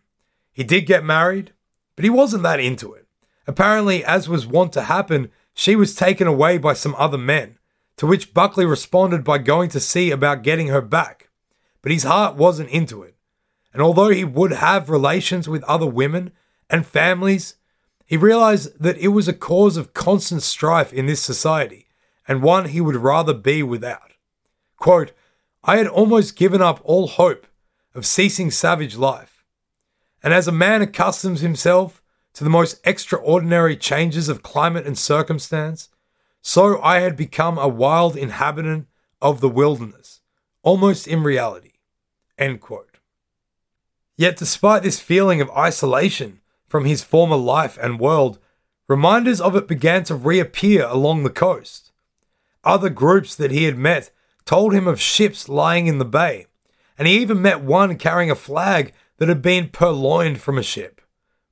He 0.52 0.64
did 0.64 0.86
get 0.86 1.04
married, 1.04 1.52
but 1.94 2.04
he 2.04 2.10
wasn't 2.10 2.42
that 2.44 2.60
into 2.60 2.94
it. 2.94 3.06
Apparently, 3.46 4.04
as 4.04 4.28
was 4.28 4.46
wont 4.46 4.72
to 4.72 4.82
happen, 4.82 5.30
she 5.52 5.76
was 5.76 5.94
taken 5.94 6.26
away 6.26 6.56
by 6.56 6.72
some 6.72 6.94
other 6.96 7.18
men, 7.18 7.58
to 7.96 8.06
which 8.06 8.32
Buckley 8.32 8.64
responded 8.64 9.24
by 9.24 9.38
going 9.38 9.68
to 9.70 9.80
see 9.80 10.10
about 10.10 10.42
getting 10.42 10.68
her 10.68 10.80
back. 10.80 11.28
But 11.82 11.92
his 11.92 12.04
heart 12.04 12.36
wasn't 12.36 12.70
into 12.70 13.02
it. 13.02 13.16
And 13.78 13.84
although 13.84 14.08
he 14.08 14.24
would 14.24 14.50
have 14.50 14.90
relations 14.90 15.48
with 15.48 15.62
other 15.62 15.86
women 15.86 16.32
and 16.68 16.84
families, 16.84 17.54
he 18.04 18.16
realized 18.16 18.76
that 18.82 18.98
it 18.98 19.08
was 19.08 19.28
a 19.28 19.32
cause 19.32 19.76
of 19.76 19.94
constant 19.94 20.42
strife 20.42 20.92
in 20.92 21.06
this 21.06 21.22
society 21.22 21.86
and 22.26 22.42
one 22.42 22.64
he 22.64 22.80
would 22.80 22.96
rather 22.96 23.32
be 23.32 23.62
without. 23.62 24.14
Quote, 24.78 25.12
I 25.62 25.76
had 25.76 25.86
almost 25.86 26.34
given 26.34 26.60
up 26.60 26.80
all 26.82 27.06
hope 27.06 27.46
of 27.94 28.04
ceasing 28.04 28.50
savage 28.50 28.96
life. 28.96 29.44
And 30.24 30.34
as 30.34 30.48
a 30.48 30.52
man 30.52 30.82
accustoms 30.82 31.38
himself 31.38 32.02
to 32.32 32.42
the 32.42 32.50
most 32.50 32.80
extraordinary 32.84 33.76
changes 33.76 34.28
of 34.28 34.42
climate 34.42 34.88
and 34.88 34.98
circumstance, 34.98 35.88
so 36.42 36.82
I 36.82 36.98
had 36.98 37.16
become 37.16 37.58
a 37.58 37.68
wild 37.68 38.16
inhabitant 38.16 38.88
of 39.22 39.40
the 39.40 39.48
wilderness, 39.48 40.20
almost 40.64 41.06
in 41.06 41.22
reality. 41.22 41.74
End 42.36 42.60
quote. 42.60 42.87
Yet, 44.18 44.36
despite 44.36 44.82
this 44.82 44.98
feeling 44.98 45.40
of 45.40 45.48
isolation 45.52 46.40
from 46.66 46.84
his 46.84 47.04
former 47.04 47.36
life 47.36 47.78
and 47.80 48.00
world, 48.00 48.40
reminders 48.88 49.40
of 49.40 49.54
it 49.54 49.68
began 49.68 50.02
to 50.04 50.16
reappear 50.16 50.86
along 50.86 51.22
the 51.22 51.30
coast. 51.30 51.92
Other 52.64 52.90
groups 52.90 53.36
that 53.36 53.52
he 53.52 53.62
had 53.62 53.78
met 53.78 54.10
told 54.44 54.74
him 54.74 54.88
of 54.88 55.00
ships 55.00 55.48
lying 55.48 55.86
in 55.86 55.98
the 55.98 56.04
bay, 56.04 56.46
and 56.98 57.06
he 57.06 57.16
even 57.18 57.40
met 57.40 57.62
one 57.62 57.96
carrying 57.96 58.28
a 58.28 58.34
flag 58.34 58.92
that 59.18 59.28
had 59.28 59.40
been 59.40 59.68
purloined 59.68 60.40
from 60.40 60.58
a 60.58 60.64
ship. 60.64 61.00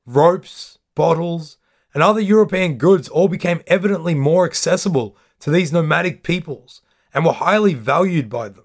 Ropes, 0.05 0.79
bottles, 0.97 1.59
and 1.95 2.03
other 2.03 2.21
European 2.21 2.79
goods 2.79 3.09
all 3.09 3.29
became 3.29 3.63
evidently 3.69 4.15
more 4.15 4.45
accessible 4.45 5.17
to 5.39 5.53
these 5.53 5.73
nomadic 5.73 6.25
peoples 6.25 6.83
and 7.15 7.25
were 7.25 7.33
highly 7.33 7.75
valued 7.75 8.29
by 8.29 8.49
them. 8.49 8.65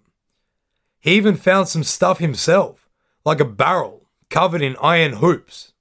He 1.00 1.12
even 1.12 1.36
found 1.36 1.68
some 1.68 1.84
stuff 1.84 2.18
himself 2.18 2.88
like 3.26 3.40
a 3.40 3.46
barrel 3.46 4.10
covered 4.30 4.62
in 4.62 4.76
iron 4.82 5.14
hoops. 5.14 5.74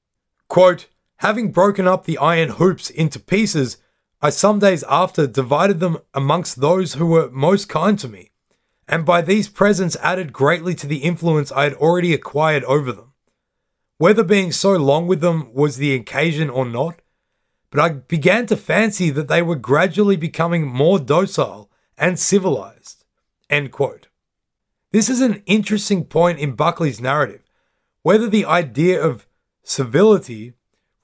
Quote, 0.48 0.88
Having 1.18 1.52
broken 1.52 1.86
up 1.86 2.04
the 2.04 2.18
iron 2.18 2.50
hoops 2.50 2.88
into 2.88 3.20
pieces, 3.20 3.76
I 4.22 4.30
some 4.30 4.58
days 4.58 4.84
after 4.88 5.26
divided 5.26 5.78
them 5.80 5.98
amongst 6.14 6.60
those 6.60 6.94
who 6.94 7.06
were 7.06 7.30
most 7.30 7.68
kind 7.68 7.98
to 7.98 8.08
me, 8.08 8.30
and 8.88 9.04
by 9.04 9.22
these 9.22 9.48
presents 9.48 9.96
added 10.02 10.32
greatly 10.32 10.74
to 10.76 10.86
the 10.86 10.98
influence 10.98 11.52
I 11.52 11.64
had 11.64 11.74
already 11.74 12.14
acquired 12.14 12.64
over 12.64 12.92
them. 12.92 13.12
Whether 13.98 14.24
being 14.24 14.50
so 14.50 14.72
long 14.72 15.06
with 15.06 15.20
them 15.20 15.52
was 15.52 15.76
the 15.76 15.94
occasion 15.94 16.48
or 16.48 16.64
not, 16.64 17.00
but 17.70 17.80
I 17.80 17.88
began 17.90 18.46
to 18.46 18.56
fancy 18.56 19.10
that 19.10 19.28
they 19.28 19.42
were 19.42 19.56
gradually 19.56 20.16
becoming 20.16 20.66
more 20.66 20.98
docile 20.98 21.70
and 21.96 22.18
civilized. 22.18 23.04
End 23.48 23.72
quote. 23.72 24.08
This 24.92 25.08
is 25.08 25.20
an 25.20 25.42
interesting 25.46 26.04
point 26.04 26.40
in 26.40 26.56
Buckley's 26.56 27.00
narrative. 27.00 27.42
Whether 28.02 28.28
the 28.28 28.44
idea 28.44 29.00
of 29.00 29.26
civility 29.62 30.54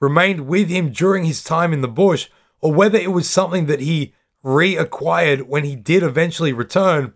remained 0.01 0.41
with 0.41 0.67
him 0.67 0.91
during 0.91 1.23
his 1.23 1.41
time 1.41 1.71
in 1.71 1.79
the 1.79 1.87
bush, 1.87 2.29
or 2.59 2.73
whether 2.73 2.97
it 2.97 3.13
was 3.13 3.29
something 3.29 3.67
that 3.67 3.79
he 3.79 4.13
reacquired 4.43 5.43
when 5.43 5.63
he 5.63 5.75
did 5.75 6.03
eventually 6.03 6.51
return, 6.51 7.13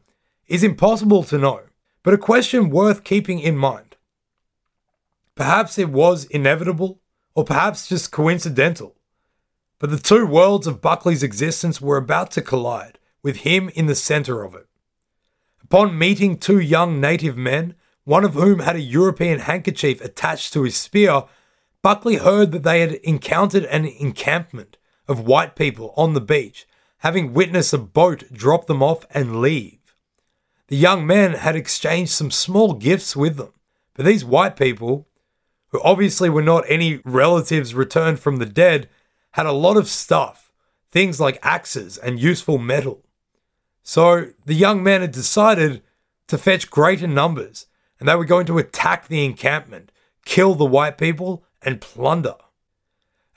is 0.48 0.64
impossible 0.64 1.24
to 1.24 1.38
know, 1.38 1.62
but 2.04 2.14
a 2.14 2.18
question 2.18 2.70
worth 2.70 3.04
keeping 3.04 3.40
in 3.40 3.58
mind. 3.58 3.98
Perhaps 5.36 5.78
it 5.78 5.90
was 5.90 6.24
inevitable, 6.26 7.02
or 7.36 7.44
perhaps 7.44 7.90
just 7.90 8.12
coincidental. 8.12 8.96
But 9.78 9.90
the 9.90 10.00
two 10.00 10.26
worlds 10.26 10.68
of 10.68 10.82
Buckley's 10.82 11.24
existence 11.24 11.82
were 11.82 11.98
about 11.98 12.32
to 12.32 12.42
collide, 12.42 12.98
with 13.24 13.38
him 13.38 13.70
in 13.76 13.88
the 13.88 13.96
center 13.96 14.44
of 14.44 14.56
it. 14.56 14.68
Upon 15.72 15.98
meeting 15.98 16.36
two 16.36 16.60
young 16.60 17.00
native 17.00 17.38
men, 17.38 17.76
one 18.04 18.26
of 18.26 18.34
whom 18.34 18.60
had 18.60 18.76
a 18.76 18.82
European 18.82 19.40
handkerchief 19.40 20.02
attached 20.02 20.52
to 20.52 20.64
his 20.64 20.76
spear, 20.76 21.24
Buckley 21.82 22.18
heard 22.18 22.52
that 22.52 22.64
they 22.64 22.82
had 22.82 22.96
encountered 22.96 23.64
an 23.64 23.86
encampment 23.86 24.76
of 25.08 25.26
white 25.26 25.56
people 25.56 25.94
on 25.96 26.14
the 26.14 26.20
beach, 26.20 26.68
having 26.98 27.34
witnessed 27.34 27.72
a 27.72 27.78
boat 27.78 28.26
drop 28.34 28.66
them 28.66 28.84
off 28.84 29.06
and 29.12 29.40
leave. 29.40 29.96
The 30.68 30.76
young 30.76 31.08
men 31.08 31.36
had 31.36 31.56
exchanged 31.56 32.12
some 32.12 32.32
small 32.32 32.74
gifts 32.74 33.16
with 33.16 33.38
them, 33.38 33.54
but 33.94 34.06
these 34.06 34.26
white 34.26 34.58
people, 34.58 35.08
who 35.70 35.82
obviously 35.84 36.30
were 36.30 36.42
not 36.42 36.66
any 36.68 37.00
relatives 37.06 37.74
returned 37.74 38.20
from 38.20 38.40
the 38.40 38.46
dead, 38.46 38.90
had 39.36 39.46
a 39.46 39.54
lot 39.54 39.78
of 39.78 39.88
stuff, 39.88 40.52
things 40.92 41.22
like 41.22 41.40
axes 41.42 41.98
and 41.98 42.20
useful 42.20 42.58
metal. 42.58 43.06
So 43.84 44.28
the 44.46 44.54
young 44.54 44.84
men 44.84 45.02
had 45.02 45.12
decided 45.12 45.82
to 46.28 46.38
fetch 46.38 46.70
greater 46.70 47.08
numbers, 47.08 47.68
and 48.00 48.08
they 48.08 48.16
were 48.16 48.26
going 48.26 48.46
to 48.48 48.58
attack 48.58 49.08
the 49.08 49.26
encampment, 49.26 49.92
kill 50.26 50.56
the 50.56 50.66
white 50.66 50.98
people, 50.98 51.44
and 51.62 51.82
plunder. 51.82 52.36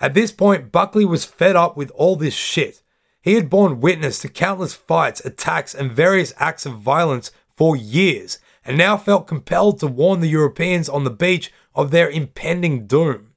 At 0.01 0.15
this 0.15 0.33
point, 0.33 0.73
Buckley 0.73 1.05
was 1.05 1.25
fed 1.25 1.57
up 1.57 1.77
with 1.77 1.91
all 1.93 2.17
this 2.17 2.35
shit. 2.35 2.83
He 3.21 3.35
had 3.35 3.49
borne 3.49 3.81
witness 3.81 4.19
to 4.21 4.29
countless 4.29 4.75
fights, 4.75 5.25
attacks, 5.25 5.75
and 5.75 5.91
various 5.91 6.33
acts 6.39 6.67
of 6.67 6.79
violence 6.79 7.31
for 7.57 7.77
years, 7.77 8.39
and 8.65 8.77
now 8.77 8.97
felt 8.97 9.27
compelled 9.27 9.81
to 9.81 9.87
warn 9.87 10.21
the 10.21 10.29
Europeans 10.29 10.89
on 10.89 11.05
the 11.05 11.11
beach 11.11 11.53
of 11.75 11.91
their 11.91 12.09
impending 12.09 12.87
doom. 12.87 13.33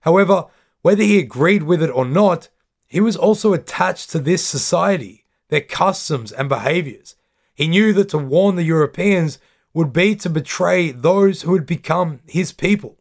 However, 0.00 0.46
whether 0.82 1.02
he 1.02 1.18
agreed 1.18 1.62
with 1.62 1.82
it 1.82 1.90
or 1.90 2.04
not, 2.04 2.48
he 2.86 3.00
was 3.00 3.16
also 3.16 3.52
attached 3.52 4.10
to 4.10 4.18
this 4.18 4.46
society, 4.46 5.23
their 5.48 5.60
customs 5.60 6.32
and 6.32 6.48
behaviors. 6.48 7.16
He 7.54 7.68
knew 7.68 7.92
that 7.92 8.08
to 8.10 8.18
warn 8.18 8.56
the 8.56 8.64
Europeans 8.64 9.38
would 9.72 9.92
be 9.92 10.14
to 10.16 10.30
betray 10.30 10.90
those 10.90 11.42
who 11.42 11.54
had 11.54 11.66
become 11.66 12.20
his 12.26 12.52
people. 12.52 12.98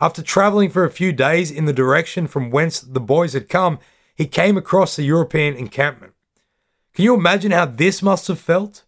After 0.00 0.22
traveling 0.22 0.70
for 0.70 0.84
a 0.84 0.90
few 0.90 1.12
days 1.12 1.50
in 1.50 1.64
the 1.64 1.72
direction 1.72 2.26
from 2.26 2.50
whence 2.50 2.80
the 2.80 3.00
boys 3.00 3.32
had 3.32 3.48
come, 3.48 3.78
he 4.14 4.26
came 4.26 4.56
across 4.56 4.96
the 4.96 5.04
European 5.04 5.54
encampment. 5.54 6.12
Can 6.94 7.04
you 7.04 7.14
imagine 7.14 7.50
how 7.50 7.66
this 7.66 8.02
must 8.02 8.28
have 8.28 8.40
felt? 8.40 8.84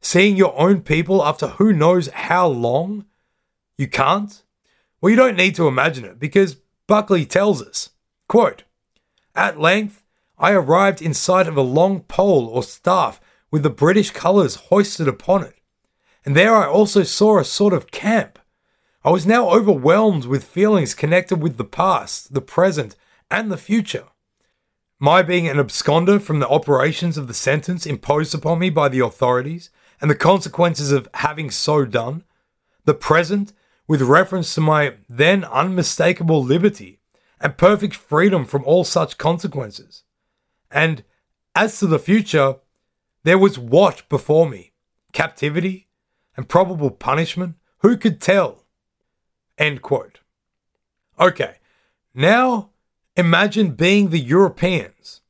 Seeing 0.00 0.36
your 0.36 0.58
own 0.58 0.82
people 0.82 1.24
after 1.24 1.48
who 1.48 1.72
knows 1.72 2.08
how 2.08 2.46
long? 2.46 3.06
You 3.76 3.88
can't? 3.88 4.42
Well, 5.00 5.10
you 5.10 5.16
don't 5.16 5.36
need 5.36 5.54
to 5.56 5.68
imagine 5.68 6.04
it 6.04 6.18
because 6.18 6.56
Buckley 6.86 7.26
tells 7.26 7.62
us, 7.62 7.90
quote, 8.28 8.64
At 9.34 9.58
length, 9.58 10.02
I 10.38 10.52
arrived 10.52 11.00
in 11.00 11.14
sight 11.14 11.46
of 11.46 11.56
a 11.56 11.62
long 11.62 12.00
pole 12.00 12.46
or 12.46 12.62
staff 12.62 13.20
with 13.50 13.62
the 13.62 13.70
British 13.70 14.10
colours 14.10 14.56
hoisted 14.56 15.08
upon 15.08 15.44
it, 15.44 15.54
and 16.24 16.36
there 16.36 16.54
I 16.54 16.66
also 16.66 17.04
saw 17.04 17.38
a 17.38 17.44
sort 17.44 17.72
of 17.72 17.90
camp. 17.90 18.38
I 19.04 19.10
was 19.10 19.24
now 19.24 19.48
overwhelmed 19.50 20.26
with 20.26 20.44
feelings 20.44 20.94
connected 20.94 21.40
with 21.40 21.56
the 21.56 21.64
past, 21.64 22.34
the 22.34 22.40
present, 22.40 22.96
and 23.30 23.50
the 23.50 23.56
future. 23.56 24.06
My 24.98 25.22
being 25.22 25.46
an 25.46 25.58
absconder 25.58 26.20
from 26.20 26.40
the 26.40 26.48
operations 26.48 27.16
of 27.16 27.28
the 27.28 27.34
sentence 27.34 27.86
imposed 27.86 28.34
upon 28.34 28.58
me 28.58 28.70
by 28.70 28.88
the 28.88 29.00
authorities, 29.00 29.70
and 30.00 30.10
the 30.10 30.14
consequences 30.14 30.92
of 30.92 31.08
having 31.14 31.50
so 31.50 31.84
done, 31.84 32.24
the 32.84 32.94
present 32.94 33.52
with 33.88 34.02
reference 34.02 34.54
to 34.54 34.60
my 34.60 34.94
then 35.08 35.44
unmistakable 35.44 36.42
liberty 36.42 37.00
and 37.40 37.56
perfect 37.56 37.94
freedom 37.94 38.44
from 38.44 38.64
all 38.64 38.84
such 38.84 39.18
consequences. 39.18 40.02
And 40.70 41.04
as 41.54 41.78
to 41.78 41.86
the 41.86 41.98
future, 41.98 42.56
there 43.24 43.38
was 43.38 43.58
what 43.58 44.08
before 44.08 44.48
me? 44.48 44.72
Captivity 45.12 45.88
and 46.36 46.48
probable 46.48 46.90
punishment? 46.90 47.56
Who 47.78 47.96
could 47.96 48.20
tell? 48.20 48.64
End 49.58 49.82
quote. 49.82 50.20
Okay, 51.18 51.56
now 52.14 52.70
imagine 53.16 53.72
being 53.72 54.10
the 54.10 54.20
Europeans, 54.20 55.22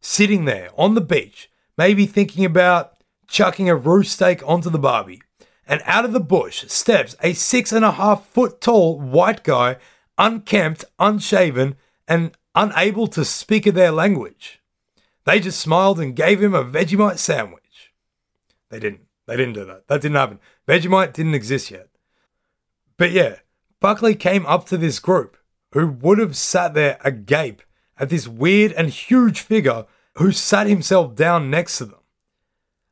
sitting 0.00 0.44
there 0.44 0.68
on 0.76 0.94
the 0.94 1.00
beach, 1.00 1.50
maybe 1.78 2.04
thinking 2.04 2.44
about 2.44 2.92
chucking 3.26 3.70
a 3.70 3.76
roost 3.76 4.12
steak 4.12 4.42
onto 4.46 4.68
the 4.68 4.78
barbie 4.78 5.22
and 5.70 5.80
out 5.84 6.04
of 6.04 6.12
the 6.12 6.20
bush 6.20 6.64
steps 6.66 7.14
a 7.22 7.32
six 7.32 7.72
and 7.72 7.84
a 7.84 7.92
half 7.92 8.26
foot 8.26 8.60
tall 8.60 8.98
white 8.98 9.44
guy, 9.44 9.76
unkempt, 10.18 10.84
unshaven, 10.98 11.76
and 12.08 12.32
unable 12.56 13.06
to 13.06 13.24
speak 13.24 13.64
their 13.64 13.92
language. 13.92 14.59
They 15.24 15.40
just 15.40 15.60
smiled 15.60 16.00
and 16.00 16.16
gave 16.16 16.42
him 16.42 16.54
a 16.54 16.64
Vegemite 16.64 17.18
sandwich. 17.18 17.92
They 18.70 18.80
didn't. 18.80 19.02
They 19.26 19.36
didn't 19.36 19.54
do 19.54 19.64
that. 19.66 19.86
That 19.88 20.00
didn't 20.00 20.16
happen. 20.16 20.40
Vegemite 20.66 21.12
didn't 21.12 21.34
exist 21.34 21.70
yet. 21.70 21.88
But 22.96 23.12
yeah, 23.12 23.36
Buckley 23.80 24.14
came 24.14 24.44
up 24.46 24.66
to 24.66 24.76
this 24.76 24.98
group 24.98 25.36
who 25.72 25.86
would 25.86 26.18
have 26.18 26.36
sat 26.36 26.74
there 26.74 26.98
agape 27.04 27.62
at 27.98 28.10
this 28.10 28.26
weird 28.26 28.72
and 28.72 28.88
huge 28.88 29.40
figure 29.40 29.86
who 30.16 30.32
sat 30.32 30.66
himself 30.66 31.14
down 31.14 31.50
next 31.50 31.78
to 31.78 31.84
them. 31.86 32.00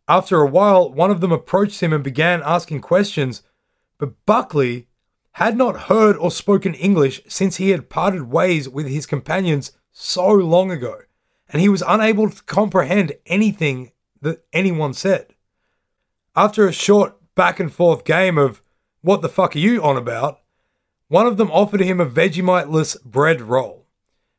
After 0.06 0.40
a 0.40 0.46
while, 0.46 0.90
one 0.90 1.10
of 1.10 1.20
them 1.20 1.32
approached 1.32 1.82
him 1.82 1.92
and 1.92 2.04
began 2.04 2.40
asking 2.42 2.80
questions, 2.80 3.42
but 3.98 4.14
Buckley 4.24 4.86
had 5.32 5.56
not 5.56 5.82
heard 5.82 6.16
or 6.16 6.30
spoken 6.30 6.74
English 6.74 7.20
since 7.28 7.56
he 7.56 7.70
had 7.70 7.90
parted 7.90 8.30
ways 8.30 8.68
with 8.68 8.86
his 8.86 9.06
companions 9.06 9.72
so 9.92 10.32
long 10.32 10.70
ago, 10.70 11.00
and 11.48 11.60
he 11.62 11.68
was 11.68 11.82
unable 11.86 12.28
to 12.30 12.42
comprehend 12.44 13.12
anything 13.26 13.92
that 14.20 14.44
anyone 14.52 14.92
said. 14.92 15.34
After 16.36 16.66
a 16.66 16.72
short 16.72 17.16
back 17.34 17.58
and 17.58 17.72
forth 17.72 18.04
game 18.04 18.38
of, 18.38 18.62
What 19.00 19.22
the 19.22 19.28
fuck 19.28 19.54
are 19.54 19.60
you 19.60 19.82
on 19.82 19.96
about? 19.96 20.40
one 21.08 21.26
of 21.26 21.38
them 21.38 21.50
offered 21.50 21.80
him 21.80 22.00
a 22.00 22.06
Vegemite-less 22.06 22.96
bread 22.98 23.40
roll, 23.40 23.86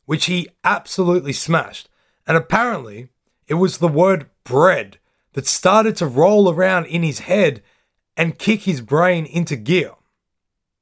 which 0.05 0.25
he 0.25 0.47
absolutely 0.63 1.33
smashed, 1.33 1.89
and 2.27 2.37
apparently 2.37 3.09
it 3.47 3.55
was 3.55 3.79
the 3.79 3.87
word 3.87 4.29
bread 4.43 4.99
that 5.33 5.47
started 5.47 5.95
to 5.95 6.05
roll 6.05 6.49
around 6.51 6.85
in 6.85 7.01
his 7.03 7.19
head 7.19 7.63
and 8.15 8.37
kick 8.37 8.61
his 8.61 8.81
brain 8.81 9.25
into 9.25 9.55
gear. 9.55 9.93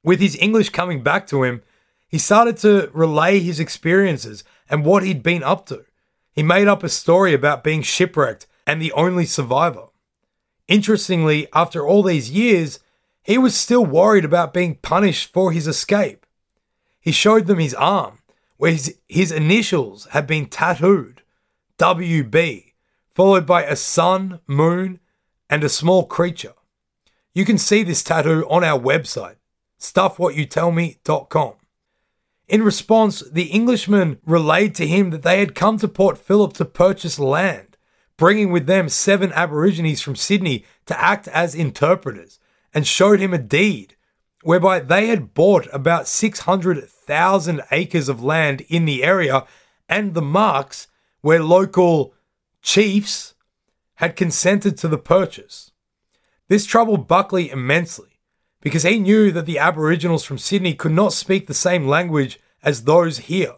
With 0.02 0.20
his 0.20 0.36
English 0.36 0.70
coming 0.70 1.02
back 1.02 1.26
to 1.28 1.42
him, 1.42 1.62
he 2.08 2.18
started 2.18 2.56
to 2.58 2.90
relay 2.92 3.38
his 3.40 3.60
experiences 3.60 4.44
and 4.68 4.84
what 4.84 5.02
he'd 5.02 5.22
been 5.22 5.42
up 5.42 5.66
to. 5.66 5.84
He 6.38 6.44
made 6.44 6.68
up 6.68 6.84
a 6.84 6.88
story 6.88 7.34
about 7.34 7.64
being 7.64 7.82
shipwrecked 7.82 8.46
and 8.64 8.80
the 8.80 8.92
only 8.92 9.26
survivor. 9.26 9.88
Interestingly, 10.68 11.48
after 11.52 11.84
all 11.84 12.04
these 12.04 12.30
years, 12.30 12.78
he 13.24 13.36
was 13.36 13.56
still 13.56 13.84
worried 13.84 14.24
about 14.24 14.54
being 14.54 14.76
punished 14.76 15.32
for 15.32 15.50
his 15.50 15.66
escape. 15.66 16.24
He 17.00 17.10
showed 17.10 17.48
them 17.48 17.58
his 17.58 17.74
arm, 17.74 18.20
where 18.56 18.70
his, 18.70 18.98
his 19.08 19.32
initials 19.32 20.06
had 20.12 20.28
been 20.28 20.46
tattooed 20.46 21.22
WB 21.76 22.66
followed 23.10 23.44
by 23.44 23.64
a 23.64 23.74
sun, 23.74 24.38
moon, 24.46 25.00
and 25.50 25.64
a 25.64 25.68
small 25.68 26.06
creature. 26.06 26.54
You 27.34 27.44
can 27.44 27.58
see 27.58 27.82
this 27.82 28.04
tattoo 28.04 28.46
on 28.48 28.62
our 28.62 28.78
website, 28.78 29.38
stuffwhatyoutellme.com. 29.80 31.54
In 32.48 32.62
response, 32.62 33.22
the 33.30 33.52
Englishmen 33.52 34.18
relayed 34.24 34.74
to 34.76 34.86
him 34.86 35.10
that 35.10 35.22
they 35.22 35.40
had 35.40 35.54
come 35.54 35.76
to 35.78 35.88
Port 35.88 36.16
Phillip 36.16 36.54
to 36.54 36.64
purchase 36.64 37.18
land, 37.18 37.76
bringing 38.16 38.50
with 38.50 38.66
them 38.66 38.88
seven 38.88 39.32
Aborigines 39.32 40.00
from 40.00 40.16
Sydney 40.16 40.64
to 40.86 40.98
act 40.98 41.28
as 41.28 41.54
interpreters, 41.54 42.40
and 42.72 42.86
showed 42.86 43.20
him 43.20 43.34
a 43.34 43.38
deed 43.38 43.96
whereby 44.42 44.80
they 44.80 45.08
had 45.08 45.34
bought 45.34 45.68
about 45.72 46.08
600,000 46.08 47.62
acres 47.70 48.08
of 48.08 48.22
land 48.22 48.62
in 48.68 48.86
the 48.86 49.04
area 49.04 49.44
and 49.88 50.14
the 50.14 50.22
marks 50.22 50.86
where 51.20 51.42
local 51.42 52.14
chiefs 52.62 53.34
had 53.96 54.16
consented 54.16 54.78
to 54.78 54.88
the 54.88 54.98
purchase. 54.98 55.72
This 56.48 56.64
troubled 56.64 57.08
Buckley 57.08 57.50
immensely 57.50 58.07
because 58.60 58.82
he 58.82 58.98
knew 58.98 59.30
that 59.32 59.46
the 59.46 59.58
Aboriginals 59.58 60.24
from 60.24 60.38
Sydney 60.38 60.74
could 60.74 60.92
not 60.92 61.12
speak 61.12 61.46
the 61.46 61.54
same 61.54 61.86
language 61.86 62.38
as 62.62 62.84
those 62.84 63.18
here, 63.18 63.54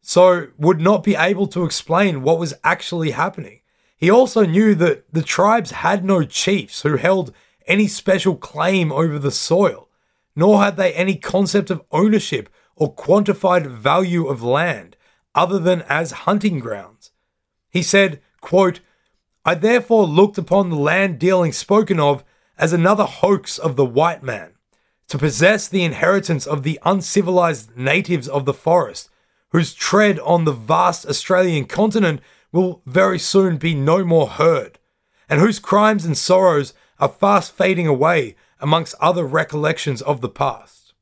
so 0.00 0.48
would 0.58 0.80
not 0.80 1.02
be 1.02 1.14
able 1.14 1.46
to 1.48 1.64
explain 1.64 2.22
what 2.22 2.38
was 2.38 2.54
actually 2.64 3.10
happening. 3.10 3.60
He 3.96 4.10
also 4.10 4.44
knew 4.44 4.74
that 4.76 5.12
the 5.12 5.22
tribes 5.22 5.70
had 5.70 6.04
no 6.04 6.24
chiefs 6.24 6.82
who 6.82 6.96
held 6.96 7.32
any 7.66 7.86
special 7.86 8.36
claim 8.36 8.92
over 8.92 9.18
the 9.18 9.30
soil, 9.30 9.88
nor 10.36 10.62
had 10.62 10.76
they 10.76 10.92
any 10.92 11.16
concept 11.16 11.70
of 11.70 11.84
ownership 11.90 12.48
or 12.76 12.94
quantified 12.94 13.66
value 13.66 14.26
of 14.26 14.42
land 14.42 14.96
other 15.34 15.58
than 15.58 15.82
as 15.82 16.12
hunting 16.12 16.58
grounds. 16.58 17.10
He 17.70 17.82
said, 17.82 18.20
quote, 18.40 18.80
I 19.44 19.54
therefore 19.54 20.06
looked 20.06 20.38
upon 20.38 20.70
the 20.70 20.76
land 20.76 21.18
dealing 21.18 21.52
spoken 21.52 22.00
of 22.00 22.24
as 22.58 22.72
another 22.72 23.04
hoax 23.04 23.58
of 23.58 23.76
the 23.76 23.84
white 23.84 24.22
man, 24.22 24.52
to 25.08 25.18
possess 25.18 25.68
the 25.68 25.84
inheritance 25.84 26.46
of 26.46 26.62
the 26.62 26.78
uncivilized 26.84 27.76
natives 27.76 28.28
of 28.28 28.44
the 28.44 28.54
forest, 28.54 29.10
whose 29.50 29.74
tread 29.74 30.18
on 30.20 30.44
the 30.44 30.52
vast 30.52 31.06
Australian 31.06 31.64
continent 31.64 32.20
will 32.52 32.82
very 32.86 33.18
soon 33.18 33.56
be 33.56 33.74
no 33.74 34.04
more 34.04 34.28
heard, 34.28 34.78
and 35.28 35.40
whose 35.40 35.58
crimes 35.58 36.04
and 36.04 36.16
sorrows 36.16 36.74
are 36.98 37.08
fast 37.08 37.52
fading 37.52 37.86
away 37.86 38.36
amongst 38.60 38.94
other 39.00 39.24
recollections 39.24 40.00
of 40.02 40.20
the 40.20 40.28
past. 40.28 40.94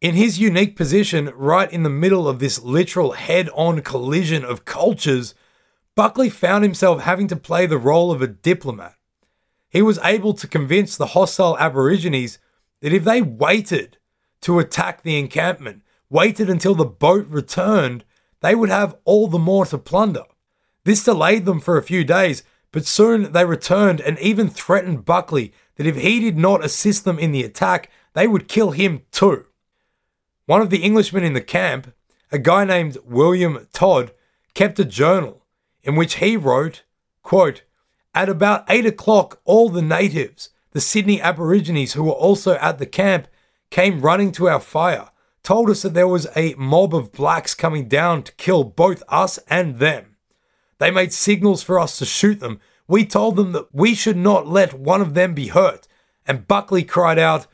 In 0.00 0.14
his 0.14 0.38
unique 0.38 0.76
position, 0.76 1.30
right 1.34 1.70
in 1.70 1.82
the 1.82 1.90
middle 1.90 2.26
of 2.26 2.38
this 2.38 2.62
literal 2.62 3.12
head 3.12 3.50
on 3.54 3.82
collision 3.82 4.44
of 4.44 4.64
cultures, 4.64 5.34
Buckley 5.94 6.30
found 6.30 6.64
himself 6.64 7.02
having 7.02 7.28
to 7.28 7.36
play 7.36 7.66
the 7.66 7.76
role 7.76 8.10
of 8.10 8.22
a 8.22 8.26
diplomat. 8.26 8.94
He 9.70 9.82
was 9.82 10.00
able 10.02 10.34
to 10.34 10.48
convince 10.48 10.96
the 10.96 11.06
hostile 11.06 11.56
Aborigines 11.58 12.38
that 12.80 12.92
if 12.92 13.04
they 13.04 13.22
waited 13.22 13.98
to 14.42 14.58
attack 14.58 15.02
the 15.02 15.18
encampment, 15.18 15.82
waited 16.08 16.50
until 16.50 16.74
the 16.74 16.84
boat 16.84 17.26
returned, 17.28 18.04
they 18.40 18.54
would 18.54 18.70
have 18.70 18.96
all 19.04 19.28
the 19.28 19.38
more 19.38 19.64
to 19.66 19.78
plunder. 19.78 20.24
This 20.84 21.04
delayed 21.04 21.44
them 21.44 21.60
for 21.60 21.78
a 21.78 21.82
few 21.82 22.04
days, 22.04 22.42
but 22.72 22.86
soon 22.86 23.32
they 23.32 23.44
returned 23.44 24.00
and 24.00 24.18
even 24.18 24.48
threatened 24.48 25.04
Buckley 25.04 25.52
that 25.76 25.86
if 25.86 25.96
he 25.96 26.20
did 26.20 26.36
not 26.36 26.64
assist 26.64 27.04
them 27.04 27.18
in 27.18 27.32
the 27.32 27.44
attack, 27.44 27.90
they 28.14 28.26
would 28.26 28.48
kill 28.48 28.72
him 28.72 29.02
too. 29.12 29.46
One 30.46 30.60
of 30.60 30.70
the 30.70 30.84
Englishmen 30.84 31.22
in 31.22 31.34
the 31.34 31.40
camp, 31.40 31.94
a 32.32 32.38
guy 32.38 32.64
named 32.64 32.98
William 33.04 33.68
Todd, 33.72 34.12
kept 34.54 34.80
a 34.80 34.84
journal 34.84 35.44
in 35.84 35.94
which 35.94 36.16
he 36.16 36.36
wrote, 36.36 36.82
quote, 37.22 37.62
At 38.14 38.28
about 38.28 38.64
eight 38.68 38.86
o'clock, 38.86 39.40
all 39.44 39.68
the 39.68 39.82
natives, 39.82 40.50
the 40.72 40.80
Sydney 40.80 41.20
Aborigines 41.20 41.92
who 41.92 42.04
were 42.04 42.12
also 42.12 42.54
at 42.56 42.78
the 42.78 42.86
camp, 42.86 43.28
came 43.70 44.00
running 44.00 44.32
to 44.32 44.48
our 44.48 44.60
fire, 44.60 45.10
told 45.42 45.70
us 45.70 45.82
that 45.82 45.94
there 45.94 46.08
was 46.08 46.26
a 46.34 46.54
mob 46.54 46.94
of 46.94 47.12
blacks 47.12 47.54
coming 47.54 47.88
down 47.88 48.22
to 48.24 48.32
kill 48.32 48.64
both 48.64 49.02
us 49.08 49.38
and 49.48 49.78
them. 49.78 50.16
They 50.78 50.90
made 50.90 51.12
signals 51.12 51.62
for 51.62 51.78
us 51.78 51.98
to 51.98 52.04
shoot 52.04 52.40
them. 52.40 52.60
We 52.88 53.04
told 53.04 53.36
them 53.36 53.52
that 53.52 53.72
we 53.72 53.94
should 53.94 54.16
not 54.16 54.48
let 54.48 54.74
one 54.74 55.00
of 55.00 55.14
them 55.14 55.34
be 55.34 55.48
hurt. 55.48 55.86
And 56.26 56.48
Buckley 56.48 56.82
cried 56.82 57.18
out, 57.18 57.46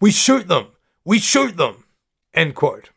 We 0.00 0.10
shoot 0.12 0.46
them! 0.46 0.68
We 1.04 1.18
shoot 1.18 1.56
them! 1.56 1.84
End 2.32 2.54
quote. 2.54 2.90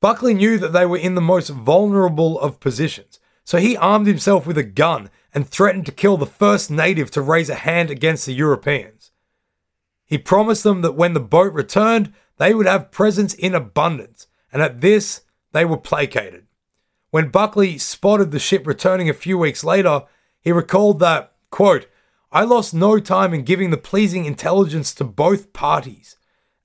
Buckley 0.00 0.34
knew 0.34 0.58
that 0.58 0.72
they 0.72 0.86
were 0.86 0.98
in 0.98 1.14
the 1.14 1.20
most 1.20 1.48
vulnerable 1.48 2.38
of 2.40 2.60
positions, 2.60 3.18
so 3.44 3.58
he 3.58 3.76
armed 3.76 4.06
himself 4.06 4.46
with 4.46 4.58
a 4.58 4.64
gun 4.64 5.10
and 5.36 5.46
threatened 5.46 5.84
to 5.84 5.92
kill 5.92 6.16
the 6.16 6.24
first 6.24 6.70
native 6.70 7.10
to 7.10 7.20
raise 7.20 7.50
a 7.50 7.56
hand 7.56 7.90
against 7.90 8.24
the 8.24 8.32
Europeans. 8.32 9.10
He 10.06 10.16
promised 10.16 10.62
them 10.62 10.80
that 10.80 10.94
when 10.94 11.12
the 11.12 11.20
boat 11.20 11.52
returned, 11.52 12.14
they 12.38 12.54
would 12.54 12.64
have 12.64 12.90
presents 12.90 13.34
in 13.34 13.54
abundance, 13.54 14.28
and 14.50 14.62
at 14.62 14.80
this, 14.80 15.24
they 15.52 15.66
were 15.66 15.76
placated. 15.76 16.46
When 17.10 17.28
Buckley 17.28 17.76
spotted 17.76 18.30
the 18.30 18.38
ship 18.38 18.66
returning 18.66 19.10
a 19.10 19.14
few 19.14 19.36
weeks 19.36 19.62
later, 19.62 20.04
he 20.40 20.52
recalled 20.52 21.00
that, 21.00 21.34
quote, 21.50 21.86
I 22.32 22.44
lost 22.44 22.72
no 22.72 22.98
time 22.98 23.34
in 23.34 23.42
giving 23.42 23.68
the 23.68 23.76
pleasing 23.76 24.24
intelligence 24.24 24.94
to 24.94 25.04
both 25.04 25.52
parties. 25.52 26.16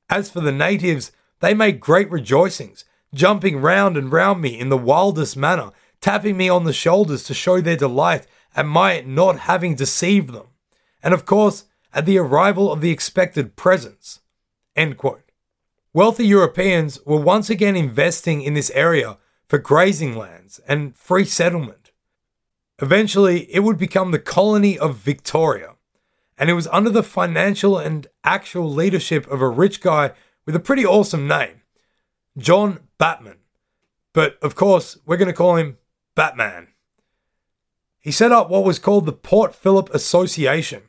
As 0.10 0.32
for 0.32 0.40
the 0.40 0.54
natives, 0.54 1.12
they 1.42 1.54
made 1.54 1.82
great 1.82 2.10
rejoicings, 2.10 2.86
jumping 3.14 3.60
round 3.60 3.98
and 3.98 4.14
round 4.14 4.42
me 4.42 4.58
in 4.58 4.70
the 4.70 4.78
wildest 4.78 5.36
manner, 5.36 5.72
tapping 6.00 6.38
me 6.38 6.48
on 6.48 6.64
the 6.64 6.72
shoulders 6.72 7.24
to 7.24 7.34
show 7.34 7.60
their 7.60 7.76
delight 7.76 8.28
at 8.56 8.66
my 8.66 9.02
not 9.02 9.40
having 9.40 9.76
deceived 9.76 10.34
them, 10.34 10.48
and 11.04 11.14
of 11.14 11.26
course, 11.26 11.66
at 11.94 12.06
the 12.06 12.18
arrival 12.18 12.72
of 12.72 12.82
the 12.82 12.92
expected 12.92 13.56
presents. 13.56 14.22
End 14.76 14.98
quote. 14.98 15.32
Wealthy 15.94 16.26
Europeans 16.26 17.00
were 17.06 17.20
once 17.20 17.50
again 17.50 17.76
investing 17.76 18.42
in 18.42 18.54
this 18.54 18.70
area 18.72 19.18
for 19.48 19.58
grazing 19.58 20.16
lands 20.16 20.62
and 20.68 20.96
free 20.96 21.26
settlement. 21.26 21.92
Eventually, 22.82 23.54
it 23.54 23.60
would 23.60 23.78
become 23.78 24.12
the 24.12 24.20
colony 24.20 24.80
of 24.80 24.96
Victoria, 24.96 25.76
and 26.38 26.50
it 26.50 26.54
was 26.54 26.68
under 26.68 26.90
the 26.90 27.04
financial 27.04 27.78
and 27.78 28.08
actual 28.24 28.72
leadership 28.72 29.30
of 29.30 29.42
a 29.42 29.50
rich 29.50 29.82
guy 29.82 30.12
with 30.46 30.56
a 30.56 30.60
pretty 30.60 30.86
awesome 30.86 31.28
name, 31.28 31.62
John 32.38 32.80
Batman. 32.98 33.38
But 34.14 34.38
of 34.42 34.56
course, 34.56 34.98
we're 35.06 35.18
going 35.18 35.28
to 35.28 35.34
call 35.34 35.58
him 35.58 35.78
Batman. 36.16 36.70
He 38.02 38.12
set 38.12 38.32
up 38.32 38.50
what 38.50 38.64
was 38.64 38.80
called 38.80 39.06
the 39.06 39.14
Port 39.14 39.54
Phillip 39.54 39.90
Association, 39.94 40.84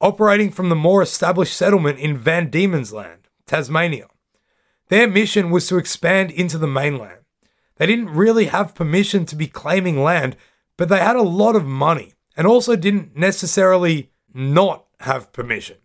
operating 0.00 0.50
from 0.50 0.68
the 0.68 0.76
more 0.76 1.02
established 1.02 1.56
settlement 1.56 1.98
in 1.98 2.16
Van 2.16 2.50
Diemen's 2.50 2.92
Land, 2.92 3.28
Tasmania. 3.46 4.08
Their 4.88 5.08
mission 5.08 5.50
was 5.50 5.66
to 5.68 5.78
expand 5.78 6.30
into 6.30 6.58
the 6.58 6.66
mainland. 6.66 7.20
They 7.76 7.86
didn't 7.86 8.10
really 8.10 8.46
have 8.46 8.74
permission 8.74 9.24
to 9.26 9.36
be 9.36 9.46
claiming 9.46 10.02
land, 10.02 10.36
but 10.76 10.88
they 10.88 10.98
had 10.98 11.16
a 11.16 11.22
lot 11.22 11.56
of 11.56 11.64
money 11.64 12.14
and 12.36 12.46
also 12.46 12.76
didn't 12.76 13.16
necessarily 13.16 14.10
not 14.34 14.86
have 15.00 15.32
permission. 15.32 15.78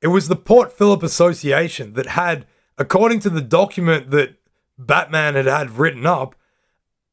It 0.00 0.08
was 0.08 0.28
the 0.28 0.36
Port 0.36 0.72
Phillip 0.72 1.02
Association 1.02 1.94
that 1.94 2.06
had, 2.06 2.46
according 2.76 3.20
to 3.20 3.30
the 3.30 3.40
document 3.40 4.10
that 4.10 4.36
Batman 4.78 5.34
had 5.34 5.46
had 5.46 5.78
written 5.78 6.06
up, 6.06 6.36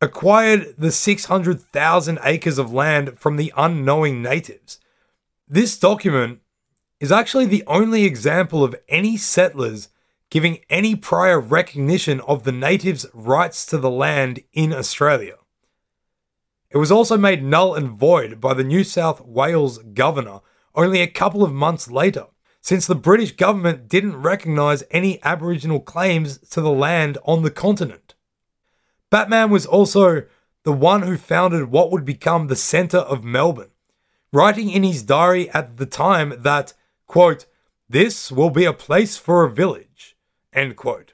acquired 0.02 0.76
the 0.78 0.92
600,000 0.92 2.20
acres 2.24 2.58
of 2.58 2.74
land 2.74 3.18
from 3.18 3.38
the 3.38 3.54
unknowing 3.56 4.22
natives. 4.22 4.80
This 5.48 5.78
document 5.78 6.40
is 7.00 7.12
actually 7.12 7.46
the 7.46 7.64
only 7.68 8.04
example 8.04 8.64
of 8.64 8.76
any 8.90 9.18
settlers 9.18 9.90
giving 10.30 10.60
any 10.70 10.96
prior 10.96 11.40
recognition 11.40 12.20
of 12.22 12.44
the 12.44 12.52
natives' 12.52 13.06
rights 13.14 13.66
to 13.66 13.78
the 13.78 13.90
land 13.90 14.44
in 14.54 14.74
Australia. 14.74 15.36
It 16.70 16.78
was 16.78 16.92
also 16.92 17.18
made 17.18 17.44
null 17.44 17.74
and 17.74 17.90
void 17.90 18.42
by 18.42 18.54
the 18.54 18.64
New 18.64 18.84
South 18.84 19.22
Wales 19.22 19.78
governor 19.78 20.42
only 20.74 21.00
a 21.02 21.08
couple 21.08 21.42
of 21.42 21.54
months 21.54 21.90
later, 21.90 22.26
since 22.60 22.86
the 22.86 22.96
British 22.96 23.32
government 23.32 23.88
didn't 23.88 24.22
recognise 24.22 24.84
any 24.92 25.24
Aboriginal 25.24 25.80
claims 25.80 26.38
to 26.50 26.60
the 26.60 26.72
land 26.72 27.18
on 27.24 27.44
the 27.44 27.52
continent. 27.52 28.05
Batman 29.16 29.50
was 29.50 29.66
also 29.66 30.24
the 30.64 30.74
one 30.74 31.04
who 31.04 31.16
founded 31.16 31.72
what 31.72 31.90
would 31.90 32.04
become 32.04 32.48
the 32.48 32.56
centre 32.58 32.98
of 32.98 33.24
Melbourne, 33.24 33.72
writing 34.34 34.70
in 34.70 34.84
his 34.84 35.04
diary 35.04 35.50
at 35.52 35.78
the 35.78 35.86
time 35.86 36.34
that, 36.40 36.74
quote, 37.08 37.46
this 37.88 38.30
will 38.30 38.50
be 38.50 38.66
a 38.66 38.74
place 38.74 39.16
for 39.16 39.46
a 39.46 39.50
village. 39.50 40.18
End 40.52 40.76
quote. 40.76 41.14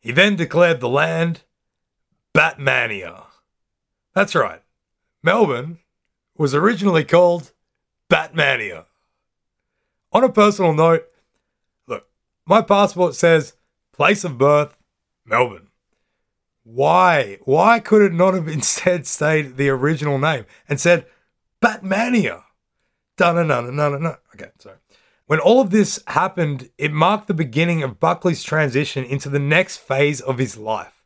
He 0.00 0.12
then 0.12 0.34
declared 0.34 0.80
the 0.80 0.88
land 0.88 1.42
Batmania. 2.34 3.24
That's 4.14 4.34
right. 4.34 4.62
Melbourne 5.22 5.80
was 6.38 6.54
originally 6.54 7.04
called 7.04 7.52
Batmania. 8.08 8.86
On 10.10 10.24
a 10.24 10.32
personal 10.32 10.72
note, 10.72 11.04
look, 11.86 12.08
my 12.46 12.62
passport 12.62 13.14
says 13.14 13.52
place 13.92 14.24
of 14.24 14.38
birth, 14.38 14.74
Melbourne. 15.26 15.67
Why? 16.70 17.38
Why 17.44 17.80
could 17.80 18.02
it 18.02 18.12
not 18.12 18.34
have 18.34 18.46
instead 18.46 19.06
stayed 19.06 19.56
the 19.56 19.70
original 19.70 20.18
name 20.18 20.44
and 20.68 20.78
said 20.78 21.06
Batmania? 21.62 22.42
Dun 23.16 23.36
dun 23.36 23.48
dun 23.48 23.74
dun 23.74 24.02
dun. 24.02 24.16
Okay, 24.34 24.50
sorry. 24.58 24.76
When 25.26 25.40
all 25.40 25.62
of 25.62 25.70
this 25.70 26.02
happened, 26.08 26.68
it 26.76 26.92
marked 26.92 27.26
the 27.26 27.32
beginning 27.32 27.82
of 27.82 27.98
Buckley's 27.98 28.42
transition 28.42 29.02
into 29.02 29.30
the 29.30 29.38
next 29.38 29.78
phase 29.78 30.20
of 30.20 30.36
his 30.36 30.58
life. 30.58 31.02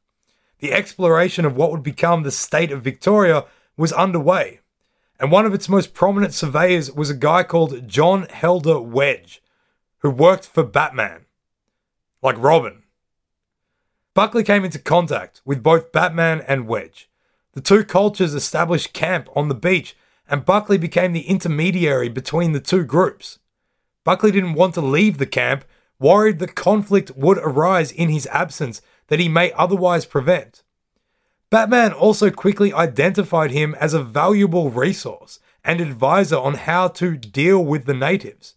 The 0.58 0.72
exploration 0.72 1.44
of 1.44 1.56
what 1.56 1.70
would 1.70 1.84
become 1.84 2.24
the 2.24 2.32
state 2.32 2.72
of 2.72 2.82
Victoria 2.82 3.44
was 3.76 3.92
underway, 3.92 4.60
and 5.20 5.30
one 5.30 5.46
of 5.46 5.54
its 5.54 5.68
most 5.68 5.94
prominent 5.94 6.34
surveyors 6.34 6.90
was 6.90 7.08
a 7.08 7.14
guy 7.14 7.44
called 7.44 7.86
John 7.86 8.26
Helder 8.30 8.80
Wedge, 8.80 9.40
who 9.98 10.10
worked 10.10 10.46
for 10.46 10.64
Batman, 10.64 11.26
like 12.20 12.36
Robin. 12.36 12.81
Buckley 14.14 14.44
came 14.44 14.64
into 14.64 14.78
contact 14.78 15.40
with 15.44 15.62
both 15.62 15.92
Batman 15.92 16.42
and 16.46 16.66
Wedge. 16.66 17.08
The 17.54 17.62
two 17.62 17.84
cultures 17.84 18.34
established 18.34 18.92
camp 18.92 19.28
on 19.34 19.48
the 19.48 19.54
beach, 19.54 19.96
and 20.28 20.44
Buckley 20.44 20.78
became 20.78 21.12
the 21.12 21.28
intermediary 21.28 22.08
between 22.08 22.52
the 22.52 22.60
two 22.60 22.84
groups. 22.84 23.38
Buckley 24.04 24.30
didn't 24.30 24.54
want 24.54 24.74
to 24.74 24.80
leave 24.80 25.18
the 25.18 25.26
camp, 25.26 25.64
worried 25.98 26.40
that 26.40 26.54
conflict 26.54 27.12
would 27.16 27.38
arise 27.38 27.90
in 27.92 28.08
his 28.08 28.26
absence 28.26 28.82
that 29.08 29.20
he 29.20 29.28
may 29.28 29.52
otherwise 29.52 30.04
prevent. 30.04 30.62
Batman 31.50 31.92
also 31.92 32.30
quickly 32.30 32.72
identified 32.72 33.50
him 33.50 33.74
as 33.78 33.94
a 33.94 34.02
valuable 34.02 34.70
resource 34.70 35.38
and 35.64 35.80
advisor 35.80 36.38
on 36.38 36.54
how 36.54 36.88
to 36.88 37.16
deal 37.16 37.64
with 37.64 37.84
the 37.84 37.94
natives. 37.94 38.54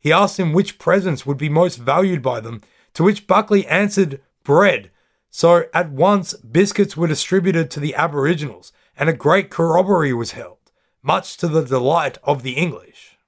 He 0.00 0.12
asked 0.12 0.38
him 0.38 0.52
which 0.52 0.78
presents 0.78 1.26
would 1.26 1.36
be 1.36 1.48
most 1.48 1.76
valued 1.76 2.22
by 2.22 2.40
them, 2.40 2.62
to 2.94 3.02
which 3.02 3.26
Buckley 3.26 3.66
answered 3.66 4.20
bread. 4.48 4.90
So 5.28 5.66
at 5.74 5.90
once, 5.90 6.32
biscuits 6.32 6.96
were 6.96 7.06
distributed 7.06 7.70
to 7.70 7.80
the 7.80 7.94
Aboriginals, 7.94 8.72
and 8.96 9.10
a 9.10 9.12
great 9.12 9.50
corroboree 9.50 10.14
was 10.14 10.32
held, 10.32 10.72
much 11.02 11.36
to 11.36 11.48
the 11.48 11.62
delight 11.62 12.16
of 12.24 12.42
the 12.42 12.52
English. 12.52 13.18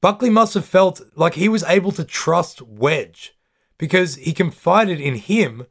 Buckley 0.00 0.30
must 0.30 0.54
have 0.54 0.64
felt 0.64 1.00
like 1.16 1.34
he 1.34 1.48
was 1.48 1.64
able 1.64 1.90
to 1.90 2.04
trust 2.04 2.62
Wedge 2.62 3.34
because 3.78 4.14
he 4.14 4.32
confided 4.32 5.00
in 5.00 5.16
him 5.16 5.66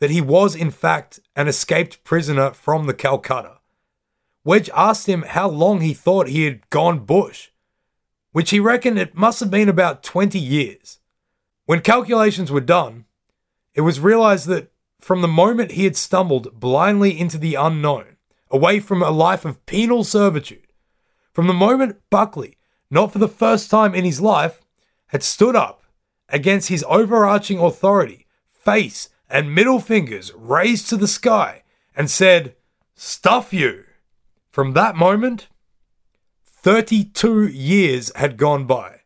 that 0.00 0.10
he 0.10 0.20
was, 0.20 0.54
in 0.54 0.70
fact, 0.70 1.18
an 1.34 1.48
escaped 1.48 2.04
prisoner 2.04 2.50
from 2.50 2.86
the 2.86 2.92
Calcutta. 2.92 3.56
Wedge 4.44 4.68
asked 4.74 5.06
him 5.06 5.22
how 5.22 5.48
long 5.48 5.80
he 5.80 5.94
thought 5.94 6.28
he 6.28 6.44
had 6.44 6.68
gone 6.68 7.06
bush, 7.06 7.48
which 8.32 8.50
he 8.50 8.60
reckoned 8.60 8.98
it 8.98 9.14
must 9.14 9.40
have 9.40 9.50
been 9.50 9.70
about 9.70 10.02
20 10.02 10.38
years. 10.38 10.98
When 11.64 11.80
calculations 11.80 12.52
were 12.52 12.60
done, 12.60 13.06
it 13.74 13.82
was 13.82 14.00
realized 14.00 14.46
that 14.48 14.72
from 15.00 15.22
the 15.22 15.28
moment 15.28 15.72
he 15.72 15.84
had 15.84 15.96
stumbled 15.96 16.58
blindly 16.58 17.18
into 17.18 17.38
the 17.38 17.54
unknown, 17.54 18.16
away 18.50 18.80
from 18.80 19.02
a 19.02 19.10
life 19.10 19.44
of 19.44 19.64
penal 19.66 20.04
servitude, 20.04 20.66
from 21.32 21.46
the 21.46 21.54
moment 21.54 22.00
Buckley, 22.10 22.56
not 22.90 23.12
for 23.12 23.18
the 23.18 23.28
first 23.28 23.70
time 23.70 23.94
in 23.94 24.04
his 24.04 24.20
life, 24.20 24.62
had 25.08 25.22
stood 25.22 25.56
up 25.56 25.82
against 26.28 26.68
his 26.68 26.84
overarching 26.88 27.58
authority, 27.58 28.26
face 28.52 29.08
and 29.28 29.54
middle 29.54 29.80
fingers 29.80 30.32
raised 30.34 30.88
to 30.88 30.96
the 30.96 31.08
sky, 31.08 31.62
and 31.96 32.10
said, 32.10 32.56
Stuff 32.94 33.52
you! 33.52 33.84
From 34.50 34.72
that 34.72 34.96
moment, 34.96 35.48
32 36.44 37.46
years 37.46 38.12
had 38.16 38.36
gone 38.36 38.66
by. 38.66 39.00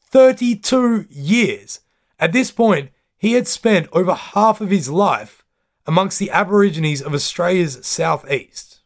32 0.00 1.06
years! 1.10 1.80
At 2.20 2.32
this 2.32 2.50
point, 2.50 2.90
he 3.18 3.32
had 3.32 3.48
spent 3.48 3.88
over 3.92 4.14
half 4.14 4.60
of 4.60 4.70
his 4.70 4.88
life 4.88 5.44
amongst 5.86 6.18
the 6.18 6.30
Aborigines 6.30 7.02
of 7.02 7.14
Australia's 7.14 7.84
southeast. 7.84 8.80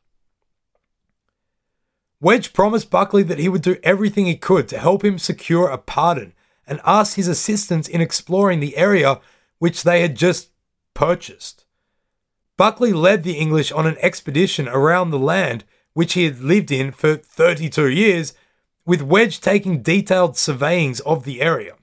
Wedge 2.20 2.52
promised 2.52 2.90
Buckley 2.90 3.24
that 3.24 3.38
he 3.38 3.48
would 3.48 3.62
do 3.62 3.78
everything 3.82 4.26
he 4.26 4.36
could 4.36 4.68
to 4.68 4.78
help 4.78 5.04
him 5.04 5.18
secure 5.18 5.68
a 5.68 5.76
pardon 5.76 6.32
and 6.66 6.80
asked 6.84 7.16
his 7.16 7.28
assistance 7.28 7.88
in 7.88 8.00
exploring 8.00 8.60
the 8.60 8.76
area 8.76 9.20
which 9.58 9.82
they 9.82 10.00
had 10.00 10.16
just 10.16 10.50
purchased. 10.94 11.64
Buckley 12.56 12.92
led 12.92 13.24
the 13.24 13.38
English 13.38 13.72
on 13.72 13.86
an 13.86 13.96
expedition 14.00 14.68
around 14.68 15.10
the 15.10 15.18
land 15.18 15.64
which 15.94 16.14
he 16.14 16.24
had 16.24 16.40
lived 16.40 16.70
in 16.70 16.92
for 16.92 17.16
32 17.16 17.88
years, 17.88 18.34
with 18.86 19.02
Wedge 19.02 19.40
taking 19.40 19.82
detailed 19.82 20.36
surveyings 20.36 21.00
of 21.00 21.24
the 21.24 21.42
area. 21.42 21.74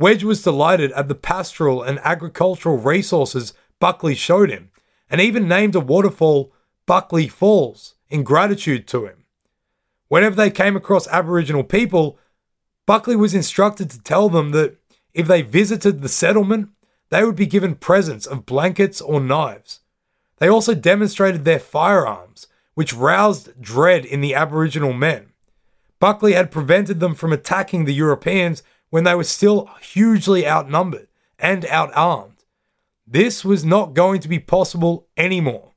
Wedge 0.00 0.24
was 0.24 0.42
delighted 0.42 0.92
at 0.92 1.08
the 1.08 1.14
pastoral 1.14 1.82
and 1.82 2.00
agricultural 2.02 2.78
resources 2.78 3.52
Buckley 3.80 4.14
showed 4.14 4.48
him, 4.48 4.70
and 5.10 5.20
even 5.20 5.46
named 5.46 5.74
a 5.74 5.80
waterfall 5.80 6.54
Buckley 6.86 7.28
Falls 7.28 7.96
in 8.08 8.22
gratitude 8.22 8.88
to 8.88 9.04
him. 9.04 9.24
Whenever 10.08 10.34
they 10.34 10.50
came 10.50 10.74
across 10.74 11.06
Aboriginal 11.08 11.62
people, 11.64 12.18
Buckley 12.86 13.14
was 13.14 13.34
instructed 13.34 13.90
to 13.90 14.00
tell 14.00 14.30
them 14.30 14.52
that 14.52 14.78
if 15.12 15.26
they 15.26 15.42
visited 15.42 16.00
the 16.00 16.08
settlement, 16.08 16.70
they 17.10 17.22
would 17.22 17.36
be 17.36 17.46
given 17.46 17.74
presents 17.74 18.24
of 18.24 18.46
blankets 18.46 19.02
or 19.02 19.20
knives. 19.20 19.80
They 20.38 20.48
also 20.48 20.74
demonstrated 20.74 21.44
their 21.44 21.58
firearms, 21.58 22.46
which 22.72 22.94
roused 22.94 23.60
dread 23.60 24.06
in 24.06 24.22
the 24.22 24.34
Aboriginal 24.34 24.94
men. 24.94 25.32
Buckley 25.98 26.32
had 26.32 26.50
prevented 26.50 27.00
them 27.00 27.14
from 27.14 27.34
attacking 27.34 27.84
the 27.84 27.92
Europeans 27.92 28.62
when 28.90 29.04
they 29.04 29.14
were 29.14 29.24
still 29.24 29.70
hugely 29.80 30.46
outnumbered 30.46 31.08
and 31.38 31.62
outarmed. 31.64 32.44
This 33.06 33.44
was 33.44 33.64
not 33.64 33.94
going 33.94 34.20
to 34.20 34.28
be 34.28 34.38
possible 34.38 35.08
anymore. 35.16 35.72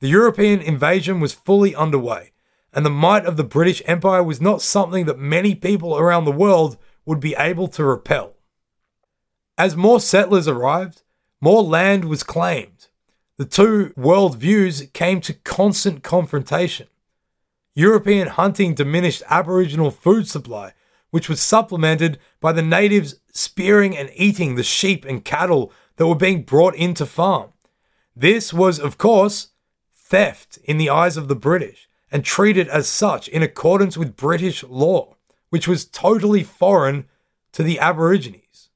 The 0.00 0.08
European 0.08 0.60
invasion 0.60 1.20
was 1.20 1.32
fully 1.32 1.74
underway, 1.74 2.32
and 2.72 2.84
the 2.84 2.90
might 2.90 3.24
of 3.24 3.36
the 3.36 3.44
British 3.44 3.82
Empire 3.86 4.22
was 4.22 4.40
not 4.40 4.62
something 4.62 5.06
that 5.06 5.18
many 5.18 5.54
people 5.54 5.96
around 5.96 6.24
the 6.24 6.32
world 6.32 6.76
would 7.04 7.20
be 7.20 7.34
able 7.36 7.68
to 7.68 7.84
repel. 7.84 8.34
As 9.56 9.76
more 9.76 10.00
settlers 10.00 10.48
arrived, 10.48 11.02
more 11.40 11.62
land 11.62 12.04
was 12.04 12.22
claimed. 12.22 12.88
The 13.38 13.44
two 13.44 13.92
world 13.96 14.36
views 14.38 14.88
came 14.92 15.20
to 15.22 15.34
constant 15.34 16.02
confrontation. 16.02 16.88
European 17.74 18.28
hunting 18.28 18.74
diminished 18.74 19.22
Aboriginal 19.28 19.90
food 19.90 20.28
supply, 20.28 20.72
which 21.10 21.28
was 21.28 21.40
supplemented 21.40 22.18
by 22.40 22.52
the 22.52 22.62
natives 22.62 23.16
spearing 23.32 23.96
and 23.96 24.10
eating 24.14 24.54
the 24.54 24.62
sheep 24.62 25.04
and 25.04 25.24
cattle 25.24 25.72
that 25.96 26.06
were 26.06 26.14
being 26.14 26.42
brought 26.42 26.74
into 26.74 27.06
farm. 27.06 27.52
This 28.14 28.52
was, 28.52 28.78
of 28.78 28.98
course, 28.98 29.48
theft 29.92 30.58
in 30.64 30.78
the 30.78 30.90
eyes 30.90 31.16
of 31.16 31.28
the 31.28 31.36
British 31.36 31.88
and 32.10 32.24
treated 32.24 32.68
as 32.68 32.88
such 32.88 33.28
in 33.28 33.42
accordance 33.42 33.96
with 33.96 34.16
British 34.16 34.62
law, 34.64 35.16
which 35.50 35.68
was 35.68 35.84
totally 35.84 36.42
foreign 36.42 37.06
to 37.52 37.62
the 37.62 37.78
Aborigines. 37.78 38.70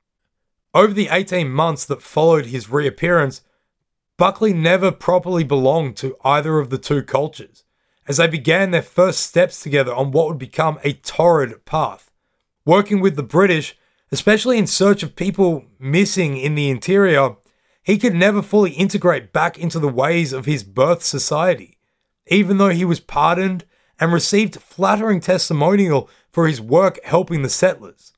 Over 0.74 0.93
the 0.93 1.09
18 1.11 1.49
months 1.51 1.85
that 1.87 2.03
followed 2.03 2.47
his 2.47 2.70
reappearance, 2.70 3.43
Buckley 4.16 4.53
never 4.53 4.93
properly 4.93 5.45
belonged 5.45 5.97
to 5.97 6.16
either 6.24 6.59
of 6.59 6.70
the 6.70 6.78
two 6.78 7.03
cultures, 7.03 7.64
as 8.07 8.18
they 8.18 8.26
began 8.26 8.70
their 8.70 8.83
first 8.83 9.20
steps 9.20 9.62
together 9.62 9.95
on 9.95 10.11
what 10.11 10.28
would 10.28 10.39
become 10.39 10.78
a 10.85 10.93
torrid 10.93 11.64
path. 11.64 12.09
Working 12.64 13.00
with 13.00 13.16
the 13.16 13.22
British, 13.22 13.76
especially 14.12 14.58
in 14.58 14.66
search 14.66 15.02
of 15.02 15.16
people 15.16 15.64
missing 15.78 16.36
in 16.36 16.54
the 16.54 16.68
interior, 16.68 17.36
he 17.82 17.96
could 17.96 18.14
never 18.14 18.42
fully 18.42 18.72
integrate 18.72 19.32
back 19.32 19.58
into 19.58 19.78
the 19.78 19.88
ways 19.88 20.32
of 20.32 20.44
his 20.44 20.62
birth 20.62 21.02
society, 21.02 21.78
even 22.26 22.58
though 22.58 22.68
he 22.68 22.84
was 22.84 23.00
pardoned 23.00 23.64
and 23.98 24.12
received 24.12 24.61
flattering 24.61 25.20
testimonial 25.20 26.08
for 26.30 26.46
his 26.46 26.61
work 26.61 26.98
helping 27.04 27.42
the 27.42 27.48
settlers. 27.48 28.12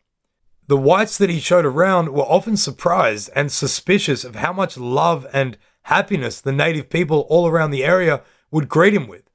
The 0.66 0.76
whites 0.76 1.18
that 1.18 1.30
he 1.30 1.40
showed 1.40 1.64
around 1.64 2.11
were 2.11 2.22
often 2.22 2.57
surprised 2.57 3.30
and 3.34 3.51
suspicious 3.51 4.24
of 4.24 4.36
how 4.36 4.53
much 4.53 4.78
love 4.78 5.26
and 5.32 5.59
happiness 5.82 6.40
the 6.40 6.53
native 6.53 6.88
people 6.88 7.26
all 7.28 7.47
around 7.47 7.70
the 7.72 7.84
area 7.84 8.22
would 8.51 8.68
greet 8.68 8.95
him 8.95 9.09
with. 9.09 9.28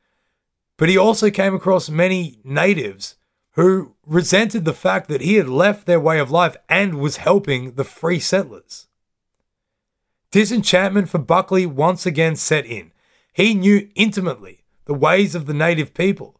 But 0.77 0.89
he 0.89 0.97
also 0.97 1.29
came 1.29 1.53
across 1.53 1.89
many 1.89 2.39
natives 2.43 3.16
who 3.57 3.95
resented 4.05 4.65
the 4.65 4.73
fact 4.73 5.09
that 5.09 5.21
he 5.21 5.33
had 5.33 5.49
left 5.49 5.87
their 5.87 5.99
way 5.99 6.19
of 6.19 6.29
life 6.29 6.55
and 6.69 6.93
was 6.99 7.17
helping 7.17 7.73
the 7.73 7.83
free 7.83 8.19
settlers. 8.19 8.87
Disenchantment 10.31 11.09
for 11.09 11.17
Buckley 11.17 11.65
once 11.65 12.05
again 12.05 12.35
set 12.35 12.67
in. 12.67 12.91
He 13.33 13.55
knew 13.55 13.89
intimately 13.95 14.63
the 14.85 14.93
ways 14.93 15.33
of 15.33 15.47
the 15.47 15.55
native 15.55 15.95
people. 15.95 16.39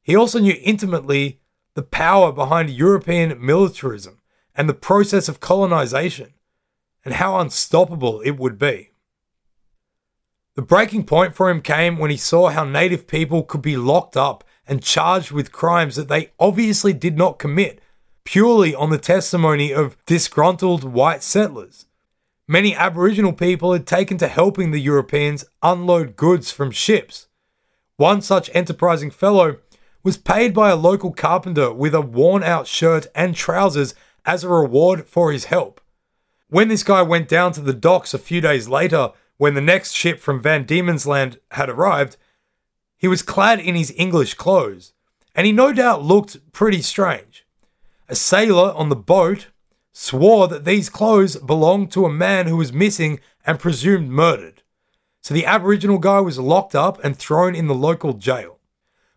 He 0.00 0.14
also 0.14 0.38
knew 0.38 0.56
intimately 0.62 1.40
the 1.74 1.82
power 1.82 2.30
behind 2.30 2.70
European 2.70 3.44
militarism 3.44 4.20
and 4.54 4.68
the 4.68 4.74
process 4.74 5.28
of 5.28 5.40
colonization, 5.40 6.34
and 7.04 7.14
how 7.14 7.40
unstoppable 7.40 8.20
it 8.20 8.38
would 8.38 8.56
be. 8.56 8.90
The 10.54 10.62
breaking 10.62 11.06
point 11.06 11.34
for 11.34 11.50
him 11.50 11.60
came 11.60 11.98
when 11.98 12.12
he 12.12 12.16
saw 12.16 12.50
how 12.50 12.62
native 12.62 13.08
people 13.08 13.42
could 13.42 13.62
be 13.62 13.76
locked 13.76 14.16
up 14.16 14.44
and 14.66 14.82
charged 14.82 15.30
with 15.30 15.52
crimes 15.52 15.96
that 15.96 16.08
they 16.08 16.30
obviously 16.38 16.92
did 16.92 17.16
not 17.16 17.38
commit, 17.38 17.80
purely 18.24 18.74
on 18.74 18.90
the 18.90 18.98
testimony 18.98 19.72
of 19.72 19.96
disgruntled 20.06 20.84
white 20.84 21.22
settlers. 21.22 21.86
Many 22.46 22.74
Aboriginal 22.74 23.32
people 23.32 23.72
had 23.72 23.86
taken 23.86 24.18
to 24.18 24.28
helping 24.28 24.70
the 24.70 24.80
Europeans 24.80 25.44
unload 25.62 26.16
goods 26.16 26.50
from 26.50 26.70
ships. 26.70 27.26
One 27.96 28.20
such 28.20 28.50
enterprising 28.52 29.10
fellow 29.10 29.58
was 30.02 30.18
paid 30.18 30.52
by 30.52 30.70
a 30.70 30.76
local 30.76 31.12
carpenter 31.12 31.72
with 31.72 31.94
a 31.94 32.00
worn 32.02 32.42
out 32.42 32.66
shirt 32.66 33.06
and 33.14 33.34
trousers 33.34 33.94
as 34.26 34.44
a 34.44 34.48
reward 34.48 35.06
for 35.06 35.32
his 35.32 35.46
help. 35.46 35.80
When 36.48 36.68
this 36.68 36.82
guy 36.82 37.02
went 37.02 37.28
down 37.28 37.52
to 37.52 37.60
the 37.60 37.72
docks 37.72 38.12
a 38.12 38.18
few 38.18 38.40
days 38.40 38.68
later, 38.68 39.12
when 39.38 39.54
the 39.54 39.60
next 39.60 39.92
ship 39.92 40.20
from 40.20 40.42
Van 40.42 40.64
Diemen's 40.64 41.06
Land 41.06 41.38
had 41.52 41.70
arrived, 41.70 42.16
he 43.04 43.08
was 43.08 43.20
clad 43.20 43.60
in 43.60 43.74
his 43.74 43.92
English 43.98 44.32
clothes, 44.32 44.94
and 45.34 45.44
he 45.44 45.52
no 45.52 45.74
doubt 45.74 46.02
looked 46.02 46.38
pretty 46.52 46.80
strange. 46.80 47.44
A 48.08 48.14
sailor 48.14 48.72
on 48.72 48.88
the 48.88 48.96
boat 48.96 49.48
swore 49.92 50.48
that 50.48 50.64
these 50.64 50.88
clothes 50.88 51.36
belonged 51.36 51.92
to 51.92 52.06
a 52.06 52.10
man 52.10 52.46
who 52.46 52.56
was 52.56 52.72
missing 52.72 53.20
and 53.44 53.60
presumed 53.60 54.08
murdered. 54.08 54.62
So 55.20 55.34
the 55.34 55.44
Aboriginal 55.44 55.98
guy 55.98 56.20
was 56.20 56.38
locked 56.38 56.74
up 56.74 56.98
and 57.04 57.14
thrown 57.14 57.54
in 57.54 57.66
the 57.66 57.74
local 57.74 58.14
jail. 58.14 58.58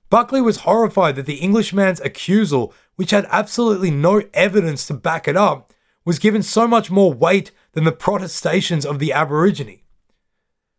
Buckley 0.09 0.41
was 0.41 0.65
horrified 0.67 1.15
that 1.15 1.25
the 1.25 1.35
Englishman's 1.35 2.01
accusal, 2.01 2.73
which 2.97 3.11
had 3.11 3.25
absolutely 3.29 3.89
no 3.89 4.21
evidence 4.33 4.85
to 4.87 4.95
back 4.95 5.29
it 5.29 5.37
up, 5.37 5.71
was 6.03 6.19
given 6.19 6.43
so 6.43 6.67
much 6.67 6.91
more 6.91 7.13
weight 7.13 7.53
than 7.71 7.85
the 7.85 7.93
protestations 7.93 8.85
of 8.85 8.99
the 8.99 9.13
Aborigine. 9.13 9.79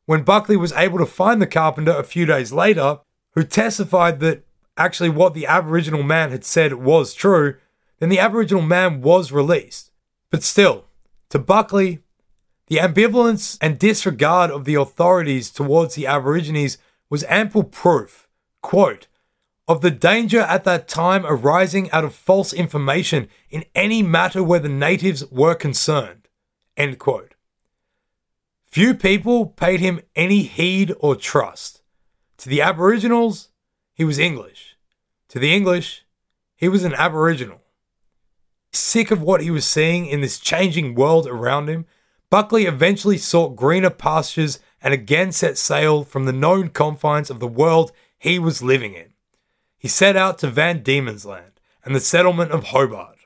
When 0.09 0.22
Buckley 0.22 0.56
was 0.56 0.72
able 0.72 0.96
to 1.00 1.04
find 1.04 1.38
the 1.38 1.46
carpenter 1.46 1.92
a 1.92 2.02
few 2.02 2.24
days 2.24 2.50
later, 2.50 3.00
who 3.34 3.44
testified 3.44 4.20
that 4.20 4.42
actually 4.74 5.11
what 5.11 5.34
the 5.34 5.46
Aboriginal 5.46 6.02
man 6.02 6.30
had 6.30 6.46
said 6.46 6.72
was 6.72 7.12
true, 7.12 7.56
then 7.98 8.09
the 8.09 8.18
Aboriginal 8.18 8.62
man 8.62 9.02
was 9.02 9.32
released. 9.32 9.90
But 10.30 10.42
still, 10.42 10.86
to 11.28 11.38
Buckley, 11.38 11.98
the 12.68 12.76
ambivalence 12.76 13.59
and 13.61 13.78
disregard 13.78 14.50
of 14.50 14.64
the 14.64 14.76
authorities 14.76 15.50
towards 15.50 15.94
the 15.94 16.06
Aborigines 16.06 16.78
was 17.11 17.22
ample 17.24 17.64
proof, 17.64 18.28
quote, 18.62 19.09
of 19.68 19.82
the 19.82 19.90
danger 19.90 20.40
at 20.40 20.64
that 20.64 20.88
time 20.88 21.26
arising 21.26 21.90
out 21.90 22.04
of 22.04 22.14
false 22.14 22.54
information 22.54 23.28
in 23.50 23.62
any 23.74 24.02
matter 24.02 24.42
where 24.42 24.59
the 24.59 24.70
natives 24.70 25.30
were 25.30 25.54
concerned. 25.54 26.28
End 26.78 26.98
quote. 26.98 27.28
Few 28.68 28.94
people 28.94 29.46
paid 29.46 29.80
him 29.80 30.00
any 30.14 30.42
heed 30.42 30.94
or 31.00 31.16
trust. 31.16 31.80
To 32.38 32.48
the 32.48 32.60
Aboriginals, 32.60 33.48
he 33.94 34.04
was 34.04 34.18
English. 34.18 34.76
To 35.30 35.38
the 35.38 35.54
English, 35.54 36.04
he 36.54 36.68
was 36.68 36.84
an 36.84 36.94
Aboriginal. 36.94 37.62
Sick 38.72 39.10
of 39.10 39.22
what 39.22 39.40
he 39.40 39.50
was 39.50 39.64
seeing 39.64 40.06
in 40.06 40.20
this 40.20 40.38
changing 40.38 40.94
world 40.94 41.26
around 41.26 41.68
him, 41.68 41.86
Buckley 42.30 42.66
eventually 42.66 43.16
sought 43.16 43.56
greener 43.56 43.90
pastures 43.90 44.60
and 44.82 44.92
again 44.92 45.32
set 45.32 45.56
sail 45.56 46.04
from 46.04 46.26
the 46.26 46.32
known 46.32 46.68
confines 46.68 47.30
of 47.30 47.40
the 47.40 47.48
world 47.48 47.90
he 48.18 48.38
was 48.38 48.62
living 48.62 48.92
in. 48.92 49.14
He 49.78 49.88
set 49.88 50.14
out 50.14 50.38
to 50.38 50.48
Van 50.50 50.82
Diemen's 50.82 51.24
Land 51.24 51.52
and 51.84 51.94
the 51.94 52.00
settlement 52.00 52.50
of 52.50 52.64
Hobart. 52.64 53.16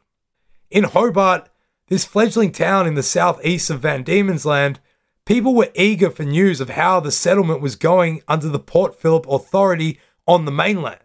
In 0.70 0.84
Hobart, 0.84 1.49
this 1.88 2.05
fledgling 2.05 2.53
town 2.53 2.86
in 2.86 2.95
the 2.95 3.03
southeast 3.03 3.70
of 3.70 3.80
Van 3.80 4.05
Diemen's 4.05 4.47
Land, 4.47 4.78
people 5.25 5.55
were 5.55 5.70
eager 5.75 6.11
for 6.11 6.25
news 6.25 6.61
of 6.61 6.70
how 6.70 7.01
the 7.01 7.12
settlement 7.12 7.61
was 7.61 7.77
going 7.77 8.23
under 8.27 8.49
the 8.49 8.59
Port 8.59 8.99
Phillip 8.99 9.27
Authority 9.29 10.01
on 10.27 10.45
the 10.45 10.51
mainland. 10.53 10.99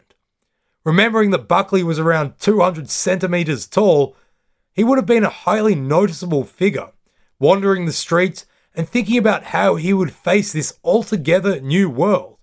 Remembering 0.83 1.31
that 1.31 1.47
Buckley 1.47 1.83
was 1.83 1.99
around 1.99 2.39
200 2.39 2.89
centimetres 2.89 3.67
tall, 3.67 4.15
he 4.73 4.83
would 4.83 4.97
have 4.97 5.05
been 5.05 5.23
a 5.23 5.29
highly 5.29 5.75
noticeable 5.75 6.43
figure, 6.43 6.91
wandering 7.39 7.85
the 7.85 7.91
streets 7.91 8.45
and 8.73 8.87
thinking 8.87 9.17
about 9.17 9.45
how 9.45 9.75
he 9.75 9.91
would 9.91 10.13
face 10.13 10.53
this 10.53 10.77
altogether 10.83 11.59
new 11.59 11.89
world. 11.89 12.37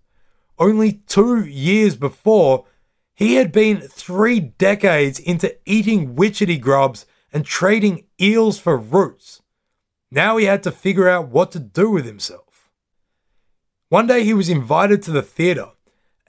Only 0.59 0.93
two 1.07 1.45
years 1.45 1.97
before, 1.97 2.66
he 3.14 3.37
had 3.37 3.53
been 3.53 3.81
three 3.81 4.41
decades 4.41 5.18
into 5.18 5.57
eating 5.64 6.16
witchetty 6.16 6.61
grubs 6.61 7.07
and 7.33 7.45
trading 7.45 8.05
eels 8.20 8.59
for 8.59 8.77
roots. 8.77 9.41
Now 10.15 10.37
he 10.37 10.45
had 10.45 10.62
to 10.62 10.71
figure 10.71 11.09
out 11.09 11.29
what 11.29 11.51
to 11.53 11.59
do 11.59 11.91
with 11.91 12.07
himself. 12.07 12.71
One 13.89 14.07
day 14.07 14.23
he 14.23 14.33
was 14.33 14.49
invited 14.49 15.03
to 15.03 15.11
the 15.11 15.23
theatre, 15.23 15.73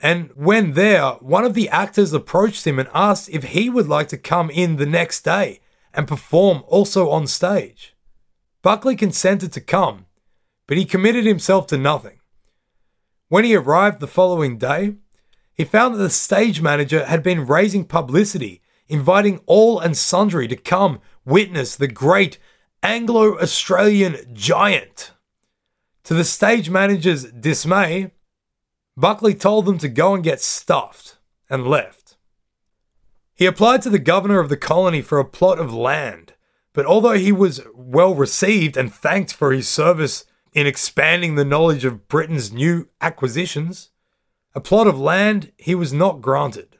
and 0.00 0.32
when 0.34 0.72
there, 0.72 1.12
one 1.20 1.44
of 1.44 1.54
the 1.54 1.68
actors 1.68 2.12
approached 2.12 2.66
him 2.66 2.80
and 2.80 2.88
asked 2.92 3.28
if 3.28 3.44
he 3.44 3.70
would 3.70 3.86
like 3.86 4.08
to 4.08 4.18
come 4.18 4.50
in 4.50 4.74
the 4.74 4.86
next 4.86 5.24
day 5.24 5.60
and 5.94 6.08
perform 6.08 6.64
also 6.66 7.10
on 7.10 7.28
stage. 7.28 7.94
Buckley 8.60 8.96
consented 8.96 9.52
to 9.52 9.60
come, 9.60 10.06
but 10.66 10.76
he 10.76 10.84
committed 10.84 11.24
himself 11.24 11.68
to 11.68 11.78
nothing. 11.78 12.18
When 13.28 13.44
he 13.44 13.54
arrived 13.54 14.00
the 14.00 14.08
following 14.08 14.58
day, 14.58 14.96
he 15.54 15.64
found 15.64 15.94
that 15.94 15.98
the 15.98 16.10
stage 16.10 16.60
manager 16.60 17.04
had 17.04 17.22
been 17.22 17.46
raising 17.46 17.84
publicity, 17.84 18.62
inviting 18.88 19.42
all 19.46 19.78
and 19.78 19.96
sundry 19.96 20.48
to 20.48 20.56
come 20.56 21.00
witness 21.24 21.76
the 21.76 21.86
great 21.86 22.38
Anglo 22.86 23.36
Australian 23.40 24.16
giant. 24.32 25.10
To 26.04 26.14
the 26.14 26.22
stage 26.22 26.70
manager's 26.70 27.24
dismay, 27.24 28.12
Buckley 28.96 29.34
told 29.34 29.66
them 29.66 29.76
to 29.78 29.88
go 29.88 30.14
and 30.14 30.22
get 30.22 30.40
stuffed 30.40 31.18
and 31.50 31.66
left. 31.66 32.16
He 33.34 33.44
applied 33.44 33.82
to 33.82 33.90
the 33.90 33.98
governor 33.98 34.38
of 34.38 34.50
the 34.50 34.56
colony 34.56 35.02
for 35.02 35.18
a 35.18 35.24
plot 35.24 35.58
of 35.58 35.74
land, 35.74 36.34
but 36.72 36.86
although 36.86 37.18
he 37.18 37.32
was 37.32 37.60
well 37.74 38.14
received 38.14 38.76
and 38.76 38.94
thanked 38.94 39.32
for 39.32 39.50
his 39.50 39.68
service 39.68 40.24
in 40.52 40.68
expanding 40.68 41.34
the 41.34 41.44
knowledge 41.44 41.84
of 41.84 42.06
Britain's 42.06 42.52
new 42.52 42.88
acquisitions, 43.00 43.90
a 44.54 44.60
plot 44.60 44.86
of 44.86 44.96
land 44.96 45.50
he 45.58 45.74
was 45.74 45.92
not 45.92 46.20
granted. 46.20 46.78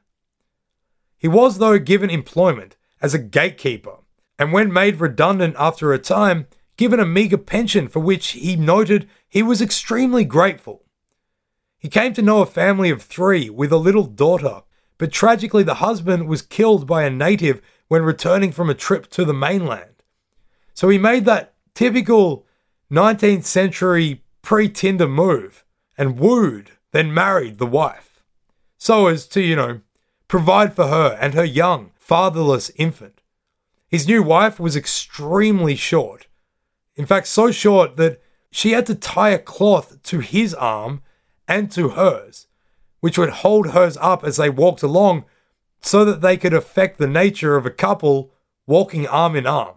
He 1.19 1.27
was, 1.27 1.59
though, 1.59 1.81
given 1.81 2.11
employment 2.11 2.77
as 3.03 3.13
a 3.13 3.19
gatekeeper, 3.19 3.97
and 4.39 4.53
when 4.53 4.73
made 4.73 5.01
redundant 5.01 5.57
after 5.59 5.93
a 5.93 5.99
time, 5.99 6.47
given 6.77 7.01
a 7.01 7.07
meagre 7.07 7.39
pension 7.39 7.89
for 7.89 8.01
which 8.01 8.29
he 8.29 8.57
noted 8.57 9.09
he 9.29 9.43
was 9.43 9.63
extremely 9.63 10.25
grateful. 10.25 10.85
He 11.79 11.89
came 11.89 12.13
to 12.15 12.23
know 12.23 12.41
a 12.41 12.47
family 12.47 12.91
of 12.91 13.03
three 13.03 13.49
with 13.49 13.73
a 13.73 13.77
little 13.77 14.05
daughter 14.05 14.63
but 14.99 15.13
tragically, 15.13 15.63
the 15.63 15.75
husband 15.75 16.27
was 16.27 16.43
killed 16.43 16.87
by 16.87 17.05
a 17.05 17.11
native 17.11 17.61
when 17.89 18.03
returning 18.03 18.53
from 18.53 18.71
a 18.71 18.75
trip 18.75 19.09
to 19.11 19.25
the 19.25 19.35
mainland. 19.35 20.03
So 20.75 20.89
he 20.89 20.99
made 20.99 21.25
that 21.27 21.55
typical 21.75 22.47
19th 22.91 23.45
century 23.45 24.23
pre 24.43 24.69
Tinder 24.69 25.09
move 25.09 25.65
and 25.99 26.19
wooed, 26.19 26.73
then 26.93 27.13
married 27.13 27.59
the 27.59 27.67
wife, 27.67 28.23
so 28.79 29.07
as 29.07 29.27
to, 29.29 29.41
you 29.41 29.57
know, 29.57 29.81
provide 30.29 30.75
for 30.75 30.89
her 30.89 31.17
and 31.21 31.35
her 31.35 31.45
young, 31.45 31.93
fatherless 31.97 32.71
infant. 32.77 33.16
His 33.89 34.07
new 34.07 34.23
wife 34.23 34.59
was 34.59 34.77
extremely 34.77 35.77
short. 35.77 36.27
In 36.97 37.07
fact, 37.07 37.27
so 37.27 37.51
short 37.51 37.97
that 37.97 38.21
she 38.51 38.73
had 38.73 38.87
to 38.87 38.95
tie 38.95 39.31
a 39.31 39.39
cloth 39.39 40.03
to 40.05 40.21
his 40.21 40.55
arm 40.55 41.03
and 41.47 41.71
to 41.73 41.91
hers 41.91 42.47
which 43.07 43.19
would 43.19 43.31
hold 43.31 43.69
hers 43.71 43.97
up 43.99 44.25
as 44.25 44.37
they 44.37 44.51
walked 44.51 44.83
along 44.83 45.25
so 45.81 46.05
that 46.05 46.21
they 46.21 46.37
could 46.37 46.53
affect 46.53 46.99
the 46.99 47.07
nature 47.07 47.57
of 47.57 47.65
a 47.65 47.71
couple 47.71 48.33
walking 48.67 49.07
arm 49.07 49.37
in 49.37 49.47
arm. 49.47 49.77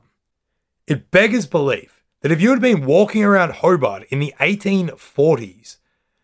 It 0.87 1.11
beggars 1.11 1.45
belief 1.45 2.03
that 2.21 2.31
if 2.31 2.41
you 2.41 2.49
had 2.49 2.59
been 2.59 2.87
walking 2.87 3.23
around 3.23 3.53
Hobart 3.53 4.03
in 4.09 4.19
the 4.19 4.33
1840s, 4.39 5.77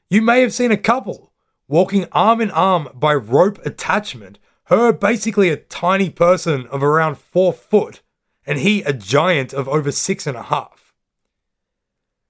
you 0.09 0.21
may 0.23 0.41
have 0.41 0.53
seen 0.53 0.71
a 0.71 0.77
couple 0.77 1.31
walking 1.67 2.07
arm 2.11 2.41
in 2.41 2.49
arm 2.49 2.89
by 2.93 3.13
rope 3.13 3.63
attachment, 3.65 4.39
her 4.66 4.91
basically 4.91 5.49
a 5.49 5.57
tiny 5.57 6.09
person 6.09 6.68
of 6.68 6.84
around 6.84 7.18
four 7.18 7.53
foot, 7.53 8.01
and 8.45 8.59
he 8.59 8.82
a 8.82 8.93
giant 8.93 9.53
of 9.53 9.68
over 9.68 9.91
six 9.91 10.28
and 10.28 10.38
a 10.38 10.43
half. 10.43 10.93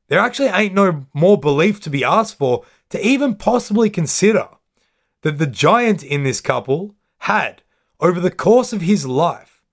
There 0.07 0.19
actually 0.19 0.49
ain't 0.49 0.73
no 0.73 1.07
more 1.13 1.39
belief 1.39 1.79
to 1.81 1.89
be 1.89 2.03
asked 2.03 2.37
for 2.37 2.63
to 2.89 3.05
even 3.05 3.35
possibly 3.35 3.89
consider 3.89 4.49
that 5.21 5.39
the 5.39 5.47
giant 5.47 6.03
in 6.03 6.23
this 6.23 6.41
couple 6.41 6.95
had, 7.19 7.63
over 7.99 8.19
the 8.19 8.31
course 8.31 8.71
of 8.71 8.81
his 8.81 9.07
life, 9.07 9.63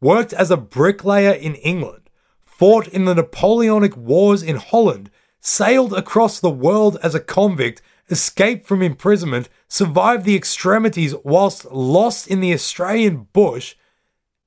worked 0.00 0.32
as 0.32 0.50
a 0.50 0.56
bricklayer 0.56 1.32
in 1.32 1.56
England, 1.56 2.10
fought 2.44 2.86
in 2.86 3.06
the 3.06 3.14
Napoleonic 3.14 3.96
Wars 3.96 4.42
in 4.42 4.56
Holland, 4.56 5.10
sailed 5.40 5.92
across 5.92 6.38
the 6.38 6.50
world 6.50 6.96
as 7.02 7.14
a 7.14 7.20
convict, 7.20 7.82
escaped 8.10 8.66
from 8.66 8.82
imprisonment, 8.82 9.48
survived 9.68 10.24
the 10.24 10.36
extremities 10.36 11.14
whilst 11.24 11.64
lost 11.66 12.28
in 12.28 12.40
the 12.40 12.52
Australian 12.52 13.28
bush, 13.32 13.74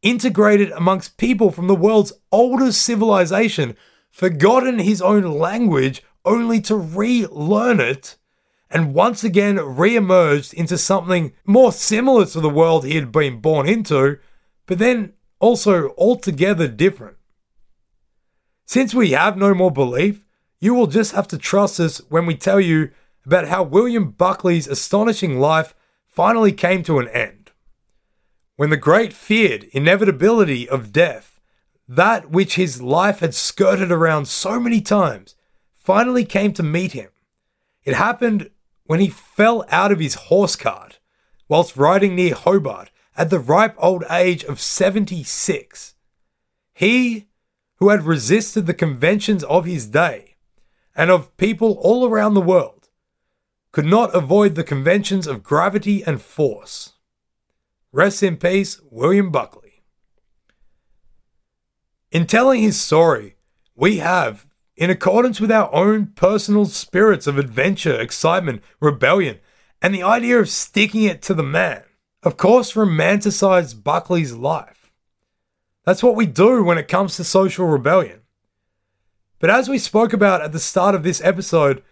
integrated 0.02 0.72
amongst 0.72 1.18
people 1.18 1.52
from 1.52 1.68
the 1.68 1.76
world's 1.76 2.14
oldest 2.32 2.82
civilization, 2.82 3.76
forgotten 4.12 4.80
his 4.80 5.02
own 5.02 5.24
language 5.24 6.04
only 6.24 6.62
to 6.62 6.76
relearn 6.76 7.80
it, 7.80 8.18
and 8.70 8.94
once 8.94 9.24
again 9.24 9.58
re 9.58 9.96
emerged 9.96 10.54
into 10.54 10.78
something 10.78 11.34
more 11.46 11.72
similar 11.72 12.26
to 12.26 12.40
the 12.40 12.50
world 12.50 12.86
he 12.86 12.96
had 12.96 13.12
been 13.12 13.40
born 13.40 13.68
into, 13.68 14.18
but 14.66 14.80
then 14.80 15.14
also 15.40 15.94
altogether 15.98 16.68
different. 16.68 17.18
Since 18.66 18.94
we 18.94 19.12
have 19.12 19.38
no 19.38 19.54
more 19.54 19.72
belief, 19.72 20.26
you 20.60 20.74
will 20.74 20.88
just 20.88 21.12
have 21.12 21.28
to 21.30 21.38
trust 21.38 21.80
us 21.80 22.02
when 22.10 22.26
we 22.26 22.36
tell 22.36 22.60
you 22.60 22.90
about 23.26 23.48
how 23.48 23.64
William 23.64 24.12
Buckley's 24.12 24.68
astonishing 24.68 25.40
life 25.40 25.74
finally 26.06 26.52
came 26.52 26.84
to 26.84 27.00
an 27.00 27.08
end. 27.10 27.52
When 28.56 28.70
the 28.70 28.78
great 28.78 29.12
feared 29.12 29.66
inevitability 29.72 30.70
of 30.70 30.94
death, 30.94 31.40
that 31.88 32.30
which 32.30 32.56
his 32.56 32.82
life 32.82 33.20
had 33.20 33.34
skirted 33.34 33.92
around 33.92 34.28
so 34.28 34.60
many 34.60 34.82
times, 34.82 35.36
finally 35.74 36.26
came 36.26 36.54
to 36.54 36.64
meet 36.64 36.94
him. 36.94 37.10
It 37.84 37.96
happened 37.96 38.50
when 38.86 39.00
he 39.00 39.10
fell 39.10 39.66
out 39.70 39.92
of 39.92 40.00
his 40.00 40.16
horse 40.16 40.56
cart 40.56 41.00
whilst 41.48 41.78
riding 41.78 42.16
near 42.16 42.34
Hobart 42.34 42.90
at 43.18 43.30
the 43.30 43.40
ripe 43.40 43.76
old 43.78 44.04
age 44.10 44.44
of 44.44 44.60
76. 44.60 45.96
He, 46.74 47.28
who 47.78 47.90
had 47.90 48.04
resisted 48.04 48.66
the 48.66 48.74
conventions 48.74 49.44
of 49.44 49.66
his 49.66 49.86
day 49.86 50.36
and 50.96 51.12
of 51.12 51.36
people 51.38 51.78
all 51.82 52.08
around 52.08 52.34
the 52.34 52.42
world, 52.42 52.75
could 53.76 53.86
not 53.86 54.16
avoid 54.16 54.56
the 54.56 54.64
conventions 54.64 55.28
of 55.28 55.44
gravity 55.44 56.02
and 56.02 56.22
force. 56.22 56.94
Rest 57.92 58.24
in 58.24 58.38
peace, 58.38 58.80
William 58.90 59.32
Buckley. 59.32 59.84
In 62.10 62.26
telling 62.26 62.62
his 62.62 62.80
story, 62.80 63.36
we 63.76 63.98
have 63.98 64.48
in 64.78 64.90
accordance 64.90 65.42
with 65.42 65.52
our 65.52 65.70
own 65.76 66.06
personal 66.16 66.64
spirits 66.64 67.28
of 67.28 67.38
adventure, 67.38 68.00
excitement, 68.00 68.64
rebellion, 68.80 69.40
and 69.82 69.94
the 69.94 70.04
idea 70.04 70.40
of 70.40 70.48
sticking 70.48 71.04
it 71.04 71.22
to 71.24 71.34
the 71.34 71.44
man. 71.44 71.84
Of 72.24 72.38
course, 72.38 72.76
romanticized 72.76 73.84
Buckley's 73.84 74.32
life. 74.32 74.90
That's 75.84 76.02
what 76.02 76.16
we 76.16 76.26
do 76.26 76.64
when 76.64 76.78
it 76.78 76.88
comes 76.88 77.18
to 77.18 77.26
social 77.26 77.66
rebellion. 77.66 78.22
But 79.40 79.50
as 79.50 79.68
we 79.68 79.80
spoke 79.80 80.14
about 80.14 80.42
at 80.42 80.54
the 80.54 80.60
start 80.60 80.96
of 80.96 81.04
this 81.04 81.22
episode, 81.26 81.84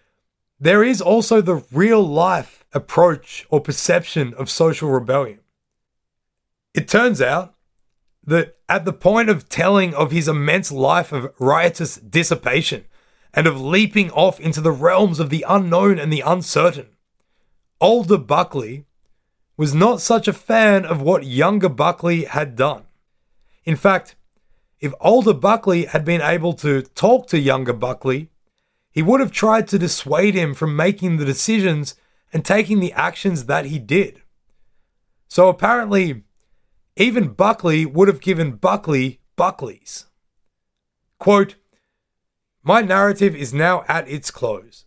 there 0.63 0.81
is 0.81 1.01
also 1.01 1.41
the 1.41 1.61
real 1.73 2.01
life 2.01 2.63
approach 2.71 3.45
or 3.49 3.59
perception 3.59 4.33
of 4.35 4.49
social 4.49 4.89
rebellion. 4.89 5.39
It 6.73 6.87
turns 6.87 7.21
out 7.21 7.55
that 8.25 8.55
at 8.69 8.85
the 8.85 8.93
point 8.93 9.29
of 9.29 9.49
telling 9.49 9.93
of 9.93 10.11
his 10.11 10.29
immense 10.29 10.71
life 10.71 11.11
of 11.11 11.33
riotous 11.37 11.97
dissipation 11.97 12.85
and 13.33 13.45
of 13.45 13.59
leaping 13.59 14.09
off 14.11 14.39
into 14.39 14.61
the 14.61 14.71
realms 14.71 15.19
of 15.19 15.29
the 15.29 15.45
unknown 15.49 15.99
and 15.99 16.13
the 16.13 16.21
uncertain. 16.21 16.87
Older 17.81 18.17
Buckley 18.17 18.85
was 19.57 19.75
not 19.75 19.99
such 19.99 20.29
a 20.29 20.33
fan 20.33 20.85
of 20.85 21.01
what 21.01 21.25
younger 21.25 21.67
Buckley 21.67 22.23
had 22.23 22.55
done. 22.55 22.83
In 23.65 23.75
fact, 23.75 24.15
if 24.79 24.93
older 25.01 25.33
Buckley 25.33 25.87
had 25.87 26.05
been 26.05 26.21
able 26.21 26.53
to 26.53 26.83
talk 26.83 27.27
to 27.27 27.37
younger 27.37 27.73
Buckley, 27.73 28.29
he 28.93 29.01
would 29.01 29.19
have 29.19 29.31
tried 29.31 29.67
to 29.67 29.79
dissuade 29.79 30.35
him 30.35 30.53
from 30.53 30.75
making 30.75 31.17
the 31.17 31.25
decisions 31.25 31.95
and 32.31 32.45
taking 32.45 32.79
the 32.79 32.93
actions 32.93 33.45
that 33.45 33.65
he 33.65 33.79
did. 33.79 34.21
So 35.27 35.49
apparently, 35.49 36.23
even 36.95 37.29
Buckley 37.29 37.87
would 37.87 38.07
have 38.07 38.21
given 38.21 38.51
Buckley 38.51 39.19
Buckleys. 39.35 40.05
Quote, 41.17 41.55
My 42.61 42.81
narrative 42.81 43.35
is 43.35 43.51
now 43.51 43.83
at 43.87 44.07
its 44.07 44.29
close. 44.29 44.85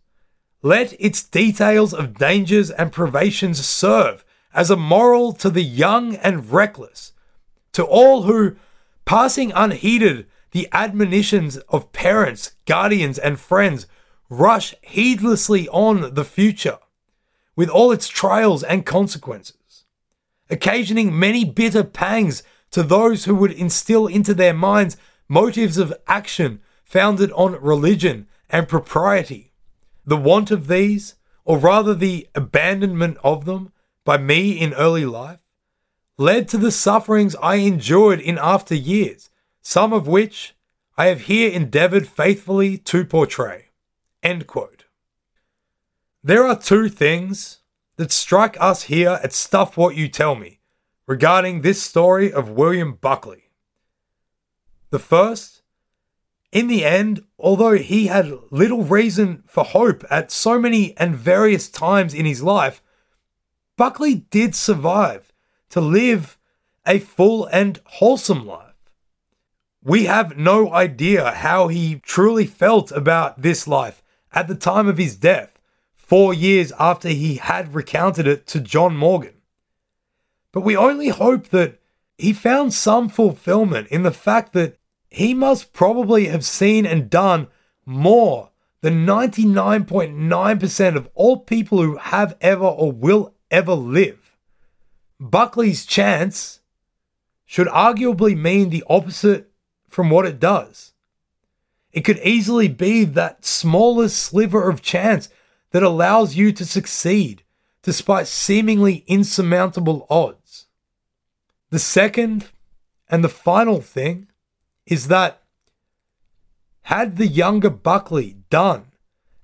Let 0.62 0.94
its 1.00 1.24
details 1.24 1.92
of 1.92 2.18
dangers 2.18 2.70
and 2.70 2.92
privations 2.92 3.64
serve 3.66 4.24
as 4.54 4.70
a 4.70 4.76
moral 4.76 5.32
to 5.32 5.50
the 5.50 5.62
young 5.62 6.14
and 6.16 6.50
reckless, 6.50 7.12
to 7.72 7.84
all 7.84 8.22
who, 8.22 8.56
passing 9.04 9.52
unheeded 9.52 10.26
the 10.52 10.68
admonitions 10.72 11.56
of 11.68 11.92
parents, 11.92 12.52
guardians, 12.66 13.18
and 13.18 13.38
friends, 13.38 13.86
rush 14.28 14.74
heedlessly 14.82 15.68
on 15.68 16.14
the 16.14 16.24
future 16.24 16.78
with 17.54 17.68
all 17.68 17.92
its 17.92 18.08
trials 18.08 18.62
and 18.62 18.84
consequences, 18.84 19.84
occasioning 20.50 21.18
many 21.18 21.44
bitter 21.44 21.84
pangs 21.84 22.42
to 22.70 22.82
those 22.82 23.24
who 23.24 23.34
would 23.34 23.52
instill 23.52 24.06
into 24.06 24.34
their 24.34 24.54
minds 24.54 24.96
motives 25.28 25.78
of 25.78 25.94
action 26.06 26.60
founded 26.84 27.32
on 27.32 27.60
religion 27.60 28.26
and 28.50 28.68
propriety. 28.68 29.52
The 30.04 30.16
want 30.16 30.50
of 30.50 30.68
these, 30.68 31.14
or 31.44 31.58
rather 31.58 31.94
the 31.94 32.28
abandonment 32.34 33.18
of 33.24 33.44
them, 33.44 33.72
by 34.04 34.18
me 34.18 34.52
in 34.52 34.72
early 34.74 35.04
life 35.04 35.40
led 36.18 36.48
to 36.48 36.56
the 36.56 36.70
sufferings 36.70 37.36
I 37.42 37.56
endured 37.56 38.20
in 38.20 38.38
after 38.38 38.74
years, 38.74 39.28
some 39.60 39.92
of 39.92 40.06
which 40.06 40.54
I 40.96 41.06
have 41.06 41.22
here 41.22 41.50
endeavored 41.50 42.08
faithfully 42.08 42.78
to 42.78 43.04
portray. 43.04 43.65
End 44.26 44.48
quote. 44.48 44.86
There 46.20 46.44
are 46.44 46.58
two 46.58 46.88
things 46.88 47.60
that 47.94 48.10
strike 48.10 48.56
us 48.58 48.82
here 48.82 49.20
at 49.22 49.32
Stuff 49.32 49.76
What 49.76 49.94
You 49.94 50.08
Tell 50.08 50.34
Me 50.34 50.58
regarding 51.06 51.60
this 51.60 51.80
story 51.80 52.32
of 52.32 52.50
William 52.50 52.94
Buckley. 52.94 53.50
The 54.90 54.98
first, 54.98 55.62
in 56.50 56.66
the 56.66 56.84
end, 56.84 57.22
although 57.38 57.76
he 57.76 58.08
had 58.08 58.36
little 58.50 58.82
reason 58.82 59.44
for 59.46 59.62
hope 59.62 60.02
at 60.10 60.32
so 60.32 60.58
many 60.58 60.96
and 60.96 61.14
various 61.14 61.68
times 61.68 62.12
in 62.12 62.26
his 62.26 62.42
life, 62.42 62.82
Buckley 63.76 64.16
did 64.16 64.56
survive 64.56 65.32
to 65.70 65.80
live 65.80 66.36
a 66.84 66.98
full 66.98 67.46
and 67.52 67.78
wholesome 67.84 68.44
life. 68.44 68.90
We 69.84 70.06
have 70.06 70.36
no 70.36 70.72
idea 70.72 71.30
how 71.30 71.68
he 71.68 72.00
truly 72.00 72.46
felt 72.46 72.90
about 72.90 73.42
this 73.42 73.68
life 73.68 74.02
at 74.36 74.46
the 74.48 74.54
time 74.54 74.86
of 74.86 74.98
his 74.98 75.16
death, 75.16 75.58
four 75.94 76.34
years 76.34 76.70
after 76.78 77.08
he 77.08 77.36
had 77.36 77.74
recounted 77.74 78.28
it 78.28 78.46
to 78.48 78.60
John 78.60 78.94
Morgan. 78.94 79.32
But 80.52 80.60
we 80.60 80.76
only 80.76 81.08
hope 81.08 81.48
that 81.48 81.80
he 82.18 82.34
found 82.34 82.74
some 82.74 83.08
fulfillment 83.08 83.88
in 83.88 84.02
the 84.02 84.12
fact 84.12 84.52
that 84.52 84.78
he 85.08 85.32
must 85.32 85.72
probably 85.72 86.26
have 86.26 86.44
seen 86.44 86.84
and 86.84 87.08
done 87.08 87.48
more 87.86 88.50
than 88.82 89.06
99.9% 89.06 90.96
of 90.96 91.08
all 91.14 91.38
people 91.38 91.82
who 91.82 91.96
have 91.96 92.36
ever 92.42 92.66
or 92.66 92.92
will 92.92 93.34
ever 93.50 93.72
live. 93.72 94.36
Buckley's 95.18 95.86
chance 95.86 96.60
should 97.46 97.68
arguably 97.68 98.36
mean 98.36 98.68
the 98.68 98.84
opposite 98.86 99.50
from 99.88 100.10
what 100.10 100.26
it 100.26 100.38
does. 100.38 100.92
It 101.96 102.04
could 102.04 102.18
easily 102.18 102.68
be 102.68 103.04
that 103.04 103.46
smallest 103.46 104.18
sliver 104.18 104.68
of 104.68 104.82
chance 104.82 105.30
that 105.70 105.82
allows 105.82 106.36
you 106.36 106.52
to 106.52 106.66
succeed 106.66 107.42
despite 107.82 108.26
seemingly 108.26 109.02
insurmountable 109.06 110.06
odds. 110.10 110.66
The 111.70 111.78
second 111.78 112.50
and 113.08 113.24
the 113.24 113.30
final 113.30 113.80
thing 113.80 114.28
is 114.84 115.08
that 115.08 115.42
had 116.82 117.16
the 117.16 117.26
younger 117.26 117.70
Buckley 117.70 118.36
done 118.50 118.92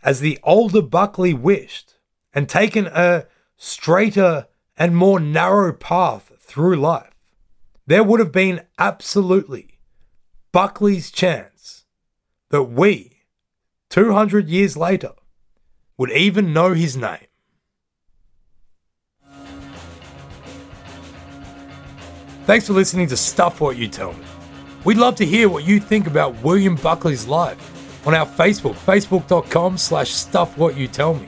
as 0.03 0.21
the 0.21 0.39
older 0.43 0.83
Buckley 0.83 1.33
wished 1.33 1.95
and 2.35 2.51
taken 2.51 2.87
a 2.87 3.25
straighter 3.57 4.47
and 4.77 4.95
more 4.95 5.19
narrow 5.19 5.73
path 5.73 6.33
through 6.39 6.77
life, 6.77 7.15
there 7.87 8.05
would 8.05 8.21
have 8.21 8.33
been 8.33 8.61
absolutely 8.79 9.79
Buckley's 10.53 11.11
chance 11.11 11.52
that 12.53 12.65
we, 12.65 13.11
200 13.89 14.47
years 14.47 14.77
later, 14.77 15.13
would 15.97 16.13
even 16.13 16.53
know 16.53 16.75
his 16.75 16.97
name. 16.97 17.27
Thanks 22.45 22.67
for 22.67 22.75
listening 22.75 23.09
to 23.09 23.17
Stuff 23.17 23.61
What 23.61 23.77
You 23.79 23.89
Tell 23.89 24.13
Me. 24.13 24.25
We'd 24.85 24.99
love 24.99 25.17
to 25.17 25.27
hear 25.27 25.49
what 25.49 25.65
you 25.65 25.81
think 25.81 26.07
about 26.07 26.43
William 26.43 26.75
Buckley's 26.77 27.27
life 27.27 28.07
on 28.07 28.15
our 28.15 28.27
Facebook, 28.27 28.75
facebook.com 28.75 29.79
slash 29.79 30.11
stuff 30.11 30.59
what 30.59 30.77
you 30.77 30.89
tell 30.89 31.15
me. 31.15 31.27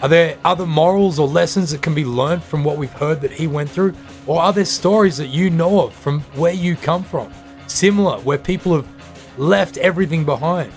Are 0.00 0.08
there 0.08 0.36
other 0.44 0.66
morals 0.66 1.20
or 1.20 1.28
lessons 1.28 1.70
that 1.70 1.82
can 1.82 1.94
be 1.94 2.04
learned 2.04 2.42
from 2.42 2.64
what 2.64 2.78
we've 2.78 2.92
heard 2.92 3.20
that 3.20 3.30
he 3.30 3.46
went 3.46 3.70
through? 3.70 3.94
Or 4.26 4.40
are 4.40 4.52
there 4.52 4.64
stories 4.64 5.18
that 5.18 5.28
you 5.28 5.50
know 5.50 5.82
of 5.82 5.94
from 5.94 6.22
where 6.34 6.54
you 6.54 6.74
come 6.74 7.04
from? 7.04 7.32
Similar, 7.68 8.18
where 8.20 8.38
people 8.38 8.74
have 8.74 8.88
left 9.36 9.76
everything 9.78 10.24
behind 10.24 10.72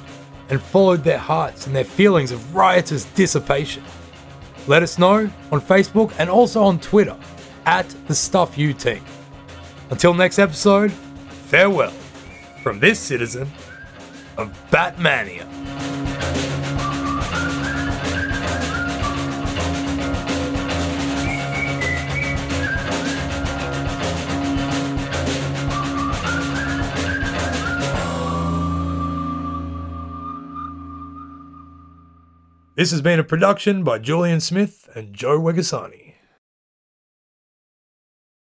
and 0.50 0.62
followed 0.62 1.04
their 1.04 1.18
hearts 1.18 1.68
and 1.68 1.76
their 1.76 1.84
feelings 1.84 2.32
of 2.32 2.56
riotous 2.56 3.06
dissipation? 3.16 3.84
Let 4.68 4.84
us 4.84 4.98
know 4.98 5.30
on 5.52 5.62
Facebook 5.62 6.14
and 6.18 6.30
also 6.30 6.64
on 6.64 6.80
Twitter 6.80 7.16
at 7.66 7.88
the 8.08 8.16
Stuff 8.16 8.58
You 8.58 8.74
Team. 8.74 9.04
Until 9.90 10.14
next 10.14 10.40
episode, 10.40 10.92
farewell 10.92 11.94
from 12.64 12.80
this 12.80 13.00
citizen 13.00 13.52
of 14.38 14.52
Batmania. 14.72 15.55
This 32.76 32.92
has 32.92 33.02
been 33.02 33.20
a 33.20 33.24
production 33.24 33.86
by 33.86 34.00
Julian 34.00 34.42
Smith 34.42 34.90
and 34.96 35.14
Joe 35.14 35.40
Wegasani. 35.40 36.05